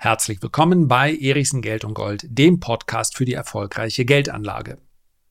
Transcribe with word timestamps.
Herzlich 0.00 0.40
willkommen 0.40 0.86
bei 0.86 1.12
Erichsen 1.12 1.60
Geld 1.60 1.84
und 1.84 1.94
Gold, 1.94 2.24
dem 2.28 2.60
Podcast 2.60 3.16
für 3.16 3.24
die 3.24 3.32
erfolgreiche 3.32 4.04
Geldanlage. 4.04 4.78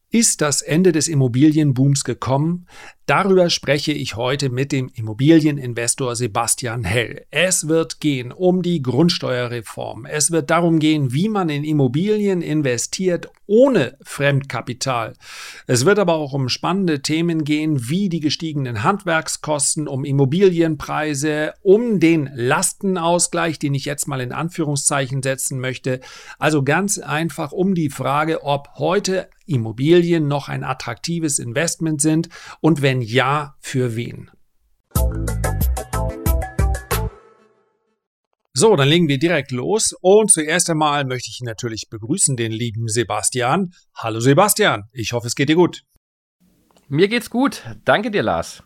Ist 0.09 0.41
das 0.41 0.61
Ende 0.61 0.91
des 0.91 1.07
Immobilienbooms 1.07 2.03
gekommen? 2.03 2.67
Darüber 3.07 3.49
spreche 3.49 3.93
ich 3.93 4.17
heute 4.17 4.49
mit 4.49 4.73
dem 4.73 4.89
Immobilieninvestor 4.93 6.17
Sebastian 6.17 6.83
Hell. 6.83 7.25
Es 7.31 7.69
wird 7.69 8.01
gehen 8.01 8.33
um 8.33 8.61
die 8.61 8.81
Grundsteuerreform. 8.81 10.05
Es 10.05 10.31
wird 10.31 10.49
darum 10.49 10.79
gehen, 10.79 11.13
wie 11.13 11.29
man 11.29 11.47
in 11.47 11.63
Immobilien 11.63 12.41
investiert 12.41 13.29
ohne 13.45 13.97
Fremdkapital. 14.01 15.13
Es 15.67 15.85
wird 15.85 15.99
aber 15.99 16.15
auch 16.15 16.33
um 16.33 16.49
spannende 16.49 17.01
Themen 17.01 17.45
gehen, 17.45 17.87
wie 17.87 18.09
die 18.09 18.19
gestiegenen 18.19 18.83
Handwerkskosten, 18.83 19.87
um 19.87 20.03
Immobilienpreise, 20.03 21.53
um 21.61 22.01
den 22.01 22.29
Lastenausgleich, 22.35 23.57
den 23.57 23.73
ich 23.73 23.85
jetzt 23.85 24.09
mal 24.09 24.19
in 24.19 24.33
Anführungszeichen 24.33 25.23
setzen 25.23 25.61
möchte. 25.61 26.01
Also 26.39 26.61
ganz 26.61 26.97
einfach 26.97 27.53
um 27.53 27.73
die 27.73 27.89
Frage, 27.89 28.43
ob 28.43 28.67
heute 28.75 29.29
Immobilien 29.47 30.27
noch 30.27 30.49
ein 30.49 30.63
attraktives 30.63 31.39
Investment 31.39 32.01
sind 32.01 32.29
und 32.59 32.81
wenn 32.81 32.96
ja, 33.01 33.55
für 33.59 33.95
wen? 33.95 34.29
So, 38.53 38.75
dann 38.75 38.87
legen 38.87 39.07
wir 39.07 39.19
direkt 39.19 39.51
los. 39.51 39.93
Und 40.01 40.31
zuerst 40.31 40.69
einmal 40.69 41.05
möchte 41.05 41.29
ich 41.29 41.41
natürlich 41.43 41.89
begrüßen 41.91 42.35
den 42.35 42.51
lieben 42.51 42.87
Sebastian. 42.87 43.71
Hallo 43.95 44.19
Sebastian, 44.19 44.85
ich 44.93 45.13
hoffe, 45.13 45.27
es 45.27 45.35
geht 45.35 45.49
dir 45.49 45.55
gut. 45.55 45.83
Mir 46.87 47.07
geht's 47.07 47.29
gut. 47.29 47.63
Danke 47.85 48.09
dir, 48.09 48.23
Lars. 48.23 48.63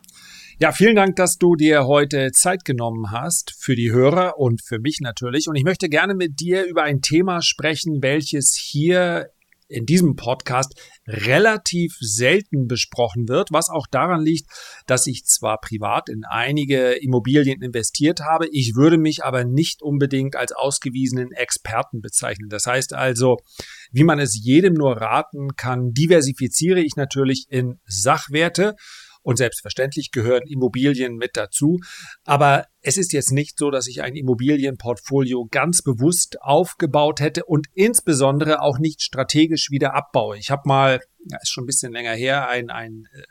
Ja, 0.58 0.72
vielen 0.72 0.94
Dank, 0.96 1.16
dass 1.16 1.38
du 1.38 1.56
dir 1.56 1.86
heute 1.86 2.30
Zeit 2.30 2.64
genommen 2.64 3.10
hast 3.10 3.52
für 3.58 3.74
die 3.74 3.90
Hörer 3.90 4.38
und 4.38 4.62
für 4.64 4.78
mich 4.78 5.00
natürlich. 5.02 5.48
Und 5.48 5.56
ich 5.56 5.64
möchte 5.64 5.88
gerne 5.88 6.14
mit 6.14 6.40
dir 6.40 6.64
über 6.64 6.84
ein 6.84 7.00
Thema 7.00 7.42
sprechen, 7.42 7.98
welches 8.00 8.54
hier 8.54 9.26
in 9.72 9.86
diesem 9.86 10.16
Podcast 10.16 10.74
relativ 11.06 11.96
selten 12.00 12.66
besprochen 12.68 13.28
wird, 13.28 13.48
was 13.50 13.68
auch 13.68 13.86
daran 13.90 14.22
liegt, 14.22 14.48
dass 14.86 15.06
ich 15.06 15.24
zwar 15.24 15.60
privat 15.60 16.08
in 16.08 16.24
einige 16.24 16.92
Immobilien 16.92 17.60
investiert 17.62 18.20
habe, 18.20 18.46
ich 18.50 18.74
würde 18.76 18.98
mich 18.98 19.24
aber 19.24 19.44
nicht 19.44 19.82
unbedingt 19.82 20.36
als 20.36 20.52
ausgewiesenen 20.52 21.32
Experten 21.32 22.00
bezeichnen. 22.00 22.48
Das 22.48 22.66
heißt 22.66 22.94
also, 22.94 23.38
wie 23.90 24.04
man 24.04 24.18
es 24.18 24.38
jedem 24.40 24.74
nur 24.74 24.96
raten 24.96 25.56
kann, 25.56 25.92
diversifiziere 25.92 26.80
ich 26.80 26.96
natürlich 26.96 27.46
in 27.48 27.80
Sachwerte 27.84 28.76
und 29.22 29.36
selbstverständlich 29.36 30.10
gehören 30.10 30.42
Immobilien 30.46 31.16
mit 31.16 31.36
dazu. 31.36 31.78
Aber 32.24 32.66
es 32.80 32.96
ist 32.96 33.12
jetzt 33.12 33.32
nicht 33.32 33.58
so, 33.58 33.70
dass 33.70 33.86
ich 33.86 34.02
ein 34.02 34.16
Immobilienportfolio 34.16 35.46
ganz 35.50 35.82
bewusst 35.82 36.40
aufgebaut 36.42 37.20
hätte 37.20 37.44
und 37.44 37.66
insbesondere 37.74 38.60
auch 38.60 38.78
nicht 38.78 39.02
strategisch 39.02 39.70
wieder 39.70 39.94
abbaue. 39.94 40.36
Ich 40.36 40.50
habe 40.50 40.62
mal, 40.66 41.00
ist 41.42 41.52
schon 41.52 41.64
ein 41.64 41.66
bisschen 41.66 41.92
länger 41.92 42.14
her, 42.14 42.48
ein, 42.48 42.70
ein 42.70 43.04
äh, 43.12 43.22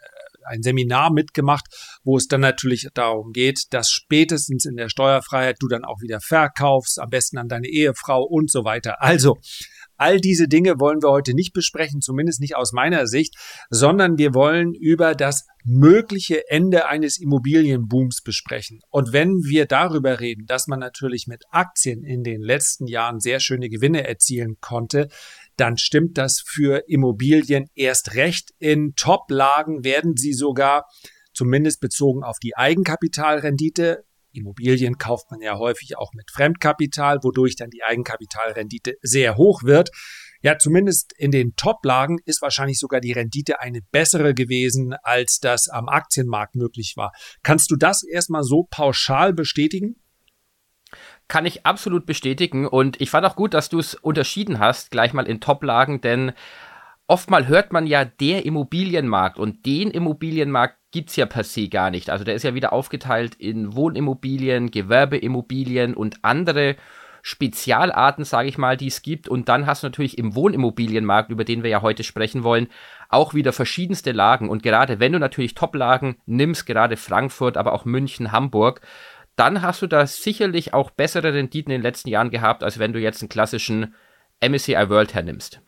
ein 0.46 0.64
Seminar 0.64 1.12
mitgemacht, 1.12 1.66
wo 2.04 2.18
es 2.18 2.28
dann 2.28 2.42
natürlich 2.42 2.88
darum 2.94 3.32
geht, 3.32 3.66
dass 3.72 3.90
spätestens 3.90 4.66
in 4.66 4.76
der 4.76 4.90
Steuerfreiheit 4.90 5.58
du 5.60 5.68
dann 5.68 5.86
auch 5.86 6.02
wieder 6.02 6.20
verkaufst, 6.20 7.00
am 7.00 7.10
besten 7.10 7.38
an 7.38 7.48
deine 7.48 7.68
Ehefrau 7.68 8.24
und 8.24 8.52
so 8.52 8.64
weiter. 8.64 9.02
Also, 9.02 9.38
All 10.02 10.20
diese 10.20 10.48
Dinge 10.48 10.80
wollen 10.80 11.04
wir 11.04 11.12
heute 11.12 11.36
nicht 11.36 11.54
besprechen, 11.54 12.02
zumindest 12.02 12.42
nicht 12.42 12.56
aus 12.56 12.74
meiner 12.74 13.06
Sicht, 13.06 13.36
sondern 13.70 14.18
wir 14.18 14.34
wollen 14.34 14.74
über 14.74 15.14
das 15.14 15.46
mögliche 15.64 16.50
Ende 16.50 16.88
eines 16.88 17.20
Immobilienbooms 17.20 18.24
besprechen. 18.24 18.80
Und 18.90 19.14
wenn 19.14 19.44
wir 19.44 19.68
darüber 19.68 20.20
reden, 20.20 20.48
dass 20.48 20.66
man 20.66 20.80
natürlich 20.80 21.28
mit 21.28 21.44
Aktien 21.52 22.04
in 22.04 22.24
den 22.24 22.42
letzten 22.42 22.88
Jahren 22.88 23.20
sehr 23.20 23.40
schöne 23.40 23.70
Gewinne 23.70 24.08
erzielen 24.08 24.58
konnte, 24.60 25.08
dann 25.56 25.78
stimmt 25.78 26.18
das 26.18 26.42
für 26.44 26.86
Immobilien 26.88 27.68
erst 27.76 28.16
recht. 28.16 28.56
In 28.58 28.96
Top-Lagen 28.96 29.84
werden 29.84 30.18
sie 30.18 30.34
sogar 30.34 30.88
zumindest 31.32 31.80
bezogen 31.80 32.24
auf 32.24 32.40
die 32.40 32.58
Eigenkapitalrendite 32.58 34.04
Immobilien 34.34 34.98
kauft 34.98 35.32
man 35.32 35.42
ja 35.42 35.58
häufig 35.58 35.98
auch 35.98 36.14
mit 36.14 36.32
Fremdkapital, 36.32 37.20
wodurch 37.24 37.56
dann 37.56 37.70
die 37.70 37.84
Eigenkapitalrendite 37.84 38.96
sehr 39.02 39.38
hoch 39.38 39.64
wird. 39.64 39.92
Ja, 40.44 40.58
zumindest 40.58 41.14
in 41.18 41.30
den 41.30 41.56
Top-Lagen 41.56 42.18
ist 42.26 42.42
wahrscheinlich 42.42 42.80
sogar 42.80 43.00
die 43.00 43.12
Rendite 43.12 43.62
eine 43.62 43.82
bessere 43.92 44.34
gewesen, 44.34 44.96
als 45.04 45.40
das 45.40 45.68
am 45.68 45.88
Aktienmarkt 45.88 46.56
möglich 46.56 46.94
war. 46.96 47.12
Kannst 47.44 47.70
du 47.70 47.76
das 47.76 48.04
erstmal 48.04 48.44
so 48.44 48.68
pauschal 48.70 49.34
bestätigen? 49.34 49.98
Kann 51.28 51.46
ich 51.46 51.66
absolut 51.66 52.06
bestätigen 52.06 52.68
und 52.68 53.00
ich 53.00 53.12
fand 53.12 53.26
auch 53.26 53.36
gut, 53.36 53.54
dass 53.54 53.70
du 53.70 53.80
es 53.80 53.94
unterschieden 53.94 54.60
hast, 54.60 54.92
gleich 54.92 55.14
mal 55.14 55.28
in 55.28 55.40
Top-Lagen, 55.40 56.02
denn 56.02 56.34
oftmal 57.12 57.50
hört 57.50 57.74
man 57.74 57.88
ja 57.88 58.06
der 58.06 58.46
Immobilienmarkt 58.46 59.38
und 59.38 59.66
den 59.66 59.92
Immobilienmarkt 59.92 60.78
gibt 60.92 61.10
es 61.10 61.18
ja 61.18 61.26
per 61.26 61.44
se 61.44 61.68
gar 61.68 61.92
nicht. 61.92 62.10
Also 62.10 62.24
der 62.24 62.36
ist 62.36 62.44
ja 62.44 62.56
wieder 62.56 62.72
aufgeteilt 62.72 63.36
in 63.36 63.76
Wohnimmobilien, 63.76 64.72
Gewerbeimmobilien 64.72 65.94
und 65.94 66.20
andere 66.22 66.78
Spezialarten, 67.22 68.24
sage 68.24 68.48
ich 68.48 68.58
mal, 68.58 68.78
die 68.78 68.88
es 68.88 69.02
gibt. 69.02 69.28
Und 69.28 69.50
dann 69.50 69.66
hast 69.66 69.84
du 69.84 69.88
natürlich 69.88 70.18
im 70.18 70.36
Wohnimmobilienmarkt, 70.36 71.32
über 71.32 71.44
den 71.44 71.64
wir 71.64 71.70
ja 71.70 71.82
heute 71.82 72.06
sprechen 72.06 72.46
wollen, 72.46 72.70
auch 73.10 73.34
wieder 73.34 73.52
verschiedenste 73.52 74.14
Lagen. 74.14 74.48
Und 74.48 74.64
gerade 74.64 75.02
wenn 75.02 75.12
du 75.12 75.20
natürlich 75.20 75.54
Top-Lagen 75.54 76.16
nimmst, 76.26 76.66
gerade 76.66 76.96
Frankfurt, 76.96 77.58
aber 77.58 77.74
auch 77.74 77.84
München, 77.84 78.32
Hamburg, 78.32 78.80
dann 79.36 79.62
hast 79.62 79.82
du 79.82 79.88
da 79.88 80.08
sicherlich 80.08 80.74
auch 80.74 80.92
bessere 80.92 81.34
Renditen 81.34 81.74
in 81.74 81.80
den 81.80 81.84
letzten 81.84 82.08
Jahren 82.08 82.32
gehabt, 82.32 82.64
als 82.64 82.80
wenn 82.80 82.94
du 82.94 83.02
jetzt 83.02 83.22
einen 83.22 83.28
klassischen 83.28 83.96
MSCI 84.40 84.90
World 84.90 85.14
hernimmst. 85.14 85.62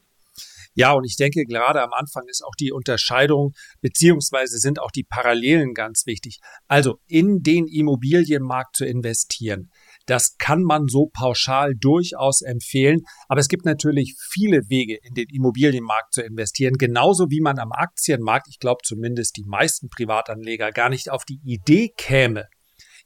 Ja, 0.76 0.94
und 0.94 1.04
ich 1.06 1.16
denke, 1.16 1.46
gerade 1.46 1.82
am 1.82 1.94
Anfang 1.94 2.24
ist 2.28 2.44
auch 2.44 2.56
die 2.60 2.72
Unterscheidung 2.72 3.54
beziehungsweise 3.82 4.58
sind 4.58 4.80
auch 4.80 4.92
die 4.92 5.04
Parallelen 5.04 5.74
ganz 5.74 6.06
wichtig. 6.06 6.40
Also 6.68 7.00
in 7.08 7.42
den 7.42 7.68
Immobilienmarkt 7.68 8.76
zu 8.76 8.86
investieren. 8.86 9.70
Das 10.06 10.36
kann 10.38 10.64
man 10.64 10.88
so 10.88 11.10
pauschal 11.14 11.76
durchaus 11.76 12.42
empfehlen. 12.42 13.02
Aber 13.28 13.40
es 13.40 13.48
gibt 13.48 13.66
natürlich 13.66 14.16
viele 14.32 14.62
Wege, 14.68 14.98
in 15.02 15.14
den 15.14 15.28
Immobilienmarkt 15.30 16.14
zu 16.14 16.22
investieren. 16.22 16.74
Genauso 16.78 17.30
wie 17.30 17.42
man 17.42 17.60
am 17.60 17.72
Aktienmarkt, 17.72 18.48
ich 18.50 18.60
glaube 18.60 18.82
zumindest 18.84 19.38
die 19.38 19.46
meisten 19.46 19.90
Privatanleger, 19.90 20.72
gar 20.72 20.90
nicht 20.90 21.10
auf 21.10 21.24
die 21.24 21.40
Idee 21.46 21.94
käme, 21.96 22.48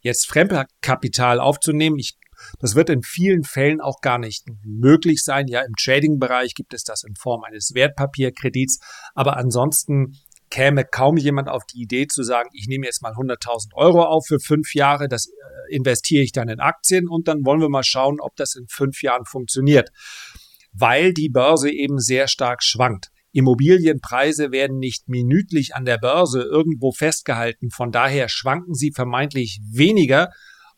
jetzt 0.02 0.28
Fremdkapital 0.28 1.40
aufzunehmen. 1.40 2.00
Ich 2.00 2.18
das 2.60 2.76
wird 2.76 2.90
in 2.90 3.02
vielen 3.04 3.44
Fällen 3.44 3.82
auch 3.82 4.02
gar 4.02 4.18
nicht 4.18 4.46
möglich 4.64 5.24
sein. 5.24 5.48
Ja, 5.48 5.62
im 5.62 5.74
Trading-Bereich 5.76 6.54
gibt 6.56 6.74
es 6.74 6.84
das 6.84 7.04
in 7.04 7.16
Form 7.16 7.44
eines 7.44 7.74
Wertpapierkredits. 7.74 8.80
Aber 9.16 9.38
ansonsten 9.38 10.14
käme 10.50 10.86
kaum 10.86 11.18
jemand 11.18 11.50
auf 11.50 11.66
die 11.66 11.82
Idee 11.82 12.08
zu 12.08 12.24
sagen, 12.24 12.50
ich 12.54 12.68
nehme 12.68 12.86
jetzt 12.86 13.02
mal 13.02 13.14
100.000 13.14 13.74
Euro 13.74 14.04
auf 14.04 14.26
für 14.28 14.40
fünf 14.40 14.74
Jahre, 14.74 15.08
das 15.08 15.28
äh, 15.28 15.76
investiere 15.76 16.24
ich 16.24 16.32
dann 16.32 16.50
in 16.50 16.60
Aktien 16.60 17.08
und 17.08 17.28
dann 17.28 17.46
wollen 17.46 17.62
wir 17.62 17.70
mal 17.70 17.84
schauen, 17.84 18.20
ob 18.22 18.36
das 18.36 18.56
in 18.56 18.68
fünf 18.68 19.02
Jahren 19.02 19.26
funktioniert. 19.26 19.90
Weil 20.74 21.14
die 21.14 21.30
Börse 21.30 21.70
eben 21.72 22.00
sehr 22.00 22.28
stark 22.28 22.64
schwankt. 22.64 23.10
Immobilienpreise 23.34 24.52
werden 24.52 24.80
nicht 24.80 25.10
minütlich 25.10 25.76
an 25.76 25.86
der 25.86 25.98
Börse 25.98 26.42
irgendwo 26.42 26.92
festgehalten. 26.92 27.70
Von 27.72 27.92
daher 27.92 28.30
schwanken 28.30 28.74
sie 28.74 28.92
vermeintlich 28.92 29.60
weniger 29.70 30.30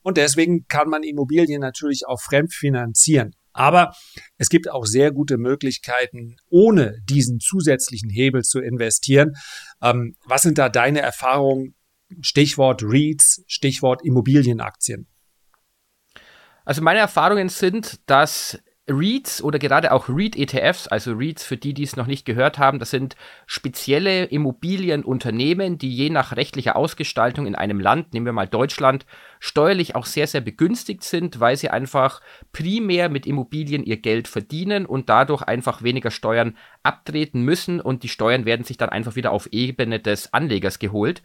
und 0.01 0.17
deswegen 0.17 0.67
kann 0.67 0.89
man 0.89 1.03
Immobilien 1.03 1.61
natürlich 1.61 2.07
auch 2.07 2.21
fremd 2.21 2.53
finanzieren. 2.53 3.35
Aber 3.53 3.93
es 4.37 4.49
gibt 4.49 4.69
auch 4.69 4.85
sehr 4.85 5.11
gute 5.11 5.37
Möglichkeiten, 5.37 6.37
ohne 6.49 6.99
diesen 7.03 7.39
zusätzlichen 7.39 8.09
Hebel 8.09 8.43
zu 8.43 8.59
investieren. 8.59 9.33
Ähm, 9.81 10.15
was 10.25 10.43
sind 10.43 10.57
da 10.57 10.69
deine 10.69 11.01
Erfahrungen? 11.01 11.75
Stichwort 12.21 12.81
REITs, 12.83 13.43
Stichwort 13.47 14.03
Immobilienaktien. 14.03 15.07
Also 16.65 16.81
meine 16.81 16.99
Erfahrungen 16.99 17.49
sind, 17.49 17.99
dass 18.07 18.59
REITs 18.89 19.41
oder 19.41 19.59
gerade 19.59 19.91
auch 19.91 20.09
REIT-ETFs, 20.09 20.87
also 20.87 21.13
REITs 21.13 21.43
für 21.43 21.57
die, 21.57 21.73
die 21.73 21.83
es 21.83 21.95
noch 21.95 22.07
nicht 22.07 22.25
gehört 22.25 22.57
haben, 22.57 22.79
das 22.79 22.89
sind 22.89 23.15
spezielle 23.45 24.25
Immobilienunternehmen, 24.25 25.77
die 25.77 25.93
je 25.93 26.09
nach 26.09 26.35
rechtlicher 26.35 26.75
Ausgestaltung 26.75 27.45
in 27.45 27.55
einem 27.55 27.79
Land, 27.79 28.13
nehmen 28.13 28.25
wir 28.25 28.33
mal 28.33 28.47
Deutschland, 28.47 29.05
steuerlich 29.39 29.95
auch 29.95 30.05
sehr, 30.05 30.27
sehr 30.27 30.41
begünstigt 30.41 31.03
sind, 31.03 31.39
weil 31.39 31.55
sie 31.55 31.69
einfach 31.69 32.21
primär 32.51 33.09
mit 33.09 33.25
Immobilien 33.25 33.83
ihr 33.83 33.97
Geld 33.97 34.27
verdienen 34.27 34.85
und 34.85 35.09
dadurch 35.09 35.43
einfach 35.43 35.83
weniger 35.83 36.11
Steuern 36.11 36.57
abtreten 36.83 37.41
müssen 37.41 37.79
und 37.79 38.03
die 38.03 38.09
Steuern 38.09 38.45
werden 38.45 38.65
sich 38.65 38.77
dann 38.77 38.89
einfach 38.89 39.15
wieder 39.15 39.31
auf 39.31 39.47
Ebene 39.51 39.99
des 39.99 40.33
Anlegers 40.33 40.79
geholt. 40.79 41.21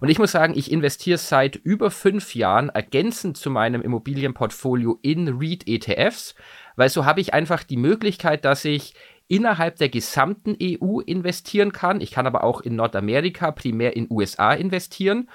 Und 0.00 0.08
ich 0.08 0.18
muss 0.18 0.32
sagen, 0.32 0.54
ich 0.56 0.70
investiere 0.70 1.18
seit 1.18 1.56
über 1.56 1.90
fünf 1.90 2.34
Jahren 2.34 2.68
ergänzend 2.68 3.36
zu 3.36 3.50
meinem 3.50 3.82
Immobilienportfolio 3.82 4.98
in 5.02 5.28
REIT-ETFs, 5.28 6.34
weil 6.78 6.88
so 6.88 7.04
habe 7.04 7.20
ich 7.20 7.34
einfach 7.34 7.64
die 7.64 7.76
Möglichkeit, 7.76 8.44
dass 8.44 8.64
ich 8.64 8.94
innerhalb 9.26 9.76
der 9.76 9.88
gesamten 9.88 10.56
EU 10.62 11.00
investieren 11.00 11.72
kann. 11.72 12.00
Ich 12.00 12.12
kann 12.12 12.26
aber 12.26 12.44
auch 12.44 12.60
in 12.60 12.76
Nordamerika, 12.76 13.50
primär 13.50 13.96
in 13.96 14.06
USA 14.08 14.52
investieren. 14.54 15.28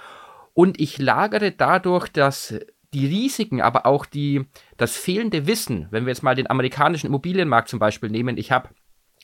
Und 0.54 0.80
ich 0.80 0.98
lagere 1.00 1.52
dadurch 1.52 2.08
das 2.08 2.56
die 2.94 3.08
Risiken, 3.08 3.60
aber 3.60 3.86
auch 3.86 4.06
die, 4.06 4.46
das 4.78 4.96
fehlende 4.96 5.48
Wissen, 5.48 5.88
wenn 5.92 6.06
wir 6.06 6.12
jetzt 6.12 6.24
mal 6.24 6.36
den 6.36 6.50
amerikanischen 6.50 7.08
Immobilienmarkt 7.08 7.68
zum 7.68 7.80
Beispiel 7.80 8.10
nehmen, 8.10 8.38
ich 8.38 8.52
habe 8.52 8.70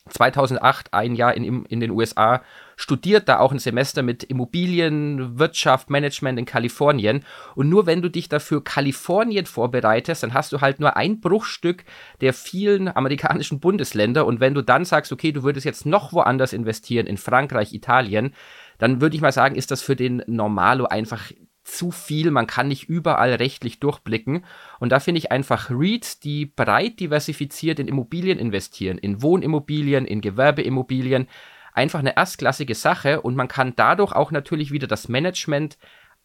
2008 0.09 0.93
ein 0.93 1.15
Jahr 1.15 1.35
in, 1.35 1.65
in 1.65 1.79
den 1.79 1.91
USA 1.91 2.41
studiert, 2.75 3.27
da 3.27 3.39
auch 3.39 3.51
ein 3.51 3.59
Semester 3.59 4.03
mit 4.03 4.23
Immobilien, 4.23 5.37
Wirtschaft, 5.37 5.89
Management 5.89 6.39
in 6.39 6.45
Kalifornien. 6.45 7.25
Und 7.55 7.69
nur 7.69 7.85
wenn 7.85 8.01
du 8.01 8.09
dich 8.09 8.29
dafür 8.29 8.63
Kalifornien 8.63 9.45
vorbereitest, 9.45 10.23
dann 10.23 10.33
hast 10.33 10.53
du 10.53 10.61
halt 10.61 10.79
nur 10.79 10.95
ein 10.95 11.19
Bruchstück 11.19 11.83
der 12.21 12.33
vielen 12.33 12.87
amerikanischen 12.87 13.59
Bundesländer. 13.59 14.25
Und 14.25 14.39
wenn 14.39 14.53
du 14.53 14.61
dann 14.61 14.85
sagst, 14.85 15.11
okay, 15.11 15.31
du 15.31 15.43
würdest 15.43 15.65
jetzt 15.65 15.85
noch 15.85 16.13
woanders 16.13 16.53
investieren, 16.53 17.05
in 17.05 17.17
Frankreich, 17.17 17.73
Italien, 17.73 18.33
dann 18.77 19.01
würde 19.01 19.15
ich 19.15 19.21
mal 19.21 19.33
sagen, 19.33 19.55
ist 19.55 19.71
das 19.71 19.81
für 19.81 19.95
den 19.95 20.23
Normalo 20.27 20.85
einfach 20.85 21.31
zu 21.71 21.91
viel, 21.91 22.31
man 22.31 22.47
kann 22.47 22.67
nicht 22.67 22.89
überall 22.89 23.33
rechtlich 23.33 23.79
durchblicken. 23.79 24.45
Und 24.79 24.91
da 24.91 24.99
finde 24.99 25.19
ich 25.19 25.31
einfach 25.31 25.69
REITs, 25.69 26.19
die 26.19 26.45
breit 26.45 26.99
diversifiziert 26.99 27.79
in 27.79 27.87
Immobilien 27.87 28.39
investieren, 28.39 28.97
in 28.97 29.21
Wohnimmobilien, 29.21 30.05
in 30.05 30.21
Gewerbeimmobilien, 30.21 31.27
einfach 31.73 31.99
eine 31.99 32.17
erstklassige 32.17 32.75
Sache 32.75 33.21
und 33.21 33.35
man 33.35 33.47
kann 33.47 33.73
dadurch 33.75 34.11
auch 34.13 34.31
natürlich 34.31 34.71
wieder 34.71 34.87
das 34.87 35.07
Management 35.07 35.77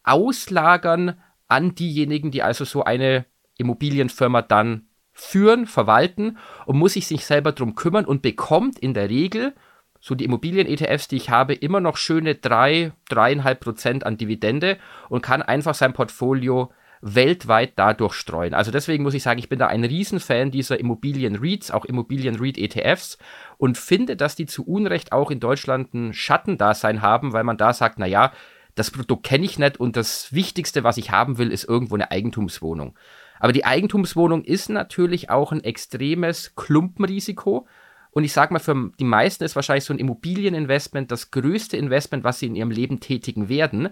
auslagern 0.03 1.19
an 1.47 1.75
diejenigen, 1.75 2.31
die 2.31 2.43
also 2.43 2.65
so 2.65 2.83
eine 2.83 3.25
Immobilienfirma 3.57 4.41
dann 4.41 4.87
führen, 5.13 5.65
verwalten 5.65 6.37
und 6.65 6.77
muss 6.77 6.93
sich 6.93 7.07
sich 7.07 7.25
selber 7.25 7.53
drum 7.53 7.75
kümmern 7.75 8.05
und 8.05 8.21
bekommt 8.21 8.77
in 8.79 8.93
der 8.93 9.09
Regel 9.09 9.53
so 10.05 10.13
die 10.13 10.25
Immobilien-ETFs, 10.25 11.07
die 11.07 11.15
ich 11.15 11.31
habe, 11.31 11.55
immer 11.55 11.79
noch 11.79 11.97
schöne 11.97 12.35
3, 12.35 12.91
3,5 13.09 13.55
Prozent 13.55 14.05
an 14.05 14.17
Dividende 14.17 14.77
und 15.09 15.23
kann 15.23 15.41
einfach 15.41 15.73
sein 15.73 15.93
Portfolio 15.93 16.71
weltweit 17.01 17.73
dadurch 17.75 18.13
streuen. 18.13 18.53
Also 18.53 18.69
deswegen 18.69 19.01
muss 19.01 19.15
ich 19.15 19.23
sagen, 19.23 19.39
ich 19.39 19.49
bin 19.49 19.57
da 19.57 19.65
ein 19.65 19.83
Riesenfan 19.83 20.51
dieser 20.51 20.79
Immobilien-REITs, 20.79 21.71
auch 21.71 21.85
Immobilien-REIT-ETFs 21.85 23.17
und 23.57 23.79
finde, 23.79 24.15
dass 24.15 24.35
die 24.35 24.45
zu 24.45 24.63
Unrecht 24.63 25.11
auch 25.11 25.31
in 25.31 25.39
Deutschland 25.39 25.95
ein 25.95 26.13
Schattendasein 26.13 27.01
haben, 27.01 27.33
weil 27.33 27.43
man 27.43 27.57
da 27.57 27.73
sagt, 27.73 27.97
naja, 27.97 28.31
das 28.75 28.91
Produkt 28.91 29.25
kenne 29.25 29.45
ich 29.45 29.57
nicht 29.57 29.79
und 29.79 29.97
das 29.97 30.31
Wichtigste, 30.31 30.83
was 30.83 30.97
ich 30.97 31.09
haben 31.09 31.39
will, 31.39 31.51
ist 31.51 31.67
irgendwo 31.67 31.95
eine 31.95 32.11
Eigentumswohnung. 32.11 32.95
Aber 33.39 33.53
die 33.53 33.65
Eigentumswohnung 33.65 34.43
ist 34.43 34.69
natürlich 34.69 35.31
auch 35.31 35.51
ein 35.51 35.63
extremes 35.63 36.53
Klumpenrisiko, 36.55 37.65
und 38.15 38.23
ich 38.23 38.31
sage 38.31 38.53
mal, 38.53 38.59
für 38.59 38.91
die 38.97 39.03
meisten 39.03 39.43
ist 39.43 39.57
wahrscheinlich 39.57 39.83
so 39.83 39.93
ein 39.93 39.99
Immobilieninvestment 39.99 41.11
das 41.11 41.31
größte 41.31 41.75
Investment, 41.75 42.23
was 42.23 42.39
sie 42.39 42.45
in 42.45 42.55
ihrem 42.55 42.71
Leben 42.71 43.01
tätigen 43.01 43.49
werden. 43.49 43.89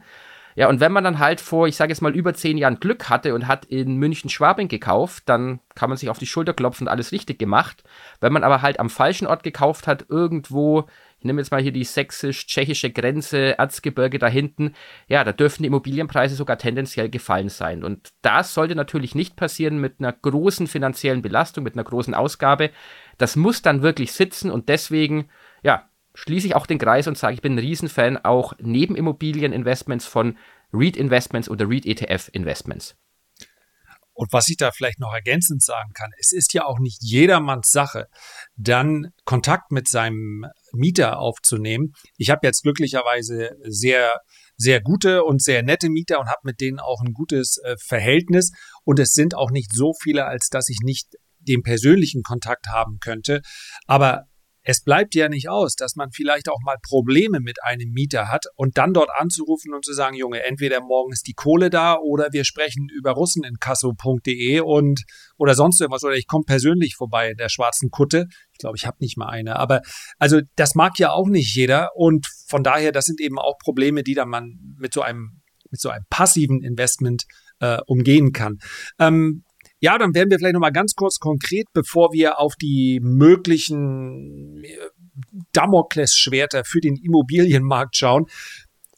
Ja, 0.56 0.70
und 0.70 0.80
wenn 0.80 0.94
man 0.94 1.04
dann 1.04 1.20
halt 1.20 1.42
vor, 1.42 1.68
ich 1.68 1.75
sage 1.75 1.92
jetzt 1.92 2.00
mal, 2.02 2.16
über 2.16 2.34
zehn 2.34 2.58
Jahren 2.58 2.80
Glück 2.80 3.10
hatte 3.10 3.34
und 3.36 3.48
hat 3.48 3.66
in 3.66 3.98
München 3.98 4.30
Schwabing 4.30 4.70
gekauft, 4.70 5.24
dann 5.25 5.60
kann 5.75 5.90
man 5.90 5.98
sich 5.98 6.10
auf 6.10 6.20
die 6.20 6.25
Schulter 6.25 6.54
klopfen 6.54 6.88
und 6.88 6.92
alles 6.92 7.12
richtig 7.12 7.38
gemacht. 7.38 7.84
Wenn 8.22 8.31
man 8.31 8.46
aber 8.46 8.62
halt 8.62 8.80
am 8.80 8.90
falschen 8.90 9.28
Ort 9.28 9.44
gekauft 9.44 9.88
hat, 9.88 10.06
irgendwo 10.08 10.86
ich 11.24 11.25
nehme 11.25 11.40
jetzt 11.40 11.52
mal 11.52 11.62
hier 11.62 11.72
die 11.72 11.86
sächsisch-tschechische 11.86 12.92
Grenze, 12.92 13.58
Erzgebirge 13.58 14.20
da 14.20 14.28
hinten, 14.28 14.74
ja, 15.08 15.24
da 15.24 15.31
dürfen 15.31 15.64
die 15.64 15.68
Immobilienpreise 15.68 16.36
sogar 16.36 16.58
tendenziell 16.58 17.10
gefallen 17.10 17.48
sein. 17.48 17.86
Und 17.86 18.10
das 18.24 18.54
sollte 18.54 18.75
natürlich 18.75 19.16
nicht 19.16 19.38
passieren 19.38 19.78
mit 19.78 19.96
einer 20.00 20.12
großen 20.12 20.68
finanziellen 20.68 21.22
Belastung, 21.22 21.64
mit 21.64 21.75
einer 21.75 21.86
großen 21.86 22.14
Ausgabe. 22.14 22.72
Das 23.18 23.38
muss 23.38 23.62
dann 23.62 23.81
wirklich 23.81 24.12
sitzen 24.12 24.52
und 24.52 24.68
deswegen, 24.68 25.30
ja, 25.64 25.88
schließe 26.14 26.48
ich 26.48 26.56
auch 26.56 26.66
den 26.66 26.78
Kreis 26.78 27.08
und 27.08 27.18
sage, 27.18 27.36
ich 27.36 27.42
bin 27.42 27.56
ein 27.56 27.60
Riesenfan 27.60 28.18
auch 28.18 28.52
neben 28.60 28.98
Immobilieninvestments 28.98 30.06
von 30.06 30.38
REIT-Investments 30.74 31.50
oder 31.50 31.70
REIT-ETF-Investments. 31.70 32.98
Und 34.13 34.31
was 34.31 34.50
ich 34.50 34.57
da 34.57 34.71
vielleicht 34.71 35.00
noch 35.00 35.13
ergänzend 35.13 35.63
sagen 35.63 35.92
kann, 35.94 36.12
es 36.19 36.31
ist 36.31 36.54
ja 36.54 36.65
auch 36.65 36.80
nicht 36.80 37.01
jedermanns 37.01 37.71
Sache, 37.71 38.07
dann 38.56 39.07
Kontakt 39.25 39.71
mit 39.71 39.88
seinem 39.88 40.45
Mieter 40.71 41.19
aufzunehmen. 41.19 41.94
Ich 42.18 42.30
habe 42.30 42.45
jetzt 42.45 42.63
glücklicherweise 42.63 43.51
sehr 43.63 44.13
sehr 44.56 44.81
gute 44.81 45.24
und 45.24 45.42
sehr 45.42 45.63
nette 45.63 45.89
Mieter 45.89 46.19
und 46.19 46.27
habe 46.27 46.42
mit 46.44 46.62
denen 46.62 46.80
auch 46.80 47.01
ein 47.01 47.13
gutes 47.13 47.57
äh, 47.63 47.75
Verhältnis. 47.77 48.51
Und 48.83 49.00
es 49.00 49.13
sind 49.13 49.36
auch 49.36 49.51
nicht 49.51 49.74
so 49.74 49.94
viele, 50.00 50.25
als 50.25 50.50
dass 50.50 50.69
ich 50.69 50.77
nicht 50.83 51.15
den 51.39 51.63
persönlichen 51.63 52.24
Kontakt 52.24 52.68
haben 52.68 53.00
könnte. 53.00 53.42
Aber 53.88 54.25
es 54.63 54.81
bleibt 54.81 55.13
ja 55.13 55.30
nicht 55.30 55.50
aus, 55.50 55.75
dass 55.75 55.95
man 55.95 56.12
vielleicht 56.12 56.50
auch 56.50 56.62
mal 56.63 56.77
Probleme 56.81 57.39
mit 57.39 57.62
einem 57.63 57.92
Mieter 57.92 58.31
hat 58.31 58.45
und 58.56 58.77
dann 58.77 58.94
dort 58.94 59.10
anzurufen 59.13 59.74
und 59.74 59.83
zu 59.83 59.94
sagen, 59.94 60.15
Junge, 60.15 60.44
entweder 60.44 60.81
morgen 60.81 61.12
ist 61.12 61.27
die 61.27 61.33
Kohle 61.33 61.69
da 61.69 61.98
oder 61.98 62.30
wir 62.31 62.45
sprechen 62.45 62.88
über 62.89 63.12
russeninkasso.de 63.12 64.62
und 64.62 65.04
oder 65.38 65.54
sonst 65.54 65.81
irgendwas 65.81 66.04
oder 66.04 66.15
ich 66.15 66.27
komme 66.27 66.45
persönlich 66.45 66.95
vorbei 66.95 67.31
in 67.31 67.38
der 67.38 67.50
schwarzen 67.50 67.92
Kutte. 67.92 68.27
Ich 68.54 68.60
glaube, 68.60 68.77
ich 68.77 68.86
habe 68.86 68.98
nicht 69.00 69.18
mal 69.18 69.27
eine, 69.27 69.57
aber 69.57 69.81
also 70.18 70.39
das 70.56 70.75
mag 70.75 70.98
ja 70.98 71.12
auch 71.12 71.27
nicht 71.27 71.54
jeder 71.54 71.89
und 71.95 72.25
von 72.48 72.63
daher, 72.63 72.92
das 72.92 73.06
sind 73.06 73.19
eben 73.19 73.39
auch 73.39 73.57
Probleme, 73.57 74.04
die 74.04 74.13
dann 74.13 74.30
man 74.30 74.75
mit 74.80 74.94
so 74.94 75.01
einem 75.01 75.42
mit 75.69 75.81
so 75.81 75.89
einem 75.89 76.06
passiven 76.10 76.62
Investment 76.62 77.25
äh, 77.60 77.80
umgehen 77.88 78.31
kann. 78.31 78.60
Ähm, 79.00 79.44
ja, 79.83 79.97
dann 79.97 80.15
werden 80.15 80.31
wir 80.31 80.39
vielleicht 80.39 80.53
nochmal 80.53 80.71
ganz 80.71 80.95
kurz 80.95 81.19
konkret, 81.19 81.68
bevor 81.74 82.13
wir 82.13 82.39
auf 82.39 82.56
die 82.56 83.01
möglichen 83.03 84.63
äh, 84.63 84.77
Damoklesschwerter 85.51 86.63
für 86.63 86.80
den 86.80 86.95
Immobilienmarkt 86.95 87.97
schauen. 87.97 88.27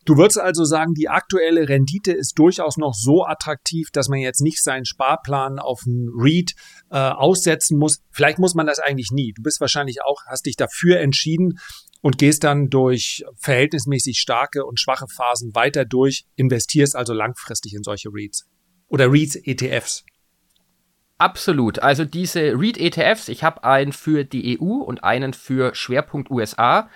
Du 0.06 0.16
würdest 0.16 0.40
also 0.40 0.64
sagen, 0.64 0.94
die 0.94 1.10
aktuelle 1.10 1.68
Rendite 1.68 2.12
ist 2.12 2.38
durchaus 2.38 2.78
noch 2.78 2.94
so 2.94 3.26
attraktiv, 3.26 3.90
dass 3.90 4.10
man 4.10 4.20
jetzt 4.20 4.42
nicht 4.42 4.64
seinen 4.64 4.86
Sparplan 4.86 5.58
auf 5.58 5.82
einen 5.88 6.10
REIT 6.16 6.54
äh, 6.92 6.98
aussetzen 6.98 7.80
muss. 7.80 8.04
Vielleicht 8.12 8.38
muss 8.38 8.54
man 8.54 8.68
das 8.68 8.78
eigentlich 8.78 9.10
nie. 9.10 9.34
Du 9.34 9.42
bist 9.42 9.62
wahrscheinlich 9.62 10.04
auch, 10.04 10.22
hast 10.28 10.46
dich 10.46 10.56
dafür 10.56 11.00
entschieden 11.00 11.58
und 12.02 12.20
gehst 12.20 12.44
dann 12.44 12.70
durch 12.70 13.26
verhältnismäßig 13.38 14.20
starke 14.20 14.64
und 14.64 14.80
schwache 14.80 15.08
Phasen 15.08 15.56
weiter 15.56 15.84
durch, 15.84 16.26
investierst 16.36 16.96
also 16.96 17.14
langfristig 17.14 17.74
in 17.74 17.82
solche 17.82 18.10
REITs 18.10 18.46
oder 18.88 19.12
REITs 19.12 19.36
ETFs. 19.36 20.06
Absolut. 21.18 21.80
Also 21.80 22.04
diese 22.04 22.54
REIT-ETFs, 22.60 23.30
ich 23.30 23.44
habe 23.44 23.64
einen 23.64 23.94
für 23.94 24.26
die 24.26 24.60
EU 24.60 24.66
und 24.66 25.04
einen 25.06 25.34
für 25.34 25.74
Schwerpunkt 25.74 26.30
USA. 26.30 26.90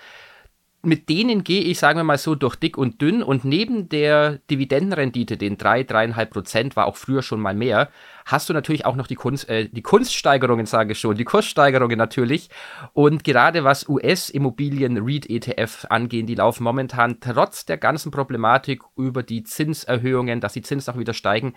Mit 0.81 1.10
denen 1.10 1.44
gehe 1.44 1.62
ich, 1.62 1.77
sagen 1.77 2.00
wir 2.00 2.06
mal 2.06 2.18
so, 2.18 2.36
durch 2.36 2.56
dick 2.56 2.77
und 2.77 3.01
dünn 3.01 3.21
und 3.21 3.44
neben 3.44 3.89
der 3.89 4.39
Dividendenrendite, 4.50 5.36
den 5.36 5.57
3, 5.57 5.81
3,5 5.81 6.25
Prozent, 6.27 6.75
war 6.77 6.86
auch 6.86 6.95
früher 6.95 7.21
schon 7.21 7.42
mal 7.42 7.54
mehr, 7.54 7.89
hast 8.25 8.48
du 8.48 8.54
natürlich 8.54 8.86
auch 8.86 8.95
noch 8.95 9.07
die, 9.07 9.16
Kunst, 9.16 9.49
äh, 9.49 9.68
die 9.68 9.81
Kunststeigerungen, 9.81 10.66
sage 10.66 10.94
ich 10.94 10.99
schon, 10.99 11.18
die 11.18 11.26
Kurssteigerungen 11.26 11.97
natürlich. 11.97 12.49
Und 12.94 13.26
gerade 13.26 13.66
was 13.66 13.90
US-Immobilien-REIT-ETF 13.90 15.88
angehen, 15.90 16.28
die 16.28 16.35
laufen 16.35 16.64
momentan 16.64 17.19
trotz 17.19 17.66
der 17.66 17.78
ganzen 17.78 18.11
Problematik 18.11 18.81
über 18.95 19.21
die 19.21 19.44
Zinserhöhungen, 19.44 20.40
dass 20.40 20.54
die 20.54 20.61
Zinsen 20.61 20.94
auch 20.94 20.99
wieder 20.99 21.14
steigen, 21.14 21.56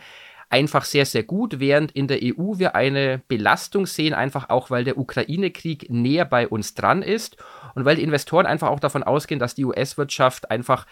einfach 0.53 0.85
sehr, 0.85 1.07
sehr 1.07 1.23
gut, 1.23 1.61
während 1.61 1.93
in 1.93 2.09
der 2.09 2.19
EU 2.23 2.59
wir 2.59 2.75
eine 2.75 3.23
Belastung 3.27 3.87
sehen, 3.87 4.13
einfach 4.13 4.51
auch, 4.51 4.71
weil 4.71 4.85
der 4.85 4.99
Ukraine-Krieg 4.99 5.91
näher 5.91 6.25
bei 6.25 6.47
uns 6.47 6.75
dran 6.75 7.03
ist 7.03 7.37
und 7.75 7.85
weil 7.85 7.97
die 7.97 8.03
Investoren 8.03 8.47
einfach 8.47 8.69
auch 8.69 8.81
davon 8.81 9.03
ausgehen, 9.03 9.39
dass 9.39 9.55
die 9.55 9.65
US-Wirtschaft 9.65 10.51
einfach 10.51 10.87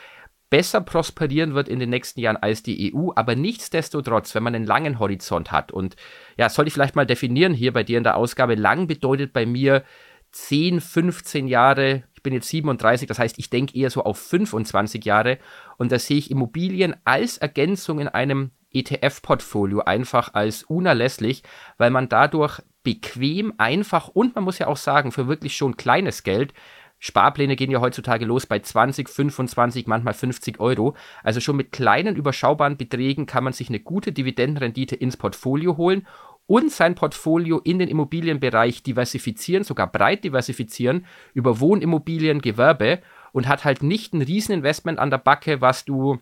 besser 0.48 0.80
prosperieren 0.80 1.54
wird 1.54 1.68
in 1.68 1.78
den 1.78 1.90
nächsten 1.90 2.20
Jahren 2.20 2.38
als 2.38 2.62
die 2.62 2.92
EU, 2.92 3.10
aber 3.14 3.36
nichtsdestotrotz, 3.36 4.34
wenn 4.34 4.42
man 4.42 4.54
einen 4.54 4.66
langen 4.66 4.98
Horizont 4.98 5.52
hat 5.52 5.70
und 5.70 5.94
ja, 6.36 6.48
soll 6.48 6.66
ich 6.66 6.72
vielleicht 6.72 6.96
mal 6.96 7.06
definieren 7.06 7.52
hier 7.52 7.72
bei 7.72 7.84
dir 7.84 7.98
in 7.98 8.04
der 8.04 8.16
Ausgabe, 8.16 8.54
lang 8.54 8.86
bedeutet 8.88 9.32
bei 9.32 9.46
mir 9.46 9.84
10, 10.32 10.80
15 10.80 11.48
Jahre, 11.48 12.04
ich 12.14 12.22
bin 12.22 12.34
jetzt 12.34 12.48
37, 12.48 13.08
das 13.08 13.18
heißt, 13.18 13.38
ich 13.38 13.50
denke 13.50 13.76
eher 13.78 13.90
so 13.90 14.04
auf 14.04 14.18
25 14.18 15.04
Jahre. 15.06 15.38
Und 15.78 15.90
da 15.90 15.98
sehe 15.98 16.18
ich 16.18 16.30
Immobilien 16.30 16.94
als 17.04 17.38
Ergänzung 17.38 17.98
in 17.98 18.08
einem 18.08 18.50
ETF-Portfolio 18.72 19.80
einfach 19.80 20.34
als 20.34 20.62
unerlässlich, 20.62 21.42
weil 21.78 21.90
man 21.90 22.08
dadurch 22.08 22.60
bequem, 22.82 23.52
einfach 23.58 24.08
und 24.08 24.34
man 24.34 24.44
muss 24.44 24.58
ja 24.58 24.66
auch 24.66 24.76
sagen, 24.76 25.12
für 25.12 25.28
wirklich 25.28 25.56
schon 25.56 25.76
kleines 25.76 26.22
Geld 26.22 26.54
Sparpläne 27.00 27.56
gehen 27.56 27.70
ja 27.70 27.80
heutzutage 27.80 28.26
los 28.26 28.46
bei 28.46 28.60
20, 28.60 29.08
25, 29.08 29.86
manchmal 29.86 30.14
50 30.14 30.60
Euro. 30.60 30.94
Also 31.24 31.40
schon 31.40 31.56
mit 31.56 31.72
kleinen 31.72 32.14
überschaubaren 32.14 32.76
Beträgen 32.76 33.24
kann 33.26 33.42
man 33.42 33.54
sich 33.54 33.70
eine 33.70 33.80
gute 33.80 34.12
Dividendenrendite 34.12 34.96
ins 34.96 35.16
Portfolio 35.16 35.78
holen 35.78 36.06
und 36.46 36.70
sein 36.70 36.94
Portfolio 36.94 37.58
in 37.58 37.78
den 37.78 37.88
Immobilienbereich 37.88 38.82
diversifizieren, 38.82 39.64
sogar 39.64 39.90
breit 39.90 40.24
diversifizieren 40.24 41.06
über 41.32 41.58
Wohnimmobilien, 41.58 42.42
Gewerbe 42.42 43.00
und 43.32 43.48
hat 43.48 43.64
halt 43.64 43.82
nicht 43.82 44.12
ein 44.12 44.22
Rieseninvestment 44.22 44.98
an 44.98 45.10
der 45.10 45.18
Backe, 45.18 45.62
was 45.62 45.86
du 45.86 46.18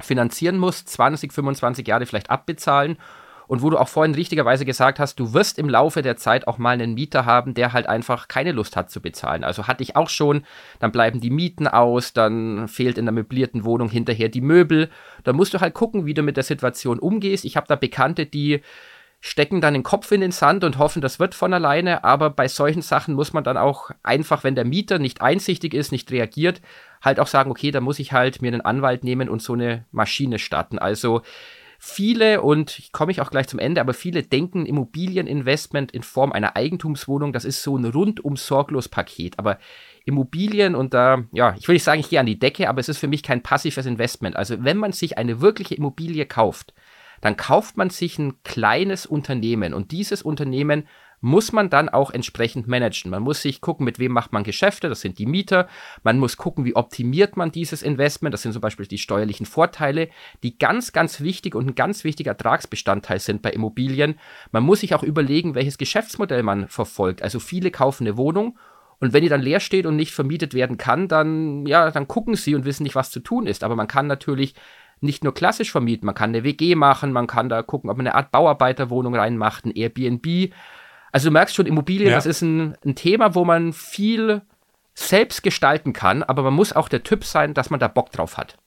finanzieren 0.00 0.58
musst, 0.58 0.88
20, 0.88 1.32
25 1.32 1.86
Jahre 1.86 2.06
vielleicht 2.06 2.30
abbezahlen 2.30 2.96
und 3.52 3.60
wo 3.60 3.68
du 3.68 3.76
auch 3.76 3.88
vorhin 3.88 4.14
richtigerweise 4.14 4.64
gesagt 4.64 4.98
hast, 4.98 5.20
du 5.20 5.34
wirst 5.34 5.58
im 5.58 5.68
Laufe 5.68 6.00
der 6.00 6.16
Zeit 6.16 6.48
auch 6.48 6.56
mal 6.56 6.70
einen 6.70 6.94
Mieter 6.94 7.26
haben, 7.26 7.52
der 7.52 7.74
halt 7.74 7.86
einfach 7.86 8.28
keine 8.28 8.52
Lust 8.52 8.76
hat 8.76 8.90
zu 8.90 9.02
bezahlen. 9.02 9.44
Also 9.44 9.66
hatte 9.66 9.82
ich 9.82 9.94
auch 9.94 10.08
schon, 10.08 10.44
dann 10.78 10.90
bleiben 10.90 11.20
die 11.20 11.28
Mieten 11.28 11.68
aus, 11.68 12.14
dann 12.14 12.66
fehlt 12.66 12.96
in 12.96 13.04
der 13.04 13.12
möblierten 13.12 13.64
Wohnung 13.64 13.90
hinterher 13.90 14.30
die 14.30 14.40
Möbel. 14.40 14.88
Da 15.24 15.34
musst 15.34 15.52
du 15.52 15.60
halt 15.60 15.74
gucken, 15.74 16.06
wie 16.06 16.14
du 16.14 16.22
mit 16.22 16.38
der 16.38 16.44
Situation 16.44 16.98
umgehst. 16.98 17.44
Ich 17.44 17.58
habe 17.58 17.66
da 17.68 17.76
Bekannte, 17.76 18.24
die 18.24 18.62
stecken 19.20 19.60
dann 19.60 19.74
den 19.74 19.82
Kopf 19.82 20.10
in 20.12 20.20
den 20.20 20.32
Sand 20.32 20.64
und 20.64 20.78
hoffen, 20.78 21.02
das 21.02 21.20
wird 21.20 21.34
von 21.34 21.52
alleine. 21.52 22.04
Aber 22.04 22.30
bei 22.30 22.48
solchen 22.48 22.80
Sachen 22.80 23.14
muss 23.14 23.32
man 23.32 23.44
dann 23.44 23.58
auch 23.58 23.90
einfach, 24.02 24.44
wenn 24.44 24.54
der 24.54 24.64
Mieter 24.64 24.98
nicht 24.98 25.20
einsichtig 25.20 25.74
ist, 25.74 25.92
nicht 25.92 26.10
reagiert, 26.10 26.60
halt 27.02 27.20
auch 27.20 27.26
sagen, 27.26 27.50
okay, 27.50 27.70
da 27.70 27.80
muss 27.80 27.98
ich 27.98 28.12
halt 28.12 28.40
mir 28.42 28.48
einen 28.48 28.60
Anwalt 28.60 29.04
nehmen 29.04 29.28
und 29.28 29.42
so 29.42 29.52
eine 29.52 29.84
Maschine 29.90 30.38
starten. 30.38 30.78
Also 30.78 31.22
viele, 31.78 32.42
und 32.42 32.78
ich 32.78 32.92
komme 32.92 33.10
ich 33.10 33.20
auch 33.20 33.30
gleich 33.30 33.48
zum 33.48 33.58
Ende, 33.58 33.80
aber 33.80 33.92
viele 33.92 34.22
denken 34.22 34.66
Immobilieninvestment 34.66 35.90
in 35.90 36.04
Form 36.04 36.30
einer 36.30 36.54
Eigentumswohnung, 36.54 37.32
das 37.32 37.44
ist 37.44 37.62
so 37.62 37.76
ein 37.76 37.84
rundum 37.84 38.36
sorglos 38.36 38.88
Paket. 38.88 39.38
Aber 39.38 39.58
Immobilien 40.04 40.76
und 40.76 40.94
da, 40.94 41.24
ja, 41.32 41.56
ich 41.58 41.66
will 41.66 41.74
nicht 41.74 41.82
sagen, 41.82 42.00
ich 42.00 42.08
gehe 42.08 42.20
an 42.20 42.26
die 42.26 42.38
Decke, 42.38 42.68
aber 42.68 42.80
es 42.80 42.88
ist 42.88 42.98
für 42.98 43.08
mich 43.08 43.24
kein 43.24 43.42
passives 43.42 43.84
Investment. 43.84 44.36
Also 44.36 44.62
wenn 44.62 44.76
man 44.76 44.92
sich 44.92 45.18
eine 45.18 45.40
wirkliche 45.40 45.74
Immobilie 45.74 46.24
kauft, 46.24 46.72
dann 47.20 47.36
kauft 47.36 47.76
man 47.76 47.90
sich 47.90 48.18
ein 48.18 48.42
kleines 48.44 49.06
Unternehmen 49.06 49.74
und 49.74 49.90
dieses 49.90 50.22
Unternehmen 50.22 50.86
muss 51.22 51.52
man 51.52 51.70
dann 51.70 51.88
auch 51.88 52.10
entsprechend 52.10 52.66
managen. 52.66 53.10
Man 53.10 53.22
muss 53.22 53.40
sich 53.40 53.60
gucken, 53.60 53.84
mit 53.84 53.98
wem 53.98 54.12
macht 54.12 54.32
man 54.32 54.42
Geschäfte, 54.42 54.88
das 54.88 55.00
sind 55.00 55.18
die 55.18 55.26
Mieter. 55.26 55.68
Man 56.02 56.18
muss 56.18 56.36
gucken, 56.36 56.64
wie 56.64 56.76
optimiert 56.76 57.36
man 57.36 57.52
dieses 57.52 57.82
Investment, 57.82 58.34
das 58.34 58.42
sind 58.42 58.52
zum 58.52 58.60
Beispiel 58.60 58.86
die 58.86 58.98
steuerlichen 58.98 59.46
Vorteile, 59.46 60.08
die 60.42 60.58
ganz, 60.58 60.92
ganz 60.92 61.20
wichtig 61.20 61.54
und 61.54 61.68
ein 61.68 61.74
ganz 61.76 62.02
wichtiger 62.02 62.32
Ertragsbestandteil 62.32 63.20
sind 63.20 63.40
bei 63.40 63.52
Immobilien. 63.52 64.18
Man 64.50 64.64
muss 64.64 64.80
sich 64.80 64.94
auch 64.94 65.04
überlegen, 65.04 65.54
welches 65.54 65.78
Geschäftsmodell 65.78 66.42
man 66.42 66.66
verfolgt. 66.66 67.22
Also 67.22 67.38
viele 67.38 67.70
kaufen 67.70 68.06
eine 68.06 68.16
Wohnung 68.16 68.58
und 68.98 69.12
wenn 69.12 69.22
die 69.22 69.28
dann 69.28 69.42
leer 69.42 69.60
steht 69.60 69.86
und 69.86 69.94
nicht 69.94 70.12
vermietet 70.12 70.54
werden 70.54 70.76
kann, 70.76 71.06
dann, 71.06 71.66
ja, 71.66 71.90
dann 71.92 72.08
gucken 72.08 72.34
sie 72.34 72.54
und 72.56 72.64
wissen 72.64 72.82
nicht, 72.82 72.96
was 72.96 73.12
zu 73.12 73.20
tun 73.20 73.46
ist. 73.46 73.62
Aber 73.62 73.76
man 73.76 73.86
kann 73.86 74.08
natürlich 74.08 74.54
nicht 75.00 75.22
nur 75.24 75.34
klassisch 75.34 75.70
vermieten, 75.70 76.06
man 76.06 76.14
kann 76.14 76.30
eine 76.30 76.44
WG 76.44 76.74
machen, 76.74 77.12
man 77.12 77.26
kann 77.26 77.48
da 77.48 77.62
gucken, 77.62 77.90
ob 77.90 77.96
man 77.96 78.06
eine 78.06 78.14
Art 78.14 78.30
Bauarbeiterwohnung 78.30 79.14
reinmacht, 79.14 79.64
ein 79.64 79.72
Airbnb. 79.72 80.52
Also 81.12 81.28
du 81.28 81.32
merkst 81.32 81.54
schon, 81.54 81.66
Immobilien, 81.66 82.10
ja. 82.10 82.16
das 82.16 82.26
ist 82.26 82.42
ein, 82.42 82.76
ein 82.84 82.94
Thema, 82.94 83.34
wo 83.34 83.44
man 83.44 83.72
viel 83.72 84.42
selbst 84.94 85.42
gestalten 85.42 85.92
kann, 85.92 86.22
aber 86.22 86.42
man 86.42 86.54
muss 86.54 86.72
auch 86.72 86.88
der 86.88 87.02
Typ 87.02 87.24
sein, 87.24 87.54
dass 87.54 87.70
man 87.70 87.80
da 87.80 87.88
Bock 87.88 88.10
drauf 88.10 88.36
hat. 88.36 88.58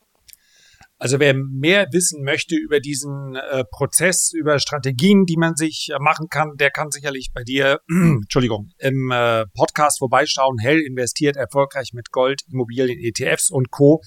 Also 0.98 1.20
wer 1.20 1.34
mehr 1.34 1.88
wissen 1.92 2.24
möchte 2.24 2.56
über 2.56 2.80
diesen 2.80 3.36
äh, 3.36 3.66
Prozess, 3.70 4.32
über 4.34 4.60
Strategien, 4.60 5.26
die 5.26 5.36
man 5.36 5.56
sich 5.56 5.90
äh, 5.94 6.00
machen 6.00 6.28
kann, 6.30 6.52
der 6.58 6.72
kann 6.72 6.90
sicherlich 6.90 7.32
bei 7.34 7.44
dir, 7.44 7.80
Entschuldigung, 7.90 8.70
im 8.80 9.12
äh, 9.12 9.46
Podcast 9.54 10.00
vorbeischauen. 10.00 10.58
Hell 10.58 10.80
investiert 10.80 11.36
erfolgreich 11.36 11.90
mit 11.92 12.12
Gold, 12.12 12.44
Immobilien, 12.50 12.98
ETFs 12.98 13.50
und 13.50 13.72
Co. 13.72 14.02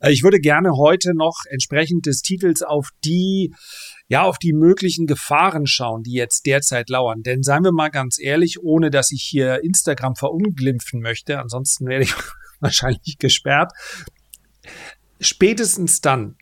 Äh, 0.00 0.12
ich 0.12 0.22
würde 0.22 0.38
gerne 0.38 0.72
heute 0.76 1.14
noch 1.14 1.34
entsprechend 1.48 2.04
des 2.04 2.20
Titels 2.20 2.62
auf 2.62 2.90
die 3.04 3.54
ja, 4.08 4.22
auf 4.22 4.36
die 4.36 4.52
möglichen 4.52 5.06
Gefahren 5.06 5.66
schauen, 5.66 6.02
die 6.02 6.12
jetzt 6.12 6.44
derzeit 6.44 6.90
lauern. 6.90 7.22
Denn 7.22 7.42
seien 7.42 7.64
wir 7.64 7.72
mal 7.72 7.88
ganz 7.88 8.18
ehrlich, 8.20 8.58
ohne 8.62 8.90
dass 8.90 9.10
ich 9.12 9.22
hier 9.22 9.64
Instagram 9.64 10.14
verunglimpfen 10.14 11.00
möchte, 11.00 11.38
ansonsten 11.38 11.86
werde 11.86 12.04
ich 12.04 12.14
wahrscheinlich 12.60 13.16
gesperrt 13.18 13.72
spätestens 15.26 16.00
dann, 16.00 16.36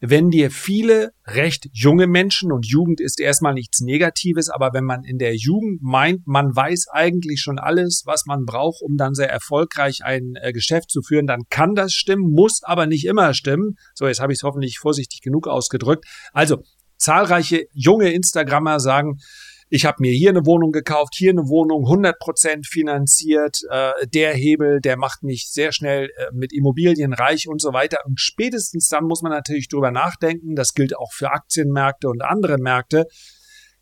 wenn 0.00 0.30
dir 0.30 0.50
viele 0.50 1.10
recht 1.26 1.68
junge 1.72 2.06
Menschen 2.06 2.52
und 2.52 2.66
Jugend 2.66 3.00
ist 3.00 3.20
erstmal 3.20 3.54
nichts 3.54 3.80
Negatives, 3.80 4.48
aber 4.48 4.72
wenn 4.72 4.84
man 4.84 5.04
in 5.04 5.18
der 5.18 5.34
Jugend 5.36 5.82
meint, 5.82 6.26
man 6.26 6.54
weiß 6.54 6.86
eigentlich 6.92 7.40
schon 7.40 7.58
alles, 7.58 8.02
was 8.06 8.24
man 8.26 8.44
braucht, 8.44 8.82
um 8.82 8.96
dann 8.96 9.14
sehr 9.14 9.30
erfolgreich 9.30 10.04
ein 10.04 10.34
äh, 10.40 10.52
Geschäft 10.52 10.90
zu 10.90 11.02
führen, 11.02 11.26
dann 11.26 11.42
kann 11.50 11.74
das 11.74 11.92
stimmen, 11.92 12.30
muss 12.30 12.60
aber 12.62 12.86
nicht 12.86 13.06
immer 13.06 13.34
stimmen. 13.34 13.76
So, 13.94 14.06
jetzt 14.06 14.20
habe 14.20 14.32
ich 14.32 14.38
es 14.38 14.42
hoffentlich 14.42 14.78
vorsichtig 14.78 15.20
genug 15.20 15.46
ausgedrückt. 15.46 16.06
Also, 16.32 16.62
zahlreiche 16.98 17.66
junge 17.72 18.12
Instagrammer 18.12 18.80
sagen, 18.80 19.18
ich 19.68 19.84
habe 19.84 19.96
mir 20.00 20.12
hier 20.12 20.30
eine 20.30 20.46
Wohnung 20.46 20.70
gekauft, 20.70 21.14
hier 21.16 21.30
eine 21.30 21.48
Wohnung 21.48 21.84
100% 21.84 22.66
finanziert, 22.66 23.58
äh, 23.70 24.06
der 24.06 24.34
Hebel, 24.34 24.80
der 24.80 24.96
macht 24.96 25.22
mich 25.22 25.48
sehr 25.50 25.72
schnell 25.72 26.10
äh, 26.16 26.26
mit 26.32 26.52
Immobilien 26.52 27.12
reich 27.12 27.48
und 27.48 27.60
so 27.60 27.72
weiter. 27.72 27.98
Und 28.04 28.20
spätestens 28.20 28.88
dann 28.88 29.04
muss 29.04 29.22
man 29.22 29.32
natürlich 29.32 29.68
drüber 29.68 29.90
nachdenken, 29.90 30.54
das 30.54 30.72
gilt 30.72 30.96
auch 30.96 31.12
für 31.12 31.32
Aktienmärkte 31.32 32.08
und 32.08 32.22
andere 32.22 32.58
Märkte, 32.58 33.06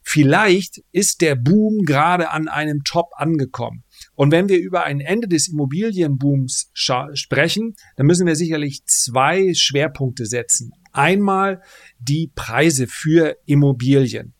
vielleicht 0.02 0.80
ist 0.92 1.20
der 1.20 1.34
Boom 1.34 1.80
gerade 1.84 2.30
an 2.30 2.48
einem 2.48 2.82
Top 2.84 3.10
angekommen. 3.16 3.84
Und 4.14 4.30
wenn 4.30 4.48
wir 4.48 4.58
über 4.58 4.84
ein 4.84 5.00
Ende 5.00 5.28
des 5.28 5.48
Immobilienbooms 5.48 6.70
sprechen, 6.72 7.74
dann 7.96 8.06
müssen 8.06 8.26
wir 8.26 8.36
sicherlich 8.36 8.84
zwei 8.86 9.52
Schwerpunkte 9.54 10.26
setzen. 10.26 10.72
Einmal 10.92 11.62
die 11.98 12.30
Preise 12.34 12.86
für 12.86 13.36
Immobilien. 13.46 14.34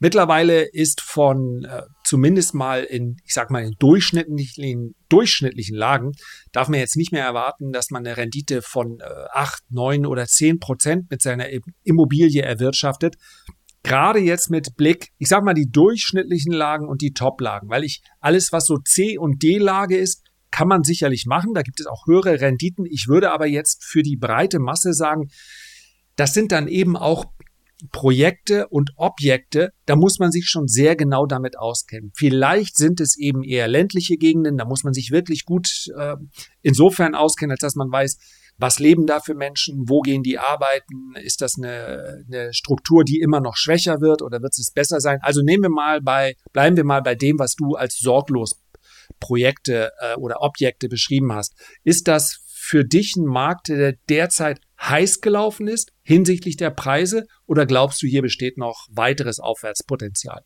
Mittlerweile 0.00 0.62
ist 0.62 1.00
von 1.00 1.64
äh, 1.64 1.82
zumindest 2.04 2.54
mal 2.54 2.84
in, 2.84 3.16
ich 3.24 3.34
sag 3.34 3.50
mal, 3.50 3.64
in 3.64 3.74
durchschnittlichen, 3.78 4.94
durchschnittlichen 5.08 5.76
Lagen, 5.76 6.12
darf 6.52 6.68
man 6.68 6.78
jetzt 6.78 6.96
nicht 6.96 7.10
mehr 7.10 7.24
erwarten, 7.24 7.72
dass 7.72 7.90
man 7.90 8.06
eine 8.06 8.16
Rendite 8.16 8.62
von 8.62 9.00
äh, 9.00 9.04
8, 9.32 9.62
9 9.70 10.06
oder 10.06 10.26
10 10.26 10.60
Prozent 10.60 11.10
mit 11.10 11.20
seiner 11.20 11.48
Immobilie 11.82 12.42
erwirtschaftet. 12.42 13.16
Gerade 13.82 14.20
jetzt 14.20 14.50
mit 14.50 14.76
Blick, 14.76 15.08
ich 15.18 15.28
sag 15.28 15.42
mal, 15.42 15.54
die 15.54 15.70
durchschnittlichen 15.70 16.52
Lagen 16.52 16.88
und 16.88 17.00
die 17.02 17.12
Top-Lagen, 17.12 17.68
weil 17.68 17.84
ich 17.84 18.02
alles, 18.20 18.52
was 18.52 18.66
so 18.66 18.76
C- 18.78 19.18
und 19.18 19.42
D-Lage 19.42 19.96
ist, 19.96 20.24
kann 20.50 20.68
man 20.68 20.82
sicherlich 20.82 21.26
machen. 21.26 21.54
Da 21.54 21.62
gibt 21.62 21.80
es 21.80 21.86
auch 21.86 22.06
höhere 22.06 22.40
Renditen. 22.40 22.86
Ich 22.86 23.06
würde 23.08 23.32
aber 23.32 23.46
jetzt 23.46 23.84
für 23.84 24.02
die 24.02 24.16
breite 24.16 24.58
Masse 24.58 24.92
sagen, 24.92 25.28
das 26.16 26.34
sind 26.34 26.52
dann 26.52 26.68
eben 26.68 26.96
auch 26.96 27.26
Projekte 27.92 28.68
und 28.68 28.90
Objekte, 28.96 29.72
da 29.86 29.94
muss 29.94 30.18
man 30.18 30.32
sich 30.32 30.46
schon 30.48 30.66
sehr 30.66 30.96
genau 30.96 31.26
damit 31.26 31.58
auskennen. 31.58 32.10
Vielleicht 32.14 32.76
sind 32.76 33.00
es 33.00 33.16
eben 33.16 33.44
eher 33.44 33.68
ländliche 33.68 34.16
Gegenden, 34.16 34.58
da 34.58 34.64
muss 34.64 34.82
man 34.82 34.92
sich 34.92 35.10
wirklich 35.10 35.44
gut 35.44 35.68
äh, 35.96 36.16
insofern 36.62 37.14
auskennen, 37.14 37.52
als 37.52 37.60
dass 37.60 37.76
man 37.76 37.90
weiß, 37.90 38.18
was 38.58 38.80
leben 38.80 39.06
da 39.06 39.20
für 39.20 39.34
Menschen, 39.34 39.84
wo 39.88 40.00
gehen 40.00 40.24
die 40.24 40.38
arbeiten, 40.38 41.14
ist 41.22 41.40
das 41.40 41.54
eine, 41.56 42.24
eine 42.26 42.52
Struktur, 42.52 43.04
die 43.04 43.20
immer 43.20 43.40
noch 43.40 43.56
schwächer 43.56 44.00
wird 44.00 44.20
oder 44.20 44.42
wird 44.42 44.58
es 44.58 44.72
besser 44.72 45.00
sein? 45.00 45.20
Also 45.22 45.42
nehmen 45.42 45.62
wir 45.62 45.70
mal 45.70 46.00
bei, 46.00 46.34
bleiben 46.52 46.76
wir 46.76 46.84
mal 46.84 47.00
bei 47.02 47.14
dem, 47.14 47.38
was 47.38 47.54
du 47.54 47.76
als 47.76 47.98
sorglos 47.98 48.60
Projekte 49.20 49.92
äh, 50.00 50.16
oder 50.16 50.42
Objekte 50.42 50.88
beschrieben 50.88 51.32
hast. 51.32 51.54
Ist 51.84 52.08
das 52.08 52.40
für 52.68 52.84
dich 52.84 53.16
ein 53.16 53.24
Markt, 53.24 53.68
der 53.68 53.94
derzeit 54.10 54.60
heiß 54.78 55.22
gelaufen 55.22 55.68
ist 55.68 55.92
hinsichtlich 56.02 56.58
der 56.58 56.70
Preise 56.70 57.24
oder 57.46 57.64
glaubst 57.64 58.02
du, 58.02 58.06
hier 58.06 58.20
besteht 58.20 58.58
noch 58.58 58.86
weiteres 58.90 59.40
Aufwärtspotenzial? 59.40 60.42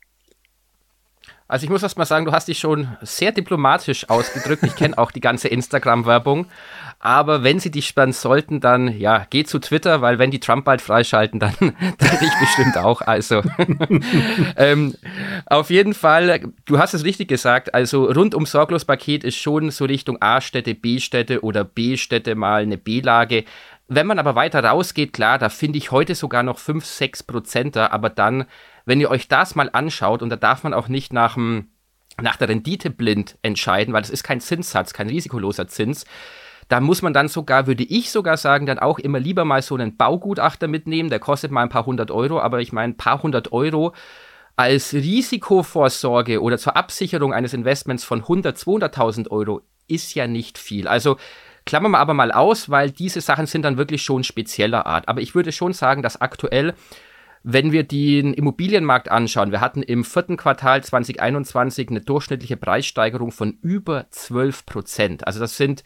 Also 1.53 1.65
ich 1.65 1.69
muss 1.69 1.83
erst 1.83 1.99
mal 1.99 2.05
sagen, 2.05 2.25
du 2.25 2.31
hast 2.31 2.47
dich 2.47 2.57
schon 2.57 2.97
sehr 3.03 3.31
diplomatisch 3.31 4.09
ausgedrückt. 4.09 4.63
Ich 4.63 4.75
kenne 4.75 4.97
auch 4.97 5.11
die 5.11 5.21
ganze 5.21 5.49
Instagram-Werbung. 5.49 6.47
Aber 6.97 7.43
wenn 7.43 7.59
sie 7.59 7.69
dich 7.69 7.85
spannen 7.85 8.11
sollten, 8.11 8.59
dann 8.59 8.87
ja, 8.97 9.27
geh 9.29 9.43
zu 9.43 9.59
Twitter, 9.59 10.01
weil 10.01 10.17
wenn 10.17 10.31
die 10.31 10.39
Trump 10.39 10.65
bald 10.65 10.81
freischalten, 10.81 11.39
dann, 11.39 11.53
dann 11.59 12.17
ich 12.21 12.39
bestimmt 12.39 12.75
auch. 12.79 13.01
Also 13.01 13.43
ähm, 14.57 14.95
auf 15.45 15.69
jeden 15.69 15.93
Fall, 15.93 16.41
du 16.65 16.79
hast 16.79 16.95
es 16.95 17.03
richtig 17.03 17.27
gesagt. 17.27 17.75
Also 17.75 18.05
rundum 18.05 18.47
sorglos 18.47 18.83
Paket 18.83 19.23
ist 19.23 19.37
schon 19.37 19.69
so 19.69 19.85
Richtung 19.85 20.19
A-Städte, 20.23 20.73
B-Städte 20.73 21.43
oder 21.43 21.63
B-Städte 21.63 22.33
mal 22.33 22.63
eine 22.63 22.79
B-Lage. 22.79 23.43
Wenn 23.87 24.07
man 24.07 24.17
aber 24.17 24.33
weiter 24.33 24.63
rausgeht, 24.63 25.13
klar, 25.13 25.37
da 25.37 25.49
finde 25.49 25.77
ich 25.77 25.91
heute 25.91 26.15
sogar 26.15 26.41
noch 26.41 26.57
5, 26.57 26.83
6 26.83 27.23
Prozenter, 27.23 27.91
aber 27.91 28.09
dann, 28.09 28.45
wenn 28.85 28.99
ihr 28.99 29.09
euch 29.09 29.27
das 29.27 29.55
mal 29.55 29.69
anschaut, 29.71 30.21
und 30.21 30.29
da 30.29 30.35
darf 30.35 30.63
man 30.63 30.73
auch 30.73 30.87
nicht 30.87 31.13
nach, 31.13 31.35
dem, 31.35 31.69
nach 32.21 32.35
der 32.35 32.49
Rendite 32.49 32.89
blind 32.89 33.37
entscheiden, 33.41 33.93
weil 33.93 34.01
das 34.01 34.11
ist 34.11 34.23
kein 34.23 34.41
Zinssatz, 34.41 34.93
kein 34.93 35.09
risikoloser 35.09 35.67
Zins, 35.67 36.05
da 36.69 36.79
muss 36.79 37.01
man 37.01 37.13
dann 37.13 37.27
sogar, 37.27 37.67
würde 37.67 37.83
ich 37.83 38.09
sogar 38.11 38.37
sagen, 38.37 38.65
dann 38.65 38.79
auch 38.79 38.99
immer 38.99 39.19
lieber 39.19 39.45
mal 39.45 39.61
so 39.61 39.75
einen 39.75 39.97
Baugutachter 39.97 40.67
mitnehmen, 40.67 41.09
der 41.09 41.19
kostet 41.19 41.51
mal 41.51 41.63
ein 41.63 41.69
paar 41.69 41.85
hundert 41.85 42.09
Euro, 42.09 42.39
aber 42.39 42.61
ich 42.61 42.71
meine, 42.71 42.93
ein 42.93 42.97
paar 42.97 43.21
hundert 43.21 43.51
Euro 43.51 43.93
als 44.55 44.93
Risikovorsorge 44.93 46.41
oder 46.41 46.57
zur 46.57 46.77
Absicherung 46.77 47.33
eines 47.33 47.53
Investments 47.53 48.03
von 48.03 48.19
100, 48.21 48.55
200.000 48.57 49.29
Euro 49.31 49.61
ist 49.87 50.13
ja 50.13 50.27
nicht 50.27 50.57
viel. 50.57 50.87
Also 50.87 51.17
Klammern 51.65 51.91
wir 51.91 51.99
aber 51.99 52.13
mal 52.13 52.31
aus, 52.31 52.69
weil 52.69 52.91
diese 52.91 53.21
Sachen 53.21 53.45
sind 53.45 53.63
dann 53.63 53.77
wirklich 53.77 54.03
schon 54.03 54.23
spezieller 54.23 54.85
Art. 54.85 55.07
Aber 55.07 55.21
ich 55.21 55.33
würde 55.33 55.51
schon 55.51 55.73
sagen, 55.73 56.01
dass 56.01 56.19
aktuell 56.19 56.73
wenn 57.43 57.73
wir 57.73 57.83
den 57.83 58.33
Immobilienmarkt 58.33 59.11
anschauen, 59.11 59.51
wir 59.51 59.61
hatten 59.61 59.83
im 59.83 60.05
vierten 60.05 60.37
Quartal 60.37 60.83
2021 60.83 61.89
eine 61.89 62.01
durchschnittliche 62.01 62.57
Preissteigerung 62.57 63.31
von 63.31 63.57
über 63.61 64.07
12 64.09 64.65
Prozent. 64.65 65.27
Also 65.27 65.39
das 65.41 65.57
sind 65.57 65.83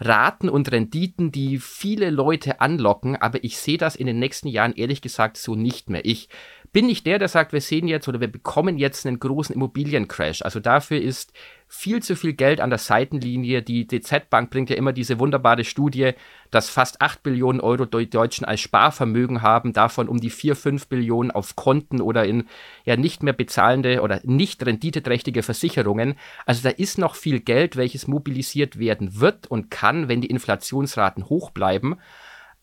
Raten 0.00 0.48
und 0.48 0.72
Renditen, 0.72 1.30
die 1.30 1.58
viele 1.58 2.10
Leute 2.10 2.60
anlocken, 2.60 3.16
aber 3.16 3.44
ich 3.44 3.58
sehe 3.58 3.78
das 3.78 3.96
in 3.96 4.06
den 4.06 4.18
nächsten 4.18 4.48
Jahren 4.48 4.72
ehrlich 4.72 5.02
gesagt 5.02 5.36
so 5.36 5.54
nicht 5.54 5.90
mehr. 5.90 6.04
Ich 6.04 6.28
bin 6.74 6.86
nicht 6.86 7.06
der, 7.06 7.20
der 7.20 7.28
sagt, 7.28 7.52
wir 7.52 7.60
sehen 7.60 7.86
jetzt 7.86 8.08
oder 8.08 8.20
wir 8.20 8.30
bekommen 8.30 8.78
jetzt 8.78 9.06
einen 9.06 9.20
großen 9.20 9.54
Immobiliencrash. 9.54 10.42
Also 10.42 10.58
dafür 10.58 11.00
ist 11.00 11.32
viel 11.68 12.02
zu 12.02 12.16
viel 12.16 12.32
Geld 12.32 12.60
an 12.60 12.68
der 12.68 12.80
Seitenlinie. 12.80 13.62
Die 13.62 13.86
DZ 13.86 14.28
Bank 14.28 14.50
bringt 14.50 14.70
ja 14.70 14.76
immer 14.76 14.92
diese 14.92 15.20
wunderbare 15.20 15.62
Studie, 15.62 16.14
dass 16.50 16.70
fast 16.70 17.00
8 17.00 17.22
Billionen 17.22 17.60
Euro 17.60 17.84
die 17.84 18.10
Deutschen 18.10 18.44
als 18.44 18.60
Sparvermögen 18.60 19.40
haben, 19.40 19.72
davon 19.72 20.08
um 20.08 20.20
die 20.20 20.30
4, 20.30 20.56
5 20.56 20.88
Billionen 20.88 21.30
auf 21.30 21.54
Konten 21.54 22.00
oder 22.00 22.24
in 22.24 22.48
ja 22.84 22.96
nicht 22.96 23.22
mehr 23.22 23.34
bezahlende 23.34 24.02
oder 24.02 24.20
nicht 24.24 24.66
renditeträchtige 24.66 25.44
Versicherungen. 25.44 26.16
Also 26.44 26.68
da 26.68 26.70
ist 26.70 26.98
noch 26.98 27.14
viel 27.14 27.38
Geld, 27.38 27.76
welches 27.76 28.08
mobilisiert 28.08 28.80
werden 28.80 29.20
wird 29.20 29.46
und 29.46 29.70
kann, 29.70 30.08
wenn 30.08 30.20
die 30.20 30.30
Inflationsraten 30.30 31.28
hoch 31.28 31.50
bleiben. 31.50 31.98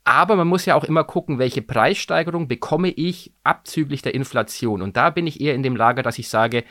Aber 0.03 0.35
man 0.35 0.47
muss 0.47 0.65
ja 0.65 0.75
auch 0.75 0.83
immer 0.83 1.03
gucken, 1.03 1.37
welche 1.37 1.61
Preissteigerung 1.61 2.47
bekomme 2.47 2.89
ich 2.89 3.33
abzüglich 3.43 4.01
der 4.01 4.15
Inflation. 4.15 4.81
Und 4.81 4.97
da 4.97 5.11
bin 5.11 5.27
ich 5.27 5.41
eher 5.41 5.53
in 5.53 5.63
dem 5.63 5.75
Lager, 5.75 6.01
dass 6.01 6.17
ich 6.17 6.27
sage, 6.27 6.63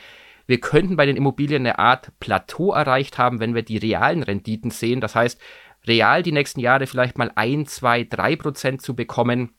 wir 0.47 0.59
könnten 0.59 0.97
bei 0.97 1.05
den 1.05 1.15
Immobilien 1.15 1.61
eine 1.61 1.79
Art 1.79 2.11
Plateau 2.19 2.73
erreicht 2.73 3.17
haben, 3.17 3.39
wenn 3.39 3.55
wir 3.55 3.63
die 3.63 3.77
realen 3.77 4.23
Renditen 4.23 4.69
sehen. 4.69 4.99
Das 4.99 5.15
heißt, 5.15 5.39
real 5.87 6.23
die 6.23 6.33
nächsten 6.33 6.59
Jahre 6.59 6.87
vielleicht 6.87 7.17
mal 7.17 7.31
1, 7.33 7.73
2, 7.73 8.03
3 8.03 8.35
Prozent 8.35 8.81
zu 8.81 8.95
bekommen, 8.95 9.53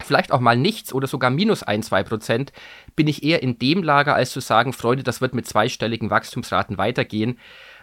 vielleicht 0.00 0.32
auch 0.32 0.40
mal 0.40 0.56
nichts 0.56 0.94
oder 0.94 1.06
sogar 1.06 1.30
minus 1.30 1.62
1, 1.62 1.88
2 1.88 2.02
Prozent, 2.04 2.52
bin 2.96 3.08
ich 3.08 3.22
eher 3.22 3.42
in 3.42 3.58
dem 3.58 3.82
Lager, 3.82 4.14
als 4.14 4.30
zu 4.30 4.40
sagen, 4.40 4.72
Freunde, 4.72 5.02
das 5.02 5.20
wird 5.20 5.34
mit 5.34 5.46
zweistelligen 5.46 6.08
Wachstumsraten 6.08 6.78
weitergehen 6.78 7.38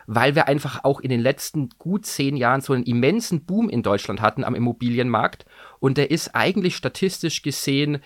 weil 0.08 0.36
wir 0.36 0.48
einfach 0.48 0.84
auch 0.84 1.00
in 1.00 1.10
den 1.10 1.22
letzten 1.22 1.70
gut 1.78 2.06
zehn 2.06 2.38
Jahren 2.38 2.62
so 2.62 2.74
einen 2.74 2.84
immensen 2.84 3.46
Boom 3.46 3.70
in 3.70 3.84
Deutschland 3.84 4.22
hatten 4.22 4.44
am 4.44 4.56
Immobilienmarkt. 4.56 5.46
Und 5.80 5.98
der 5.98 6.12
ist 6.12 6.36
eigentlich 6.36 6.76
statistisch 6.76 7.42
gesehen 7.42 8.00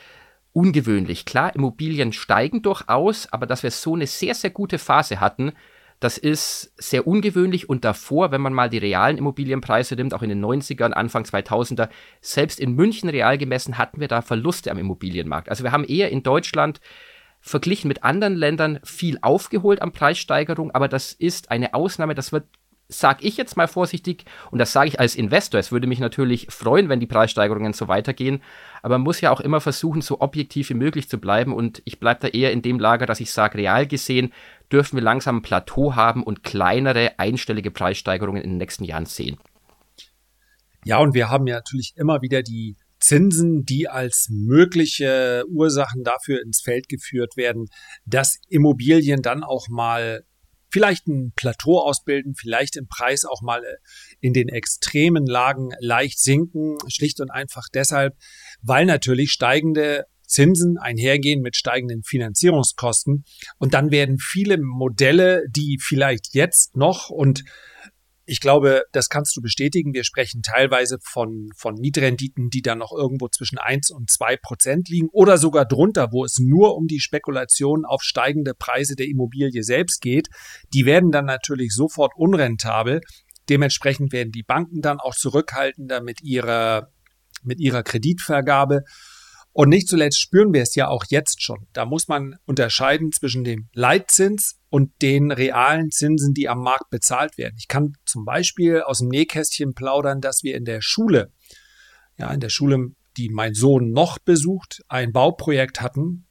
ungewöhnlich. 0.54 1.26
Klar, 1.26 1.56
Immobilien 1.56 2.14
steigen 2.14 2.62
durchaus, 2.62 3.32
aber 3.32 3.46
dass 3.46 3.64
wir 3.64 3.72
so 3.72 3.96
eine 3.96 4.08
sehr, 4.08 4.34
sehr 4.34 4.50
gute 4.50 4.78
Phase 4.78 5.20
hatten, 5.20 5.54
das 6.00 6.18
ist 6.18 6.72
sehr 6.78 7.08
ungewöhnlich 7.08 7.68
und 7.68 7.84
davor, 7.84 8.32
wenn 8.32 8.40
man 8.40 8.54
mal 8.54 8.70
die 8.70 8.78
realen 8.78 9.18
Immobilienpreise 9.18 9.96
nimmt, 9.96 10.14
auch 10.14 10.22
in 10.22 10.30
den 10.30 10.44
90ern, 10.44 10.92
Anfang 10.92 11.24
2000er, 11.24 11.90
selbst 12.22 12.60
in 12.60 12.74
München 12.74 13.10
real 13.10 13.38
gemessen 13.38 13.78
hatten 13.78 14.00
wir 14.00 14.08
da 14.08 14.22
Verluste 14.22 14.72
am 14.72 14.78
Immobilienmarkt. 14.78 15.50
Also 15.50 15.66
wir 15.66 15.74
haben 15.74 15.84
eher 15.84 16.10
in 16.10 16.24
Deutschland 16.24 16.80
verglichen 17.42 17.88
mit 17.88 18.04
anderen 18.04 18.36
Ländern 18.36 18.80
viel 18.84 19.20
aufgeholt 19.22 19.82
an 19.82 19.92
Preissteigerung, 19.92 20.72
aber 20.72 20.88
das 20.88 21.14
ist 21.14 21.52
eine 21.52 21.74
Ausnahme, 21.74 22.16
das 22.16 22.32
wird 22.32 22.46
sage 22.92 23.24
ich 23.24 23.38
jetzt 23.38 23.56
mal 23.56 23.68
vorsichtig, 23.68 24.26
und 24.50 24.58
das 24.58 24.74
sage 24.74 24.88
ich 24.88 25.00
als 25.00 25.16
Investor, 25.16 25.60
es 25.60 25.72
würde 25.72 25.86
mich 25.86 26.00
natürlich 26.00 26.48
freuen, 26.50 26.90
wenn 26.90 27.00
die 27.00 27.06
Preissteigerungen 27.06 27.74
so 27.74 27.88
weitergehen, 27.88 28.42
aber 28.82 28.98
man 28.98 29.04
muss 29.04 29.22
ja 29.22 29.30
auch 29.30 29.42
immer 29.42 29.62
versuchen, 29.62 30.02
so 30.02 30.22
objektiv 30.22 30.70
wie 30.72 30.74
möglich 30.74 31.08
zu 31.08 31.20
bleiben 31.20 31.54
und 31.54 31.84
ich 31.86 32.00
bleibe 32.00 32.22
da 32.22 32.28
eher 32.30 32.52
in 32.52 32.64
dem 32.64 32.80
Lager, 32.80 33.06
dass 33.06 33.20
ich 33.20 33.32
sage, 33.32 33.60
real 33.60 33.86
gesehen 33.86 34.34
dürfen 34.72 34.98
wir 34.98 35.04
langsam 35.04 35.38
ein 35.38 35.42
Plateau 35.44 35.96
haben 35.96 36.24
und 36.24 36.44
kleinere 36.44 37.20
einstellige 37.20 37.70
Preissteigerungen 37.70 38.42
in 38.42 38.52
den 38.52 38.58
nächsten 38.58 38.84
Jahren 38.84 39.06
sehen. 39.06 39.38
Ja, 40.84 40.98
und 40.98 41.14
wir 41.14 41.30
haben 41.30 41.46
ja 41.46 41.56
natürlich 41.56 41.94
immer 41.96 42.22
wieder 42.22 42.42
die 42.42 42.76
Zinsen, 43.00 43.66
die 43.66 43.88
als 43.88 44.28
mögliche 44.30 45.44
Ursachen 45.50 46.04
dafür 46.04 46.42
ins 46.42 46.62
Feld 46.62 46.90
geführt 46.90 47.38
werden, 47.38 47.68
dass 48.06 48.38
Immobilien 48.50 49.22
dann 49.22 49.44
auch 49.44 49.68
mal 49.70 50.24
vielleicht 50.72 51.08
ein 51.08 51.34
Plateau 51.36 51.80
ausbilden, 51.80 52.36
vielleicht 52.36 52.76
im 52.76 52.88
Preis 52.88 53.26
auch 53.26 53.42
mal 53.42 53.64
äh, 53.64 53.78
in 54.20 54.34
den 54.34 54.50
extremen 54.50 55.26
Lagen 55.26 55.72
leicht 55.80 56.20
sinken, 56.20 56.78
schlicht 56.88 57.20
und 57.22 57.32
einfach 57.32 57.68
deshalb, 57.74 58.16
weil 58.62 58.86
natürlich 58.86 59.32
steigende 59.32 60.06
Zinsen 60.28 60.78
einhergehen 60.78 61.42
mit 61.42 61.56
steigenden 61.58 62.04
Finanzierungskosten. 62.04 63.26
Und 63.58 63.74
dann 63.74 63.90
werden 63.90 64.20
viele 64.20 64.58
Modelle, 64.60 65.44
die 65.50 65.80
vielleicht 65.82 66.36
jetzt 66.36 66.78
noch 66.78 67.10
und 67.10 67.44
ich 68.30 68.40
glaube, 68.40 68.84
das 68.92 69.10
kannst 69.10 69.36
du 69.36 69.42
bestätigen. 69.42 69.94
Wir 69.94 70.04
sprechen 70.04 70.44
teilweise 70.44 71.00
von, 71.02 71.50
von 71.58 71.74
Mietrenditen, 71.76 72.50
die 72.50 72.62
dann 72.62 72.78
noch 72.78 72.92
irgendwo 72.92 73.28
zwischen 73.28 73.58
eins 73.58 73.90
und 73.90 74.12
zwei 74.12 74.38
Prozent 74.38 74.88
liegen 74.88 75.10
oder 75.12 75.40
sogar 75.40 75.66
drunter, 75.66 76.10
wo 76.12 76.24
es 76.24 76.38
nur 76.38 76.76
um 76.76 76.86
die 76.86 77.00
Spekulation 77.00 77.86
auf 77.86 78.04
steigende 78.04 78.54
Preise 78.54 78.96
der 78.96 79.08
Immobilie 79.08 79.64
selbst 79.64 80.02
geht. 80.02 80.28
Die 80.74 80.86
werden 80.86 81.10
dann 81.10 81.26
natürlich 81.26 81.74
sofort 81.74 82.12
unrentabel. 82.16 83.02
Dementsprechend 83.50 84.14
werden 84.14 84.32
die 84.32 84.44
Banken 84.44 84.82
dann 84.82 85.00
auch 85.00 85.16
zurückhaltender 85.16 86.02
mit 86.02 86.22
ihrer, 86.22 86.92
mit 87.42 87.60
ihrer 87.60 87.82
Kreditvergabe. 87.82 88.84
Und 89.54 89.70
nicht 89.70 89.88
zuletzt 89.88 90.22
spüren 90.22 90.54
wir 90.54 90.62
es 90.62 90.76
ja 90.76 90.88
auch 90.88 91.06
jetzt 91.10 91.42
schon. 91.42 91.66
Da 91.74 91.86
muss 91.86 92.08
man 92.08 92.36
unterscheiden 92.46 93.12
zwischen 93.12 93.44
dem 93.44 93.70
Leitzins 93.74 94.59
und 94.70 95.02
den 95.02 95.32
realen 95.32 95.90
Zinsen, 95.92 96.34
die 96.34 96.48
am 96.48 96.62
Markt 96.62 96.90
bezahlt 96.90 97.38
werden. 97.38 97.56
Ich 97.58 97.68
kann 97.68 97.94
zum 98.06 98.26
Beispiel 98.26 98.82
aus 98.82 99.00
dem 99.00 99.10
Nähkästchen 99.10 99.74
plaudern, 99.74 100.22
dass 100.22 100.44
wir 100.44 100.56
in 100.56 100.66
der 100.66 100.82
Schule, 100.82 101.32
ja, 102.18 102.32
in 102.32 102.40
der 102.40 102.50
Schule, 102.50 102.92
die 103.18 103.30
mein 103.30 103.54
Sohn 103.54 103.92
noch 103.92 104.20
besucht, 104.20 104.82
ein 104.88 105.12
Bauprojekt 105.12 105.82
hatten. 105.82 106.28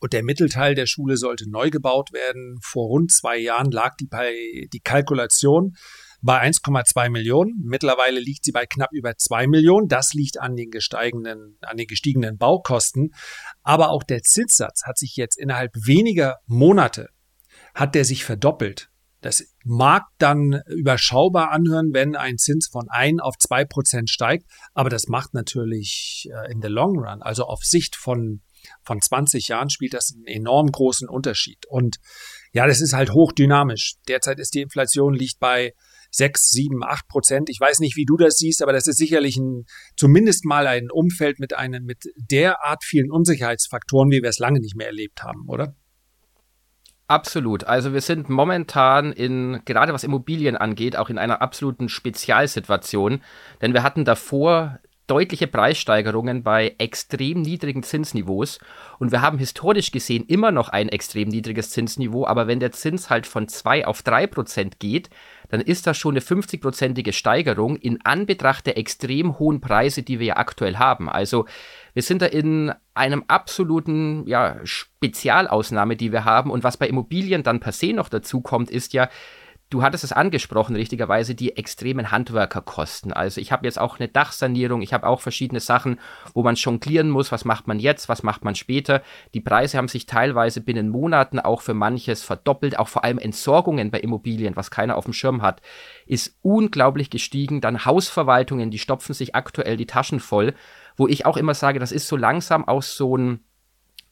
Und 0.00 0.12
der 0.12 0.22
Mittelteil 0.22 0.74
der 0.74 0.86
Schule 0.86 1.16
sollte 1.16 1.48
neu 1.50 1.70
gebaut 1.70 2.12
werden. 2.12 2.58
Vor 2.62 2.88
rund 2.88 3.10
zwei 3.10 3.38
Jahren 3.38 3.70
lag 3.70 3.96
die, 3.96 4.06
bei, 4.06 4.68
die 4.72 4.80
Kalkulation 4.80 5.76
bei 6.20 6.42
1,2 6.42 7.08
Millionen. 7.08 7.54
Mittlerweile 7.64 8.20
liegt 8.20 8.44
sie 8.44 8.52
bei 8.52 8.66
knapp 8.66 8.92
über 8.92 9.16
2 9.16 9.46
Millionen. 9.46 9.88
Das 9.88 10.12
liegt 10.12 10.38
an 10.38 10.56
den 10.56 10.70
gesteigenden, 10.70 11.56
an 11.62 11.78
den 11.78 11.86
gestiegenen 11.86 12.36
Baukosten. 12.36 13.14
Aber 13.62 13.88
auch 13.88 14.02
der 14.02 14.22
Zinssatz 14.22 14.82
hat 14.84 14.98
sich 14.98 15.16
jetzt 15.16 15.38
innerhalb 15.38 15.72
weniger 15.74 16.36
Monate 16.46 17.08
hat 17.78 17.94
der 17.94 18.04
sich 18.04 18.24
verdoppelt. 18.24 18.90
Das 19.20 19.44
mag 19.64 20.02
dann 20.18 20.62
überschaubar 20.66 21.52
anhören, 21.52 21.90
wenn 21.92 22.16
ein 22.16 22.38
Zins 22.38 22.68
von 22.68 22.88
1 22.88 23.20
auf 23.20 23.36
2 23.38 23.64
Prozent 23.66 24.10
steigt, 24.10 24.46
aber 24.74 24.90
das 24.90 25.06
macht 25.06 25.32
natürlich 25.32 26.28
äh, 26.32 26.52
in 26.52 26.60
the 26.60 26.68
long 26.68 26.98
run, 26.98 27.22
also 27.22 27.44
auf 27.44 27.62
Sicht 27.62 27.94
von, 27.94 28.42
von 28.82 29.00
20 29.00 29.48
Jahren 29.48 29.70
spielt 29.70 29.94
das 29.94 30.12
einen 30.12 30.26
enorm 30.26 30.72
großen 30.72 31.08
Unterschied. 31.08 31.66
Und 31.68 31.98
ja, 32.52 32.66
das 32.66 32.80
ist 32.80 32.94
halt 32.94 33.12
hochdynamisch. 33.12 33.94
Derzeit 34.08 34.40
ist 34.40 34.54
die 34.54 34.62
Inflation 34.62 35.14
liegt 35.14 35.38
bei 35.38 35.72
6, 36.10 36.50
7, 36.50 36.82
8 36.82 37.06
Prozent. 37.06 37.50
Ich 37.50 37.60
weiß 37.60 37.78
nicht, 37.78 37.96
wie 37.96 38.06
du 38.06 38.16
das 38.16 38.38
siehst, 38.38 38.60
aber 38.62 38.72
das 38.72 38.88
ist 38.88 38.98
sicherlich 38.98 39.36
ein, 39.36 39.66
zumindest 39.96 40.44
mal 40.44 40.66
ein 40.66 40.90
Umfeld 40.90 41.38
mit 41.38 41.54
einem, 41.54 41.84
mit 41.84 42.04
derart 42.16 42.82
vielen 42.82 43.12
Unsicherheitsfaktoren, 43.12 44.10
wie 44.10 44.22
wir 44.22 44.30
es 44.30 44.38
lange 44.38 44.58
nicht 44.58 44.74
mehr 44.74 44.88
erlebt 44.88 45.22
haben, 45.22 45.44
oder? 45.46 45.76
Absolut. 47.10 47.64
Also 47.64 47.94
wir 47.94 48.02
sind 48.02 48.28
momentan 48.28 49.12
in, 49.12 49.62
gerade 49.64 49.94
was 49.94 50.04
Immobilien 50.04 50.58
angeht, 50.58 50.94
auch 50.94 51.08
in 51.08 51.16
einer 51.16 51.40
absoluten 51.40 51.88
Spezialsituation. 51.88 53.22
Denn 53.62 53.72
wir 53.72 53.82
hatten 53.82 54.04
davor 54.04 54.78
deutliche 55.08 55.46
Preissteigerungen 55.46 56.42
bei 56.42 56.74
extrem 56.78 57.42
niedrigen 57.42 57.82
Zinsniveaus. 57.82 58.60
Und 58.98 59.10
wir 59.10 59.22
haben 59.22 59.38
historisch 59.38 59.90
gesehen 59.90 60.24
immer 60.26 60.52
noch 60.52 60.68
ein 60.68 60.88
extrem 60.88 61.28
niedriges 61.28 61.70
Zinsniveau. 61.70 62.26
Aber 62.26 62.46
wenn 62.46 62.60
der 62.60 62.72
Zins 62.72 63.10
halt 63.10 63.26
von 63.26 63.48
2 63.48 63.86
auf 63.86 64.02
3 64.02 64.26
Prozent 64.28 64.78
geht, 64.78 65.10
dann 65.48 65.60
ist 65.60 65.86
das 65.86 65.96
schon 65.96 66.12
eine 66.12 66.20
50-prozentige 66.20 67.12
Steigerung 67.12 67.76
in 67.76 68.04
Anbetracht 68.04 68.66
der 68.66 68.78
extrem 68.78 69.38
hohen 69.38 69.60
Preise, 69.60 70.02
die 70.02 70.20
wir 70.20 70.26
ja 70.26 70.36
aktuell 70.36 70.76
haben. 70.76 71.08
Also 71.08 71.46
wir 71.94 72.02
sind 72.02 72.22
da 72.22 72.26
in 72.26 72.72
einem 72.94 73.24
absoluten 73.28 74.26
ja, 74.26 74.56
Spezialausnahme, 74.62 75.96
die 75.96 76.12
wir 76.12 76.24
haben. 76.24 76.50
Und 76.50 76.64
was 76.64 76.76
bei 76.76 76.86
Immobilien 76.86 77.42
dann 77.42 77.60
per 77.60 77.72
se 77.72 77.92
noch 77.92 78.08
dazu 78.08 78.40
kommt, 78.40 78.70
ist 78.70 78.92
ja, 78.92 79.08
Du 79.70 79.82
hattest 79.82 80.02
es 80.02 80.12
angesprochen, 80.12 80.76
richtigerweise, 80.76 81.34
die 81.34 81.58
extremen 81.58 82.10
Handwerkerkosten. 82.10 83.12
Also 83.12 83.38
ich 83.38 83.52
habe 83.52 83.66
jetzt 83.66 83.78
auch 83.78 83.98
eine 83.98 84.08
Dachsanierung, 84.08 84.80
ich 84.80 84.94
habe 84.94 85.06
auch 85.06 85.20
verschiedene 85.20 85.60
Sachen, 85.60 86.00
wo 86.32 86.42
man 86.42 86.54
jonglieren 86.54 87.10
muss, 87.10 87.32
was 87.32 87.44
macht 87.44 87.66
man 87.66 87.78
jetzt, 87.78 88.08
was 88.08 88.22
macht 88.22 88.44
man 88.44 88.54
später. 88.54 89.02
Die 89.34 89.42
Preise 89.42 89.76
haben 89.76 89.88
sich 89.88 90.06
teilweise 90.06 90.62
binnen 90.62 90.88
Monaten 90.88 91.38
auch 91.38 91.60
für 91.60 91.74
manches 91.74 92.22
verdoppelt, 92.22 92.78
auch 92.78 92.88
vor 92.88 93.04
allem 93.04 93.18
Entsorgungen 93.18 93.90
bei 93.90 94.00
Immobilien, 94.00 94.56
was 94.56 94.70
keiner 94.70 94.96
auf 94.96 95.04
dem 95.04 95.12
Schirm 95.12 95.42
hat, 95.42 95.60
ist 96.06 96.38
unglaublich 96.40 97.10
gestiegen. 97.10 97.60
Dann 97.60 97.84
Hausverwaltungen, 97.84 98.70
die 98.70 98.78
stopfen 98.78 99.12
sich 99.12 99.34
aktuell 99.34 99.76
die 99.76 99.86
Taschen 99.86 100.20
voll, 100.20 100.54
wo 100.96 101.06
ich 101.06 101.26
auch 101.26 101.36
immer 101.36 101.52
sage, 101.52 101.78
das 101.78 101.92
ist 101.92 102.08
so 102.08 102.16
langsam 102.16 102.66
aus 102.66 102.96
so 102.96 103.18
ein 103.18 103.44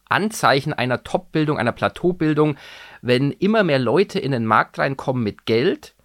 Anzeichen 0.08 0.72
einer 0.72 1.02
Top-Bildung, 1.02 1.58
einer 1.58 1.72
Plateaubildung, 1.72 2.56
wenn 3.02 3.32
immer 3.32 3.64
mehr 3.64 3.78
Leute 3.78 4.18
in 4.18 4.32
den 4.32 4.46
Markt 4.46 4.78
reinkommen 4.78 5.22
mit 5.22 5.46
Geld, 5.46 5.95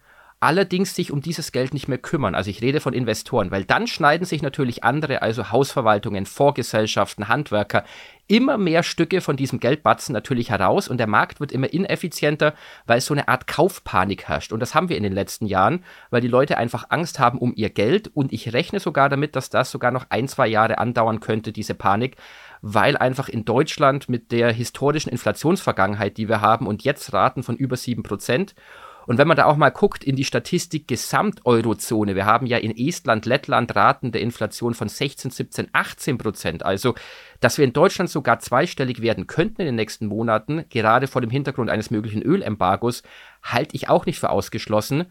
allerdings 0.42 0.94
sich 0.96 1.12
um 1.12 1.22
dieses 1.22 1.52
Geld 1.52 1.72
nicht 1.72 1.86
mehr 1.86 1.98
kümmern. 1.98 2.34
Also 2.34 2.50
ich 2.50 2.62
rede 2.62 2.80
von 2.80 2.94
Investoren, 2.94 3.52
weil 3.52 3.64
dann 3.64 3.86
schneiden 3.86 4.26
sich 4.26 4.42
natürlich 4.42 4.82
andere, 4.82 5.22
also 5.22 5.52
Hausverwaltungen, 5.52 6.26
Vorgesellschaften, 6.26 7.28
Handwerker, 7.28 7.84
immer 8.26 8.58
mehr 8.58 8.82
Stücke 8.82 9.20
von 9.20 9.36
diesem 9.36 9.60
Geldbatzen 9.60 10.12
natürlich 10.12 10.50
heraus 10.50 10.88
und 10.88 10.98
der 10.98 11.06
Markt 11.06 11.38
wird 11.38 11.52
immer 11.52 11.72
ineffizienter, 11.72 12.54
weil 12.86 13.00
so 13.00 13.14
eine 13.14 13.28
Art 13.28 13.46
Kaufpanik 13.46 14.24
herrscht. 14.24 14.52
Und 14.52 14.58
das 14.58 14.74
haben 14.74 14.88
wir 14.88 14.96
in 14.96 15.04
den 15.04 15.12
letzten 15.12 15.46
Jahren, 15.46 15.84
weil 16.10 16.20
die 16.20 16.28
Leute 16.28 16.58
einfach 16.58 16.86
Angst 16.88 17.20
haben 17.20 17.38
um 17.38 17.52
ihr 17.54 17.70
Geld 17.70 18.10
und 18.12 18.32
ich 18.32 18.52
rechne 18.52 18.80
sogar 18.80 19.08
damit, 19.08 19.36
dass 19.36 19.48
das 19.48 19.70
sogar 19.70 19.92
noch 19.92 20.06
ein, 20.08 20.26
zwei 20.26 20.48
Jahre 20.48 20.78
andauern 20.78 21.20
könnte, 21.20 21.52
diese 21.52 21.74
Panik, 21.74 22.16
weil 22.62 22.96
einfach 22.96 23.28
in 23.28 23.44
Deutschland 23.44 24.08
mit 24.08 24.32
der 24.32 24.50
historischen 24.52 25.10
Inflationsvergangenheit, 25.10 26.16
die 26.16 26.28
wir 26.28 26.40
haben 26.40 26.66
und 26.66 26.82
jetzt 26.82 27.12
Raten 27.12 27.44
von 27.44 27.56
über 27.56 27.76
sieben 27.76 28.02
Prozent 28.02 28.56
und 29.06 29.18
wenn 29.18 29.28
man 29.28 29.36
da 29.36 29.46
auch 29.46 29.56
mal 29.56 29.70
guckt 29.70 30.04
in 30.04 30.16
die 30.16 30.24
Statistik 30.24 30.88
Gesamt-Eurozone, 30.88 32.14
wir 32.14 32.26
haben 32.26 32.46
ja 32.46 32.58
in 32.58 32.76
Estland, 32.76 33.26
Lettland 33.26 33.74
Raten 33.74 34.12
der 34.12 34.20
Inflation 34.20 34.74
von 34.74 34.88
16, 34.88 35.30
17, 35.30 35.68
18 35.72 36.18
Prozent. 36.18 36.64
Also, 36.64 36.94
dass 37.40 37.58
wir 37.58 37.64
in 37.64 37.72
Deutschland 37.72 38.10
sogar 38.10 38.38
zweistellig 38.38 39.02
werden 39.02 39.26
könnten 39.26 39.62
in 39.62 39.66
den 39.66 39.74
nächsten 39.74 40.06
Monaten, 40.06 40.64
gerade 40.68 41.06
vor 41.06 41.20
dem 41.20 41.30
Hintergrund 41.30 41.70
eines 41.70 41.90
möglichen 41.90 42.22
Ölembargos, 42.22 43.02
halte 43.42 43.74
ich 43.74 43.88
auch 43.88 44.06
nicht 44.06 44.18
für 44.18 44.30
ausgeschlossen. 44.30 45.06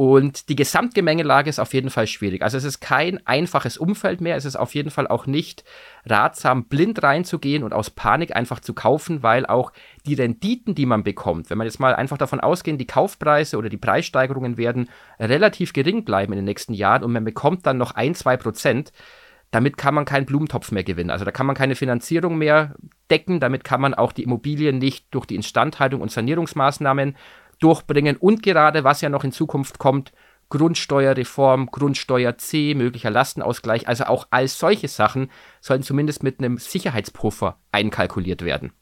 Und 0.00 0.48
die 0.48 0.54
Gesamtgemengelage 0.54 1.50
ist 1.50 1.58
auf 1.58 1.74
jeden 1.74 1.90
Fall 1.90 2.06
schwierig. 2.06 2.42
Also 2.42 2.56
es 2.56 2.62
ist 2.62 2.78
kein 2.78 3.26
einfaches 3.26 3.76
Umfeld 3.76 4.20
mehr. 4.20 4.36
Es 4.36 4.44
ist 4.44 4.54
auf 4.54 4.72
jeden 4.76 4.92
Fall 4.92 5.08
auch 5.08 5.26
nicht 5.26 5.64
ratsam, 6.06 6.66
blind 6.66 7.02
reinzugehen 7.02 7.64
und 7.64 7.72
aus 7.72 7.90
Panik 7.90 8.36
einfach 8.36 8.60
zu 8.60 8.74
kaufen, 8.74 9.24
weil 9.24 9.44
auch 9.44 9.72
die 10.06 10.14
Renditen, 10.14 10.76
die 10.76 10.86
man 10.86 11.02
bekommt, 11.02 11.50
wenn 11.50 11.58
man 11.58 11.66
jetzt 11.66 11.80
mal 11.80 11.96
einfach 11.96 12.16
davon 12.16 12.38
ausgehen, 12.38 12.78
die 12.78 12.86
Kaufpreise 12.86 13.58
oder 13.58 13.68
die 13.68 13.76
Preissteigerungen 13.76 14.56
werden 14.56 14.88
relativ 15.18 15.72
gering 15.72 16.04
bleiben 16.04 16.32
in 16.32 16.38
den 16.38 16.44
nächsten 16.44 16.74
Jahren 16.74 17.02
und 17.02 17.12
man 17.12 17.24
bekommt 17.24 17.66
dann 17.66 17.76
noch 17.76 17.90
ein, 17.96 18.14
zwei 18.14 18.36
Prozent, 18.36 18.92
damit 19.50 19.78
kann 19.78 19.94
man 19.94 20.04
keinen 20.04 20.26
Blumentopf 20.26 20.70
mehr 20.70 20.84
gewinnen. 20.84 21.10
Also 21.10 21.24
da 21.24 21.32
kann 21.32 21.46
man 21.46 21.56
keine 21.56 21.74
Finanzierung 21.74 22.38
mehr 22.38 22.76
decken, 23.10 23.40
damit 23.40 23.64
kann 23.64 23.80
man 23.80 23.94
auch 23.94 24.12
die 24.12 24.22
Immobilien 24.22 24.78
nicht 24.78 25.06
durch 25.10 25.26
die 25.26 25.34
Instandhaltung 25.34 26.00
und 26.02 26.12
Sanierungsmaßnahmen 26.12 27.16
durchbringen 27.58 28.16
und 28.16 28.42
gerade, 28.42 28.84
was 28.84 29.00
ja 29.00 29.08
noch 29.08 29.24
in 29.24 29.32
Zukunft 29.32 29.78
kommt, 29.78 30.12
Grundsteuerreform, 30.50 31.66
Grundsteuer 31.66 32.38
C, 32.38 32.74
möglicher 32.74 33.10
Lastenausgleich, 33.10 33.86
also 33.86 34.04
auch 34.04 34.26
all 34.30 34.48
solche 34.48 34.88
Sachen 34.88 35.30
sollen 35.60 35.82
zumindest 35.82 36.22
mit 36.22 36.38
einem 36.38 36.58
Sicherheitspuffer 36.58 37.60
einkalkuliert 37.70 38.42
werden. 38.42 38.72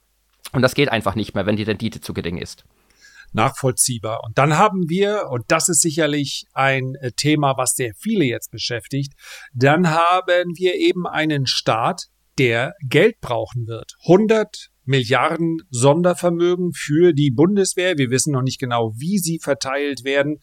Und 0.52 0.62
das 0.62 0.74
geht 0.74 0.90
einfach 0.90 1.16
nicht 1.16 1.34
mehr, 1.34 1.46
wenn 1.46 1.56
die 1.56 1.64
Rendite 1.64 2.00
zu 2.00 2.14
gering 2.14 2.38
ist. 2.38 2.64
Nachvollziehbar. 3.32 4.22
Und 4.24 4.38
dann 4.38 4.56
haben 4.56 4.88
wir, 4.88 5.26
und 5.28 5.44
das 5.48 5.68
ist 5.68 5.82
sicherlich 5.82 6.46
ein 6.54 6.94
äh, 7.00 7.10
Thema, 7.10 7.56
was 7.56 7.74
sehr 7.74 7.92
viele 7.98 8.24
jetzt 8.24 8.52
beschäftigt, 8.52 9.12
dann 9.52 9.90
haben 9.90 10.52
wir 10.54 10.74
eben 10.76 11.06
einen 11.06 11.46
Staat, 11.46 12.04
der 12.38 12.74
Geld 12.88 13.20
brauchen 13.20 13.66
wird. 13.66 13.94
100 14.02 14.70
Milliarden 14.87 15.59
Sondervermögen 15.70 16.72
für 16.72 17.12
die 17.12 17.31
Bundeswehr. 17.31 17.99
Wir 17.99 18.11
wissen 18.11 18.33
noch 18.33 18.42
nicht 18.42 18.59
genau, 18.59 18.92
wie 18.96 19.18
sie 19.18 19.38
verteilt 19.38 20.05
werden. 20.05 20.38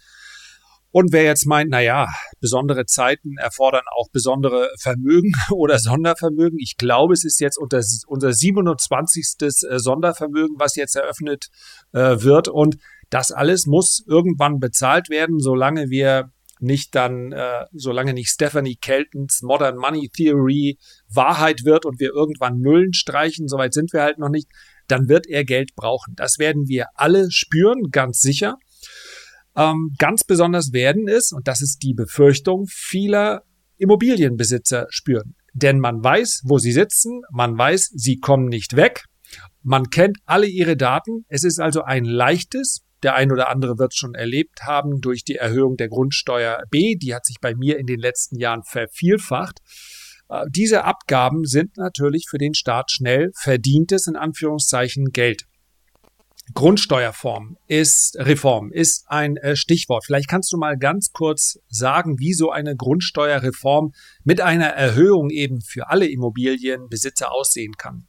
Und 0.92 1.12
wer 1.12 1.24
jetzt 1.24 1.48
meint, 1.48 1.72
na 1.72 1.82
ja, 1.82 2.08
besondere 2.40 2.86
Zeiten 2.86 3.38
erfordern 3.40 3.82
auch 3.98 4.10
besondere 4.12 4.70
Vermögen 4.80 5.32
oder 5.50 5.80
Sondervermögen. 5.80 6.60
Ich 6.60 6.78
glaube, 6.78 7.14
es 7.14 7.24
ist 7.24 7.40
jetzt 7.40 7.58
unser 7.58 8.32
27. 8.32 9.26
Äh, 9.42 9.80
Sondervermögen, 9.80 10.58
was 10.60 10.76
jetzt 10.76 10.96
eröffnet 10.96 11.48
äh, 11.94 12.22
wird. 12.22 12.48
Und 12.48 12.78
das 13.10 13.32
alles 13.32 13.66
muss 13.66 14.04
irgendwann 14.08 14.60
bezahlt 14.60 15.10
werden, 15.10 15.40
solange 15.40 15.90
wir 15.90 16.32
nicht 16.60 16.96
dann, 16.96 17.32
äh, 17.32 17.66
solange 17.74 18.14
nicht 18.14 18.30
Stephanie 18.30 18.76
Keltons 18.76 19.42
Modern 19.42 19.78
Money 19.78 20.10
Theory 20.10 20.78
Wahrheit 21.08 21.66
wird 21.66 21.86
und 21.86 22.00
wir 22.00 22.12
irgendwann 22.14 22.60
Nullen 22.60 22.94
streichen, 22.94 23.48
soweit 23.48 23.74
sind 23.74 23.94
wir 23.94 24.02
halt 24.02 24.20
noch 24.20 24.30
nicht, 24.30 24.48
dann 24.88 25.10
wird 25.10 25.28
er 25.28 25.44
Geld 25.44 25.76
brauchen. 25.76 26.14
Das 26.16 26.40
werden 26.40 26.68
wir 26.68 26.88
alle 26.96 27.32
spüren, 27.32 27.90
ganz 27.92 28.22
sicher. 28.22 28.58
Ähm, 29.56 29.94
ganz 29.98 30.24
besonders 30.24 30.74
werden 30.74 31.08
es, 31.08 31.32
und 31.32 31.48
das 31.48 31.62
ist 31.62 31.84
die 31.84 31.94
Befürchtung 31.94 32.66
vieler 32.68 33.44
Immobilienbesitzer 33.78 34.88
spüren. 34.90 35.36
Denn 35.54 35.80
man 35.80 36.04
weiß, 36.04 36.42
wo 36.46 36.58
sie 36.58 36.72
sitzen, 36.72 37.22
man 37.32 37.58
weiß, 37.58 37.92
sie 37.96 38.20
kommen 38.20 38.48
nicht 38.48 38.76
weg, 38.76 39.06
man 39.62 39.90
kennt 39.90 40.18
alle 40.26 40.48
ihre 40.48 40.76
Daten. 40.76 41.26
Es 41.28 41.44
ist 41.44 41.60
also 41.60 41.84
ein 41.84 42.06
leichtes, 42.06 42.83
der 43.04 43.16
ein 43.16 43.32
oder 43.32 43.50
andere 43.50 43.78
wird 43.78 43.94
es 43.94 43.98
schon 43.98 44.16
erlebt 44.16 44.64
haben 44.64 45.02
durch 45.02 45.24
die 45.24 45.36
Erhöhung 45.36 45.78
der 45.78 45.90
Grundsteuer 45.90 46.64
B. 46.70 46.96
Die 46.96 47.14
hat 47.14 47.26
sich 47.26 47.38
bei 47.42 47.56
mir 47.56 47.78
in 47.78 47.86
den 47.86 48.00
letzten 48.00 48.38
Jahren 48.38 48.64
vervielfacht. 48.64 49.60
Äh, 50.30 50.46
diese 50.50 50.84
Abgaben 50.84 51.46
sind 51.46 51.78
natürlich 51.78 52.26
für 52.30 52.38
den 52.38 52.54
Staat 52.54 52.92
schnell 52.92 53.32
verdientes, 53.36 54.08
in 54.08 54.16
Anführungszeichen, 54.16 55.12
Geld. 55.12 55.46
Grundsteuerform 56.54 57.58
ist 57.68 58.18
Reform 58.20 58.72
ist 58.72 59.06
ein 59.08 59.38
äh, 59.38 59.56
Stichwort. 59.56 60.04
Vielleicht 60.06 60.28
kannst 60.28 60.52
du 60.52 60.58
mal 60.58 60.78
ganz 60.78 61.12
kurz 61.14 61.58
sagen, 61.70 62.20
wie 62.20 62.34
so 62.34 62.52
eine 62.52 62.76
Grundsteuerreform 62.76 63.94
mit 64.26 64.42
einer 64.42 64.68
Erhöhung 64.68 65.30
eben 65.30 65.62
für 65.62 65.90
alle 65.90 66.08
Immobilienbesitzer 66.08 67.32
aussehen 67.32 67.74
kann. 67.78 68.08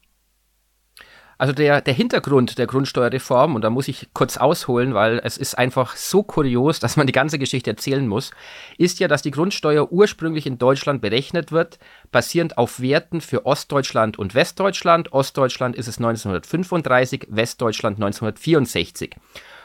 Also 1.37 1.53
der, 1.53 1.81
der 1.81 1.95
Hintergrund 1.95 2.59
der 2.59 2.67
Grundsteuerreform, 2.67 3.55
und 3.55 3.63
da 3.63 3.71
muss 3.71 3.89
ich 3.89 4.09
kurz 4.15 4.37
ausholen, 4.37 4.95
weil 4.95 5.21
es 5.25 5.37
ist 5.37 5.59
einfach 5.59 5.97
so 5.97 6.23
kurios, 6.23 6.81
dass 6.81 6.97
man 6.97 7.07
die 7.07 7.13
ganze 7.13 7.39
Geschichte 7.39 7.71
erzählen 7.71 8.07
muss, 8.07 8.31
ist 8.79 9.01
ja, 9.01 9.09
dass 9.09 9.23
die 9.23 9.31
Grundsteuer 9.31 9.91
ursprünglich 9.91 10.47
in 10.47 10.59
Deutschland 10.59 11.03
berechnet 11.03 11.53
wird, 11.53 11.79
basierend 12.13 12.57
auf 12.59 12.81
Werten 12.81 13.21
für 13.21 13.47
Ostdeutschland 13.47 14.19
und 14.19 14.35
Westdeutschland. 14.35 15.13
Ostdeutschland 15.13 15.77
ist 15.77 15.89
es 15.89 15.99
1935, 15.99 17.27
Westdeutschland 17.31 17.97
1964. 17.97 19.17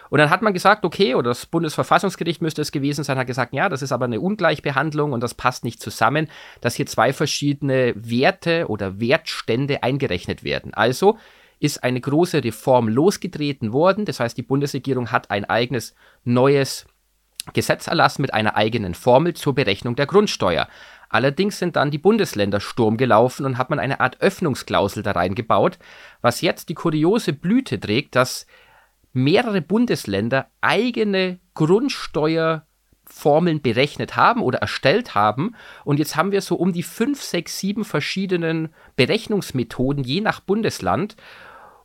Und 0.10 0.18
dann 0.18 0.30
hat 0.30 0.42
man 0.42 0.54
gesagt, 0.54 0.86
okay, 0.86 1.16
oder 1.16 1.30
das 1.30 1.46
Bundesverfassungsgericht 1.46 2.42
müsste 2.42 2.62
es 2.62 2.72
gewesen 2.72 3.04
sein, 3.04 3.18
hat 3.18 3.28
gesagt, 3.28 3.54
ja, 3.54 3.70
das 3.70 3.82
ist 3.82 3.92
aber 3.92 4.06
eine 4.06 4.20
Ungleichbehandlung 4.20 5.14
und 5.14 5.22
das 5.22 5.36
passt 5.36 5.64
nicht 5.64 5.80
zusammen, 5.80 6.28
dass 6.62 6.76
hier 6.76 6.88
zwei 6.88 7.14
verschiedene 7.14 7.94
Werte 7.96 8.68
oder 8.70 9.00
Wertstände 9.00 9.84
eingerechnet 9.84 10.44
werden. 10.44 10.74
Also 10.74 11.18
ist 11.60 11.84
eine 11.84 12.02
große 12.02 12.43
Reform 12.43 12.88
losgetreten 12.88 13.74
worden. 13.74 14.06
Das 14.06 14.19
heißt, 14.19 14.38
die 14.38 14.43
Bundesregierung 14.43 15.12
hat 15.12 15.30
ein 15.30 15.45
eigenes 15.45 15.93
neues 16.24 16.86
Gesetz 17.54 17.88
erlassen 17.88 18.22
mit 18.22 18.34
einer 18.34 18.56
eigenen 18.56 18.93
Formel 18.93 19.34
zur 19.34 19.56
Berechnung 19.56 19.95
der 19.95 20.06
Grundsteuer. 20.06 20.67
Allerdings 21.10 21.58
sind 21.58 21.76
dann 21.76 21.91
die 21.91 21.98
Bundesländer 21.98 22.60
Sturm 22.60 22.98
gelaufen 22.98 23.45
und 23.45 23.58
hat 23.58 23.72
man 23.72 23.80
eine 23.80 24.00
Art 24.00 24.22
Öffnungsklausel 24.22 25.02
da 25.02 25.12
reingebaut, 25.12 25.80
was 26.22 26.41
jetzt 26.41 26.69
die 26.69 26.76
kuriose 26.76 27.34
Blüte 27.34 27.80
trägt, 27.80 28.15
dass 28.15 28.45
mehrere 29.12 29.62
Bundesländer 29.62 30.52
eigene 30.62 31.39
Grundsteuerformeln 31.56 33.63
berechnet 33.63 34.15
haben 34.15 34.43
oder 34.43 34.60
erstellt 34.60 35.15
haben. 35.15 35.56
Und 35.84 35.98
jetzt 35.98 36.15
haben 36.15 36.32
wir 36.32 36.41
so 36.41 36.56
um 36.56 36.74
die 36.74 36.84
fünf, 36.84 37.24
sechs, 37.24 37.58
sieben 37.58 37.86
verschiedenen 37.86 38.69
Berechnungsmethoden 38.95 40.04
je 40.04 40.22
nach 40.22 40.41
Bundesland. 40.41 41.15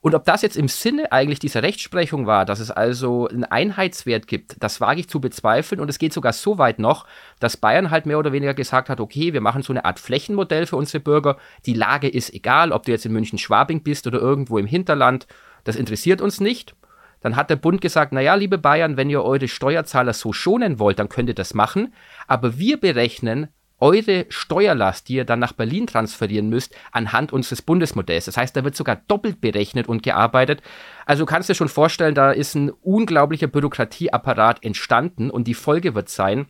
Und 0.04 0.14
ob 0.14 0.26
das 0.26 0.42
jetzt 0.42 0.58
im 0.58 0.68
Sinne 0.68 1.12
eigentlich 1.12 1.38
dieser 1.38 1.62
Rechtsprechung 1.62 2.26
war, 2.26 2.44
dass 2.44 2.60
es 2.60 2.70
also 2.70 3.26
einen 3.26 3.44
Einheitswert 3.44 4.26
gibt, 4.26 4.62
das 4.62 4.78
wage 4.78 5.00
ich 5.00 5.08
zu 5.08 5.18
bezweifeln. 5.18 5.80
Und 5.80 5.88
es 5.88 5.96
geht 5.96 6.12
sogar 6.12 6.34
so 6.34 6.58
weit 6.58 6.78
noch, 6.78 7.06
dass 7.40 7.56
Bayern 7.56 7.90
halt 7.90 8.04
mehr 8.04 8.18
oder 8.18 8.30
weniger 8.30 8.52
gesagt 8.52 8.90
hat, 8.90 9.00
okay, 9.00 9.32
wir 9.32 9.40
machen 9.40 9.62
so 9.62 9.72
eine 9.72 9.86
Art 9.86 9.98
Flächenmodell 9.98 10.66
für 10.66 10.76
unsere 10.76 11.02
Bürger. 11.02 11.38
Die 11.64 11.72
Lage 11.72 12.06
ist 12.06 12.34
egal, 12.34 12.70
ob 12.70 12.82
du 12.82 12.92
jetzt 12.92 13.06
in 13.06 13.14
München-Schwabing 13.14 13.82
bist 13.82 14.06
oder 14.06 14.18
irgendwo 14.18 14.58
im 14.58 14.66
Hinterland. 14.66 15.26
Das 15.64 15.74
interessiert 15.74 16.20
uns 16.20 16.38
nicht. 16.38 16.76
Dann 17.22 17.34
hat 17.34 17.48
der 17.48 17.56
Bund 17.56 17.80
gesagt, 17.80 18.12
naja, 18.12 18.34
liebe 18.34 18.58
Bayern, 18.58 18.98
wenn 18.98 19.08
ihr 19.08 19.22
eure 19.22 19.48
Steuerzahler 19.48 20.12
so 20.12 20.34
schonen 20.34 20.78
wollt, 20.78 20.98
dann 20.98 21.08
könnt 21.08 21.30
ihr 21.30 21.34
das 21.34 21.54
machen. 21.54 21.94
Aber 22.26 22.58
wir 22.58 22.78
berechnen 22.78 23.48
eure 23.80 24.26
Steuerlast, 24.28 25.08
die 25.08 25.14
ihr 25.14 25.24
dann 25.24 25.38
nach 25.38 25.52
Berlin 25.52 25.87
transferieren 25.87 26.48
müsst, 26.48 26.74
anhand 26.92 27.32
unseres 27.32 27.62
Bundesmodells. 27.62 28.26
Das 28.26 28.37
heißt, 28.37 28.56
da 28.56 28.64
wird 28.64 28.76
sogar 28.76 28.96
doppelt 29.08 29.40
berechnet 29.40 29.88
und 29.88 30.02
gearbeitet. 30.02 30.62
Also 31.06 31.26
kannst 31.26 31.48
du 31.48 31.52
dir 31.52 31.56
schon 31.56 31.68
vorstellen, 31.68 32.14
da 32.14 32.30
ist 32.30 32.54
ein 32.54 32.70
unglaublicher 32.70 33.46
Bürokratieapparat 33.46 34.64
entstanden 34.64 35.30
und 35.30 35.48
die 35.48 35.54
Folge 35.54 35.94
wird 35.94 36.08
sein, 36.08 36.46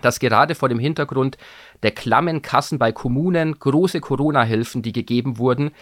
dass 0.00 0.20
gerade 0.20 0.54
vor 0.54 0.68
dem 0.68 0.78
Hintergrund 0.78 1.36
der 1.82 1.90
klammen 1.90 2.40
Kassen 2.40 2.78
bei 2.78 2.92
Kommunen 2.92 3.58
große 3.58 4.00
Corona-Hilfen, 4.00 4.82
die 4.82 4.92
gegeben 4.92 5.38
wurden, 5.38 5.72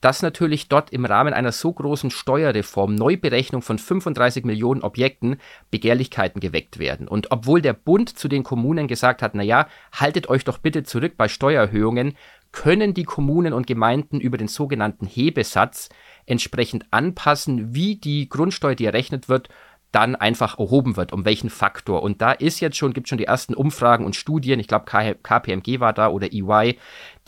dass 0.00 0.22
natürlich 0.22 0.68
dort 0.68 0.90
im 0.90 1.04
Rahmen 1.04 1.34
einer 1.34 1.52
so 1.52 1.72
großen 1.72 2.10
Steuerreform, 2.10 2.94
Neuberechnung 2.94 3.62
von 3.62 3.78
35 3.78 4.44
Millionen 4.44 4.82
Objekten, 4.82 5.36
Begehrlichkeiten 5.70 6.40
geweckt 6.40 6.78
werden. 6.78 7.08
Und 7.08 7.30
obwohl 7.30 7.62
der 7.62 7.72
Bund 7.72 8.18
zu 8.18 8.28
den 8.28 8.42
Kommunen 8.42 8.88
gesagt 8.88 9.22
hat, 9.22 9.34
naja, 9.34 9.66
haltet 9.92 10.28
euch 10.28 10.44
doch 10.44 10.58
bitte 10.58 10.84
zurück 10.84 11.14
bei 11.16 11.28
Steuererhöhungen, 11.28 12.16
können 12.52 12.94
die 12.94 13.04
Kommunen 13.04 13.52
und 13.52 13.66
Gemeinden 13.66 14.20
über 14.20 14.38
den 14.38 14.48
sogenannten 14.48 15.06
Hebesatz 15.06 15.90
entsprechend 16.26 16.86
anpassen, 16.90 17.74
wie 17.74 17.96
die 17.96 18.28
Grundsteuer, 18.28 18.74
die 18.74 18.86
errechnet 18.86 19.28
wird, 19.28 19.48
dann 19.92 20.16
einfach 20.16 20.58
erhoben 20.58 20.96
wird, 20.96 21.12
um 21.12 21.24
welchen 21.24 21.48
Faktor. 21.48 22.02
Und 22.02 22.20
da 22.20 22.32
ist 22.32 22.60
jetzt 22.60 22.76
schon, 22.76 22.92
gibt 22.92 23.08
schon 23.08 23.18
die 23.18 23.24
ersten 23.24 23.54
Umfragen 23.54 24.04
und 24.04 24.16
Studien, 24.16 24.60
ich 24.60 24.68
glaube 24.68 24.84
KPMG 24.84 25.80
war 25.80 25.94
da 25.94 26.08
oder 26.08 26.28
EY, 26.30 26.78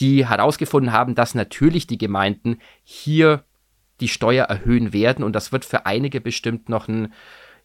die 0.00 0.26
herausgefunden 0.26 0.92
haben, 0.92 1.14
dass 1.14 1.34
natürlich 1.34 1.86
die 1.86 1.98
Gemeinden 1.98 2.58
hier 2.82 3.44
die 4.00 4.08
Steuer 4.08 4.46
erhöhen 4.46 4.92
werden 4.92 5.24
und 5.24 5.34
das 5.34 5.52
wird 5.52 5.64
für 5.64 5.86
einige 5.86 6.20
bestimmt 6.20 6.68
noch 6.68 6.88
ein 6.88 7.12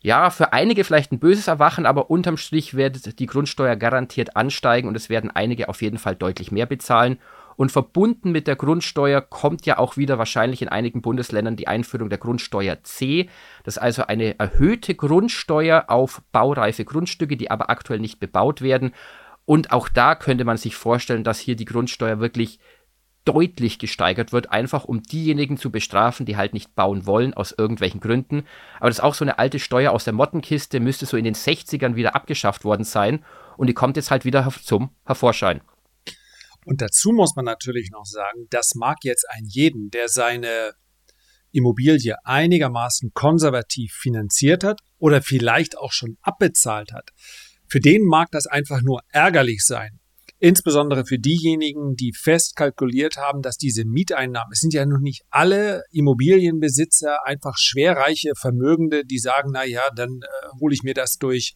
ja, 0.02 0.30
für 0.30 0.54
einige 0.54 0.84
vielleicht 0.84 1.12
ein 1.12 1.20
böses 1.20 1.48
Erwachen, 1.48 1.88
aber 1.88 2.12
unterm 2.12 2.38
Strich 2.38 2.76
wird 2.76 3.18
die 3.18 3.26
Grundsteuer 3.26 3.76
garantiert 3.76 4.36
ansteigen 4.36 4.88
und 4.88 4.96
es 4.96 5.10
werden 5.10 5.32
einige 5.32 5.68
auf 5.68 5.82
jeden 5.82 5.98
Fall 5.98 6.16
deutlich 6.16 6.52
mehr 6.52 6.68
bezahlen. 6.68 7.18
Und 7.56 7.72
verbunden 7.72 8.32
mit 8.32 8.46
der 8.46 8.56
Grundsteuer 8.56 9.22
kommt 9.22 9.66
ja 9.66 9.80
auch 9.80 9.98
wieder 9.98 10.20
wahrscheinlich 10.20 10.62
in 10.62 10.68
einigen 10.68 11.02
Bundesländern 11.02 11.56
die 11.56 11.68
Einführung 11.68 12.10
der 12.10 12.20
Grundsteuer 12.20 12.84
C. 12.84 13.30
Das 13.64 13.78
ist 13.78 13.82
also 13.82 14.06
eine 14.06 14.38
erhöhte 14.38 14.94
Grundsteuer 14.94 15.86
auf 15.88 16.22
baureife 16.32 16.86
Grundstücke, 16.86 17.36
die 17.36 17.50
aber 17.50 17.72
aktuell 17.72 18.00
nicht 18.00 18.20
bebaut 18.20 18.62
werden. 18.62 18.92
Und 19.46 19.72
auch 19.72 19.90
da 19.90 20.16
könnte 20.16 20.44
man 20.44 20.58
sich 20.58 20.76
vorstellen, 20.76 21.24
dass 21.24 21.40
hier 21.40 21.56
die 21.56 21.66
Grundsteuer 21.66 22.20
wirklich 22.20 22.60
deutlich 23.26 23.80
gesteigert 23.80 24.32
wird, 24.32 24.52
einfach 24.52 24.86
um 24.86 25.02
diejenigen 25.02 25.58
zu 25.58 25.72
bestrafen, 25.72 26.26
die 26.26 26.38
halt 26.38 26.54
nicht 26.54 26.76
bauen 26.76 27.06
wollen, 27.08 27.34
aus 27.34 27.52
irgendwelchen 27.52 28.00
Gründen. 28.00 28.46
Aber 28.80 28.90
das 28.90 29.00
ist 29.00 29.04
auch 29.04 29.16
so 29.16 29.26
eine 29.26 29.40
alte 29.40 29.60
Steuer 29.60 29.92
aus 29.92 30.04
der 30.04 30.14
Mottenkiste, 30.14 30.80
müsste 30.80 31.08
so 31.08 31.18
in 31.18 31.24
den 31.24 31.36
60ern 31.36 31.96
wieder 31.96 32.16
abgeschafft 32.16 32.64
worden 32.64 32.84
sein 32.84 33.26
und 33.58 33.68
die 33.68 33.74
kommt 33.74 33.98
jetzt 33.98 34.12
halt 34.12 34.26
wieder 34.26 34.52
zum 34.64 34.92
Hervorschein. 35.06 35.62
Und 36.66 36.82
dazu 36.82 37.12
muss 37.12 37.36
man 37.36 37.46
natürlich 37.46 37.90
noch 37.92 38.06
sagen, 38.06 38.48
das 38.50 38.76
mag 38.76 38.98
jetzt 39.04 39.28
ein 39.30 39.46
jeden, 39.46 39.90
der 39.92 40.08
seine 40.08 40.74
Immobilie 41.52 42.16
einigermaßen 42.26 43.12
konservativ 43.14 43.94
finanziert 43.94 44.64
hat 44.64 44.82
oder 44.98 45.22
vielleicht 45.22 45.78
auch 45.78 45.92
schon 45.92 46.18
abbezahlt 46.22 46.92
hat. 46.92 47.12
Für 47.68 47.80
den 47.80 48.04
mag 48.04 48.30
das 48.32 48.48
einfach 48.48 48.82
nur 48.82 49.02
ärgerlich 49.10 49.66
sein. 49.66 50.00
Insbesondere 50.40 51.06
für 51.06 51.18
diejenigen, 51.18 51.96
die 51.96 52.12
fest 52.14 52.56
kalkuliert 52.56 53.16
haben, 53.18 53.42
dass 53.42 53.58
diese 53.58 53.86
Mieteinnahmen, 53.86 54.52
es 54.52 54.60
sind 54.60 54.74
ja 54.74 54.86
noch 54.86 55.00
nicht 55.00 55.24
alle 55.30 55.84
Immobilienbesitzer 55.92 57.26
einfach 57.26 57.58
schwerreiche 57.58 58.34
Vermögende, 58.36 59.06
die 59.06 59.18
sagen, 59.18 59.52
na 59.54 59.66
ja, 59.66 59.82
dann 59.96 60.10
äh, 60.22 60.60
hole 60.60 60.74
ich 60.74 60.84
mir 60.84 60.94
das 60.94 61.18
durch 61.18 61.56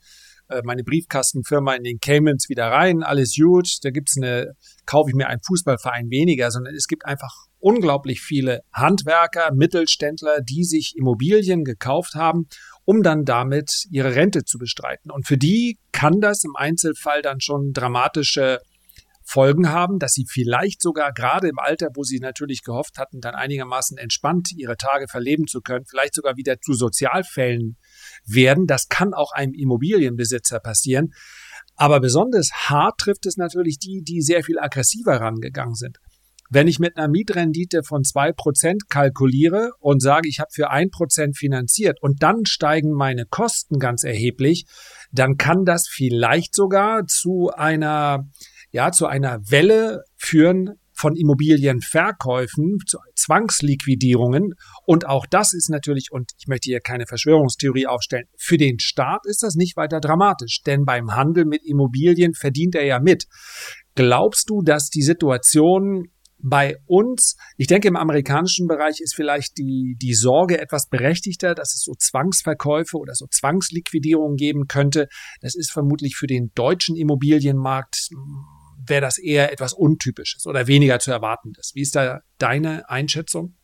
äh, 0.50 0.62
meine 0.64 0.84
Briefkastenfirma 0.84 1.76
in 1.76 1.84
den 1.84 2.00
Caymans 2.00 2.50
wieder 2.50 2.68
rein, 2.68 3.04
alles 3.04 3.36
gut, 3.36 3.68
da 3.84 3.92
gibt's 3.92 4.16
eine, 4.18 4.54
kaufe 4.86 5.10
ich 5.10 5.16
mir 5.16 5.28
einen 5.28 5.42
Fußballverein 5.46 6.10
weniger, 6.10 6.50
sondern 6.50 6.74
es 6.74 6.88
gibt 6.88 7.06
einfach 7.06 7.34
unglaublich 7.60 8.22
viele 8.22 8.62
Handwerker, 8.74 9.54
Mittelständler, 9.54 10.42
die 10.42 10.64
sich 10.64 10.96
Immobilien 10.98 11.64
gekauft 11.64 12.16
haben, 12.16 12.48
um 12.90 13.04
dann 13.04 13.24
damit 13.24 13.86
ihre 13.92 14.16
Rente 14.16 14.46
zu 14.46 14.58
bestreiten. 14.58 15.12
Und 15.12 15.28
für 15.28 15.38
die 15.38 15.78
kann 15.92 16.22
das 16.22 16.44
im 16.44 16.56
Einzelfall 16.56 17.22
dann 17.22 17.40
schon 17.40 17.72
dramatische 17.72 18.62
Folgen 19.24 19.70
haben, 19.70 20.00
dass 20.00 20.14
sie 20.14 20.26
vielleicht 20.28 20.82
sogar 20.82 21.14
gerade 21.14 21.50
im 21.50 21.60
Alter, 21.60 21.90
wo 21.94 22.02
sie 22.02 22.18
natürlich 22.18 22.64
gehofft 22.64 22.98
hatten, 22.98 23.22
dann 23.22 23.36
einigermaßen 23.36 24.00
entspannt 24.00 24.52
ihre 24.58 24.76
Tage 24.76 25.08
verleben 25.08 25.46
zu 25.46 25.62
können, 25.62 25.86
vielleicht 25.88 26.16
sogar 26.16 26.36
wieder 26.36 26.62
zu 26.62 26.74
Sozialfällen 26.74 27.78
werden. 28.26 28.66
Das 28.66 28.88
kann 28.88 29.14
auch 29.14 29.34
einem 29.34 29.54
Immobilienbesitzer 29.54 30.60
passieren. 30.60 31.14
Aber 31.76 32.00
besonders 32.00 32.50
hart 32.70 32.98
trifft 32.98 33.28
es 33.28 33.38
natürlich 33.38 33.78
die, 33.78 34.02
die 34.02 34.22
sehr 34.22 34.44
viel 34.44 34.58
aggressiver 34.58 35.22
rangegangen 35.22 35.76
sind. 35.76 36.00
Wenn 36.50 36.68
ich 36.68 36.80
mit 36.80 36.98
einer 36.98 37.08
Mietrendite 37.08 37.84
von 37.84 38.04
zwei 38.04 38.32
Prozent 38.32 38.90
kalkuliere 38.90 39.72
und 39.80 40.02
sage, 40.02 40.28
ich 40.28 40.40
habe 40.40 40.50
für 40.52 40.72
ein 40.72 40.90
Prozent 40.90 41.38
finanziert 41.38 42.02
und 42.02 42.24
dann 42.24 42.46
steigen 42.46 42.92
meine 42.92 43.26
Kosten 43.26 43.78
ganz 43.78 44.04
erheblich, 44.04 44.66
dann 45.12 45.38
kann 45.38 45.64
das 45.64 45.88
vielleicht 45.88 46.56
sogar 46.56 47.06
zu 47.06 47.52
einer 47.56 48.26
ja, 48.72 48.92
zu 48.92 49.08
einer 49.08 49.40
Welle 49.50 50.04
führen 50.16 50.76
von 50.94 51.16
Immobilienverkäufen, 51.16 52.80
zu 52.86 52.98
Zwangsliquidierungen. 53.16 54.54
Und 54.86 55.08
auch 55.08 55.26
das 55.26 55.54
ist 55.54 55.70
natürlich, 55.70 56.10
und 56.12 56.32
ich 56.38 56.48
möchte 56.48 56.70
hier 56.70 56.82
keine 56.82 57.06
Verschwörungstheorie 57.08 57.88
aufstellen, 57.88 58.26
für 58.38 58.58
den 58.58 58.80
Staat 58.80 59.22
ist 59.24 59.42
das 59.42 59.56
nicht 59.56 59.78
weiter 59.78 60.02
dramatisch, 60.02 60.62
denn 60.62 60.84
beim 60.84 61.16
Handel 61.16 61.46
mit 61.46 61.64
Immobilien 61.64 62.34
verdient 62.34 62.76
er 62.76 62.86
ja 62.86 63.00
mit. 63.00 63.26
Glaubst 63.96 64.50
du, 64.50 64.62
dass 64.62 64.90
die 64.90 65.02
Situation 65.02 66.10
bei 66.42 66.78
uns, 66.86 67.36
ich 67.58 67.68
denke, 67.68 67.88
im 67.88 67.96
amerikanischen 67.96 68.68
Bereich 68.68 69.02
ist 69.02 69.16
vielleicht 69.16 69.58
die, 69.58 69.96
die 70.02 70.14
Sorge 70.14 70.60
etwas 70.60 70.88
berechtigter, 70.88 71.54
dass 71.54 71.74
es 71.74 71.84
so 71.84 71.94
Zwangsverkäufe 71.94 72.98
oder 72.98 73.14
so 73.14 73.28
Zwangsliquidierungen 73.28 74.38
geben 74.38 74.68
könnte. 74.68 75.08
Das 75.42 75.56
ist 75.56 75.72
vermutlich 75.72 76.16
für 76.16 76.28
den 76.28 76.52
deutschen 76.56 76.96
Immobilienmarkt 76.96 78.10
wäre 78.86 79.02
das 79.02 79.18
eher 79.18 79.52
etwas 79.52 79.74
Untypisches 79.74 80.48
oder 80.48 80.68
weniger 80.68 81.00
zu 81.00 81.12
erwartendes. 81.12 81.72
Wie 81.76 81.82
ist 81.82 81.96
da 81.96 82.22
deine 82.38 82.90
Einschätzung? 82.90 83.56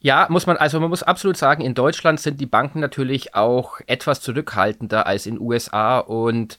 Ja, 0.00 0.26
muss 0.30 0.46
man, 0.46 0.56
also 0.56 0.78
man 0.78 0.90
muss 0.90 1.02
absolut 1.02 1.36
sagen, 1.36 1.62
in 1.62 1.74
Deutschland 1.74 2.20
sind 2.20 2.40
die 2.40 2.46
Banken 2.46 2.78
natürlich 2.80 3.34
auch 3.34 3.80
etwas 3.86 4.20
zurückhaltender 4.20 5.06
als 5.06 5.26
in 5.26 5.40
USA 5.40 5.98
und 5.98 6.58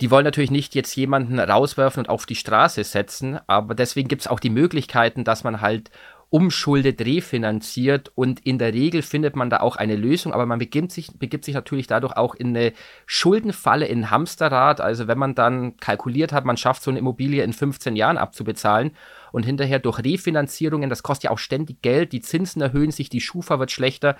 die 0.00 0.10
wollen 0.10 0.24
natürlich 0.24 0.50
nicht 0.50 0.74
jetzt 0.74 0.94
jemanden 0.94 1.38
rauswerfen 1.38 2.04
und 2.04 2.08
auf 2.08 2.26
die 2.26 2.36
Straße 2.36 2.84
setzen, 2.84 3.38
aber 3.46 3.74
deswegen 3.74 4.08
gibt 4.08 4.22
es 4.22 4.28
auch 4.28 4.40
die 4.40 4.50
Möglichkeiten, 4.50 5.24
dass 5.24 5.44
man 5.44 5.60
halt 5.60 5.90
umschuldet, 6.30 7.00
refinanziert 7.00 8.12
und 8.14 8.40
in 8.40 8.58
der 8.58 8.74
Regel 8.74 9.00
findet 9.00 9.34
man 9.34 9.48
da 9.48 9.60
auch 9.60 9.76
eine 9.76 9.96
Lösung, 9.96 10.34
aber 10.34 10.44
man 10.44 10.58
begibt 10.58 10.92
sich, 10.92 11.18
begibt 11.18 11.44
sich 11.46 11.54
natürlich 11.54 11.86
dadurch 11.86 12.16
auch 12.16 12.34
in 12.34 12.48
eine 12.48 12.74
Schuldenfalle, 13.06 13.86
in 13.86 14.10
Hamsterrad. 14.10 14.82
Also 14.82 15.08
wenn 15.08 15.16
man 15.16 15.34
dann 15.34 15.78
kalkuliert 15.78 16.32
hat, 16.32 16.44
man 16.44 16.58
schafft 16.58 16.82
so 16.82 16.90
eine 16.90 16.98
Immobilie 16.98 17.42
in 17.42 17.54
15 17.54 17.96
Jahren 17.96 18.18
abzubezahlen 18.18 18.90
und 19.32 19.46
hinterher 19.46 19.78
durch 19.78 20.00
Refinanzierungen, 20.00 20.90
das 20.90 21.02
kostet 21.02 21.24
ja 21.24 21.30
auch 21.30 21.38
ständig 21.38 21.80
Geld, 21.80 22.12
die 22.12 22.20
Zinsen 22.20 22.60
erhöhen 22.60 22.90
sich, 22.90 23.08
die 23.08 23.22
Schufa 23.22 23.58
wird 23.58 23.70
schlechter 23.70 24.16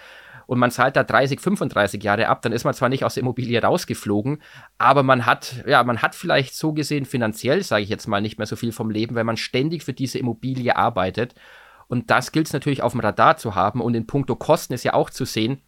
und 0.48 0.58
man 0.58 0.70
zahlt 0.70 0.96
da 0.96 1.04
30, 1.04 1.40
35 1.40 2.02
Jahre 2.02 2.28
ab, 2.28 2.40
dann 2.40 2.52
ist 2.52 2.64
man 2.64 2.72
zwar 2.72 2.88
nicht 2.88 3.04
aus 3.04 3.12
der 3.12 3.20
Immobilie 3.20 3.62
rausgeflogen, 3.62 4.42
aber 4.78 5.02
man 5.02 5.26
hat, 5.26 5.62
ja, 5.66 5.84
man 5.84 6.00
hat 6.00 6.14
vielleicht 6.14 6.54
so 6.54 6.72
gesehen 6.72 7.04
finanziell, 7.04 7.62
sage 7.62 7.82
ich 7.82 7.90
jetzt 7.90 8.06
mal, 8.06 8.22
nicht 8.22 8.38
mehr 8.38 8.46
so 8.46 8.56
viel 8.56 8.72
vom 8.72 8.88
Leben, 8.88 9.14
weil 9.14 9.24
man 9.24 9.36
ständig 9.36 9.82
für 9.82 9.92
diese 9.92 10.18
Immobilie 10.18 10.74
arbeitet. 10.74 11.34
Und 11.86 12.10
das 12.10 12.32
gilt 12.32 12.46
es 12.46 12.54
natürlich 12.54 12.82
auf 12.82 12.92
dem 12.92 13.02
Radar 13.02 13.36
zu 13.36 13.54
haben. 13.54 13.82
Und 13.82 13.92
in 13.92 14.06
puncto 14.06 14.36
Kosten 14.36 14.72
ist 14.72 14.84
ja 14.84 14.94
auch 14.94 15.10
zu 15.10 15.26
sehen, 15.26 15.60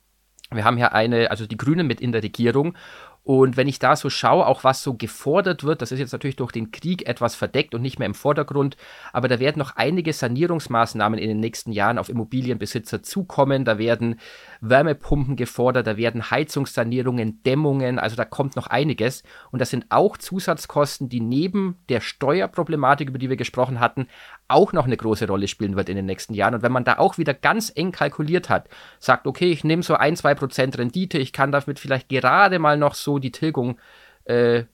wir 0.51 0.65
haben 0.65 0.79
ja 0.79 0.93
eine, 0.93 1.31
also 1.31 1.47
die 1.47 1.59
Grünen 1.59 1.87
mit 1.87 2.01
in 2.01 2.13
der 2.13 2.23
Regierung 2.23 2.75
und 3.23 3.57
wenn 3.57 3.69
ich 3.69 3.79
da 3.79 3.97
so 3.97 4.09
schaue, 4.09 4.47
auch 4.47 4.65
was 4.65 4.83
so 4.83 4.95
gefordert 4.95 5.63
wird, 5.63 5.83
das 5.83 5.93
ist 5.93 5.99
jetzt 5.99 6.13
natürlich 6.13 6.37
durch 6.37 6.53
den 6.53 6.71
Krieg 6.71 7.07
etwas 7.07 7.35
verdeckt 7.35 7.75
und 7.75 7.83
nicht 7.83 7.99
mehr 7.99 8.07
im 8.07 8.15
Vordergrund, 8.15 8.77
aber 9.13 9.29
da 9.29 9.39
werden 9.39 9.59
noch 9.59 9.77
einige 9.77 10.13
Sanierungsmaßnahmen 10.13 11.19
in 11.19 11.29
den 11.29 11.41
nächsten 11.41 11.71
Jahren 11.71 11.99
auf 11.99 12.09
Immobilienbesitzer 12.09 13.03
zukommen. 13.03 13.65
Da 13.65 13.79
werden 13.79 14.19
Wärmepumpen 14.63 15.37
gefordert, 15.37 15.87
da 15.87 15.97
werden 15.97 16.31
Heizungssanierungen, 16.31 17.43
Dämmungen, 17.43 17.99
also 17.99 18.17
da 18.17 18.25
kommt 18.25 18.57
noch 18.57 18.69
einiges. 18.69 19.23
Und 19.51 19.61
das 19.61 19.71
sind 19.71 19.87
auch 19.91 20.17
Zusatzkosten, 20.17 21.09
die 21.11 21.21
neben 21.21 21.77
der 21.91 22.01
Steuerproblematik, 22.01 23.11
über 23.11 23.19
die 23.19 23.29
wir 23.29 23.37
gesprochen 23.37 23.81
hatten, 23.81 24.07
auch 24.51 24.73
noch 24.73 24.87
eine 24.87 24.97
große 24.97 25.27
Rolle 25.27 25.49
spielen 25.49 25.77
wird 25.77 25.89
in 25.89 25.97
den 25.97 26.07
nächsten 26.07 26.35
Jahren. 26.35 26.55
Und 26.55 26.63
wenn 26.63 26.73
man 26.73 26.85
da 26.85 26.99
auch 26.99 27.19
wieder 27.19 27.35
ganz 27.35 27.73
eng 27.75 27.93
kalkuliert 27.93 28.49
hat, 28.49 28.69
sagt, 28.99 29.27
okay, 29.27 29.51
ich 29.51 29.65
nehme 29.65 29.83
so 29.83 29.95
ein, 29.95 30.17
zwei 30.17 30.35
Prozent 30.35 30.79
Rendite, 30.79 31.19
ich 31.19 31.33
kann 31.33 31.53
damit 31.53 31.79
vielleicht 31.79 32.09
gerade 32.09 32.59
mal 32.59 32.77
noch 32.77 32.95
so 32.95 33.19
die 33.19 33.33
Tilgung 33.33 33.79
äh, 34.25 34.65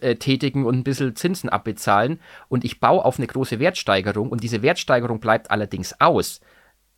äh, 0.00 0.16
tätigen 0.16 0.66
und 0.66 0.76
ein 0.76 0.84
bisschen 0.84 1.14
Zinsen 1.16 1.48
abbezahlen 1.48 2.20
und 2.48 2.64
ich 2.64 2.80
baue 2.80 3.04
auf 3.04 3.18
eine 3.18 3.26
große 3.26 3.60
Wertsteigerung 3.60 4.30
und 4.30 4.42
diese 4.42 4.62
Wertsteigerung 4.62 5.20
bleibt 5.20 5.50
allerdings 5.50 6.00
aus, 6.00 6.40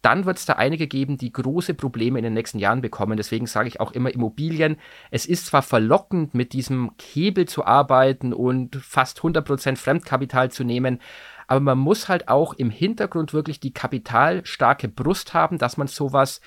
dann 0.07 0.25
wird 0.25 0.39
es 0.39 0.47
da 0.47 0.53
einige 0.53 0.87
geben, 0.87 1.19
die 1.19 1.33
große 1.33 1.75
Probleme 1.75 2.19
in 2.19 2.23
den 2.23 2.35
nächsten 2.35 2.61
Jahren 2.61 2.81
bekommen. 2.81 3.17
Deswegen 3.17 3.47
sage 3.47 3.69
ich 3.69 3.81
auch 3.81 3.91
immer 3.91 4.15
Immobilien. 4.15 4.77
Es 5.11 5.27
ist 5.27 5.47
zwar 5.47 5.63
verlockend, 5.63 6.33
mit 6.33 6.53
diesem 6.53 6.93
Hebel 7.03 7.47
zu 7.47 7.65
arbeiten 7.65 8.33
und 8.33 8.77
fast 8.77 9.19
100% 9.19 9.77
Fremdkapital 9.77 10.53
zu 10.53 10.63
nehmen, 10.63 11.01
aber 11.47 11.61
man 11.61 11.79
muss 11.79 12.09
halt 12.09 12.29
auch 12.29 12.55
im 12.55 12.71
Hintergrund 12.71 13.33
wirklich 13.33 13.61
die 13.61 13.73
kapitalstarke 13.73 14.89
Brust 14.89 15.35
haben, 15.35 15.59
dass 15.59 15.77
man 15.77 15.87
sowas 15.87 16.41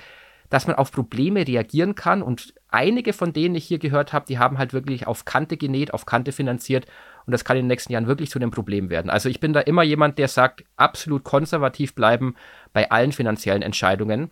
dass 0.49 0.65
man 0.67 0.75
auf 0.75 0.91
Probleme 0.91 1.47
reagieren 1.47 1.95
kann. 1.95 2.21
Und 2.21 2.53
einige 2.69 3.13
von 3.13 3.33
denen 3.33 3.55
ich 3.55 3.65
hier 3.65 3.79
gehört 3.79 4.13
habe, 4.13 4.25
die 4.27 4.39
haben 4.39 4.57
halt 4.57 4.73
wirklich 4.73 5.07
auf 5.07 5.25
Kante 5.25 5.57
genäht, 5.57 5.93
auf 5.93 6.05
Kante 6.05 6.31
finanziert. 6.31 6.87
Und 7.25 7.31
das 7.31 7.45
kann 7.45 7.57
in 7.57 7.63
den 7.63 7.67
nächsten 7.67 7.93
Jahren 7.93 8.07
wirklich 8.07 8.31
zu 8.31 8.39
einem 8.39 8.51
Problem 8.51 8.89
werden. 8.89 9.09
Also 9.09 9.29
ich 9.29 9.39
bin 9.39 9.53
da 9.53 9.59
immer 9.61 9.83
jemand, 9.83 10.17
der 10.17 10.27
sagt, 10.27 10.63
absolut 10.75 11.23
konservativ 11.23 11.93
bleiben 11.93 12.35
bei 12.73 12.89
allen 12.89 13.11
finanziellen 13.11 13.61
Entscheidungen. 13.61 14.31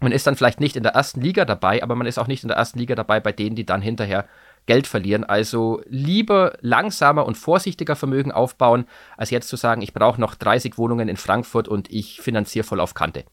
Man 0.00 0.12
ist 0.12 0.26
dann 0.26 0.36
vielleicht 0.36 0.60
nicht 0.60 0.76
in 0.76 0.82
der 0.82 0.92
ersten 0.92 1.20
Liga 1.20 1.44
dabei, 1.44 1.82
aber 1.82 1.94
man 1.94 2.06
ist 2.06 2.18
auch 2.18 2.26
nicht 2.26 2.42
in 2.42 2.48
der 2.48 2.58
ersten 2.58 2.78
Liga 2.78 2.94
dabei 2.94 3.20
bei 3.20 3.32
denen, 3.32 3.56
die 3.56 3.64
dann 3.64 3.80
hinterher 3.80 4.26
Geld 4.66 4.86
verlieren. 4.86 5.24
Also 5.24 5.82
lieber 5.86 6.56
langsamer 6.60 7.26
und 7.26 7.36
vorsichtiger 7.36 7.96
Vermögen 7.96 8.32
aufbauen, 8.32 8.86
als 9.16 9.30
jetzt 9.30 9.48
zu 9.48 9.56
sagen, 9.56 9.82
ich 9.82 9.92
brauche 9.92 10.20
noch 10.20 10.34
30 10.34 10.78
Wohnungen 10.78 11.08
in 11.08 11.16
Frankfurt 11.16 11.68
und 11.68 11.90
ich 11.90 12.20
finanziere 12.20 12.64
voll 12.64 12.80
auf 12.80 12.94
Kante. 12.94 13.24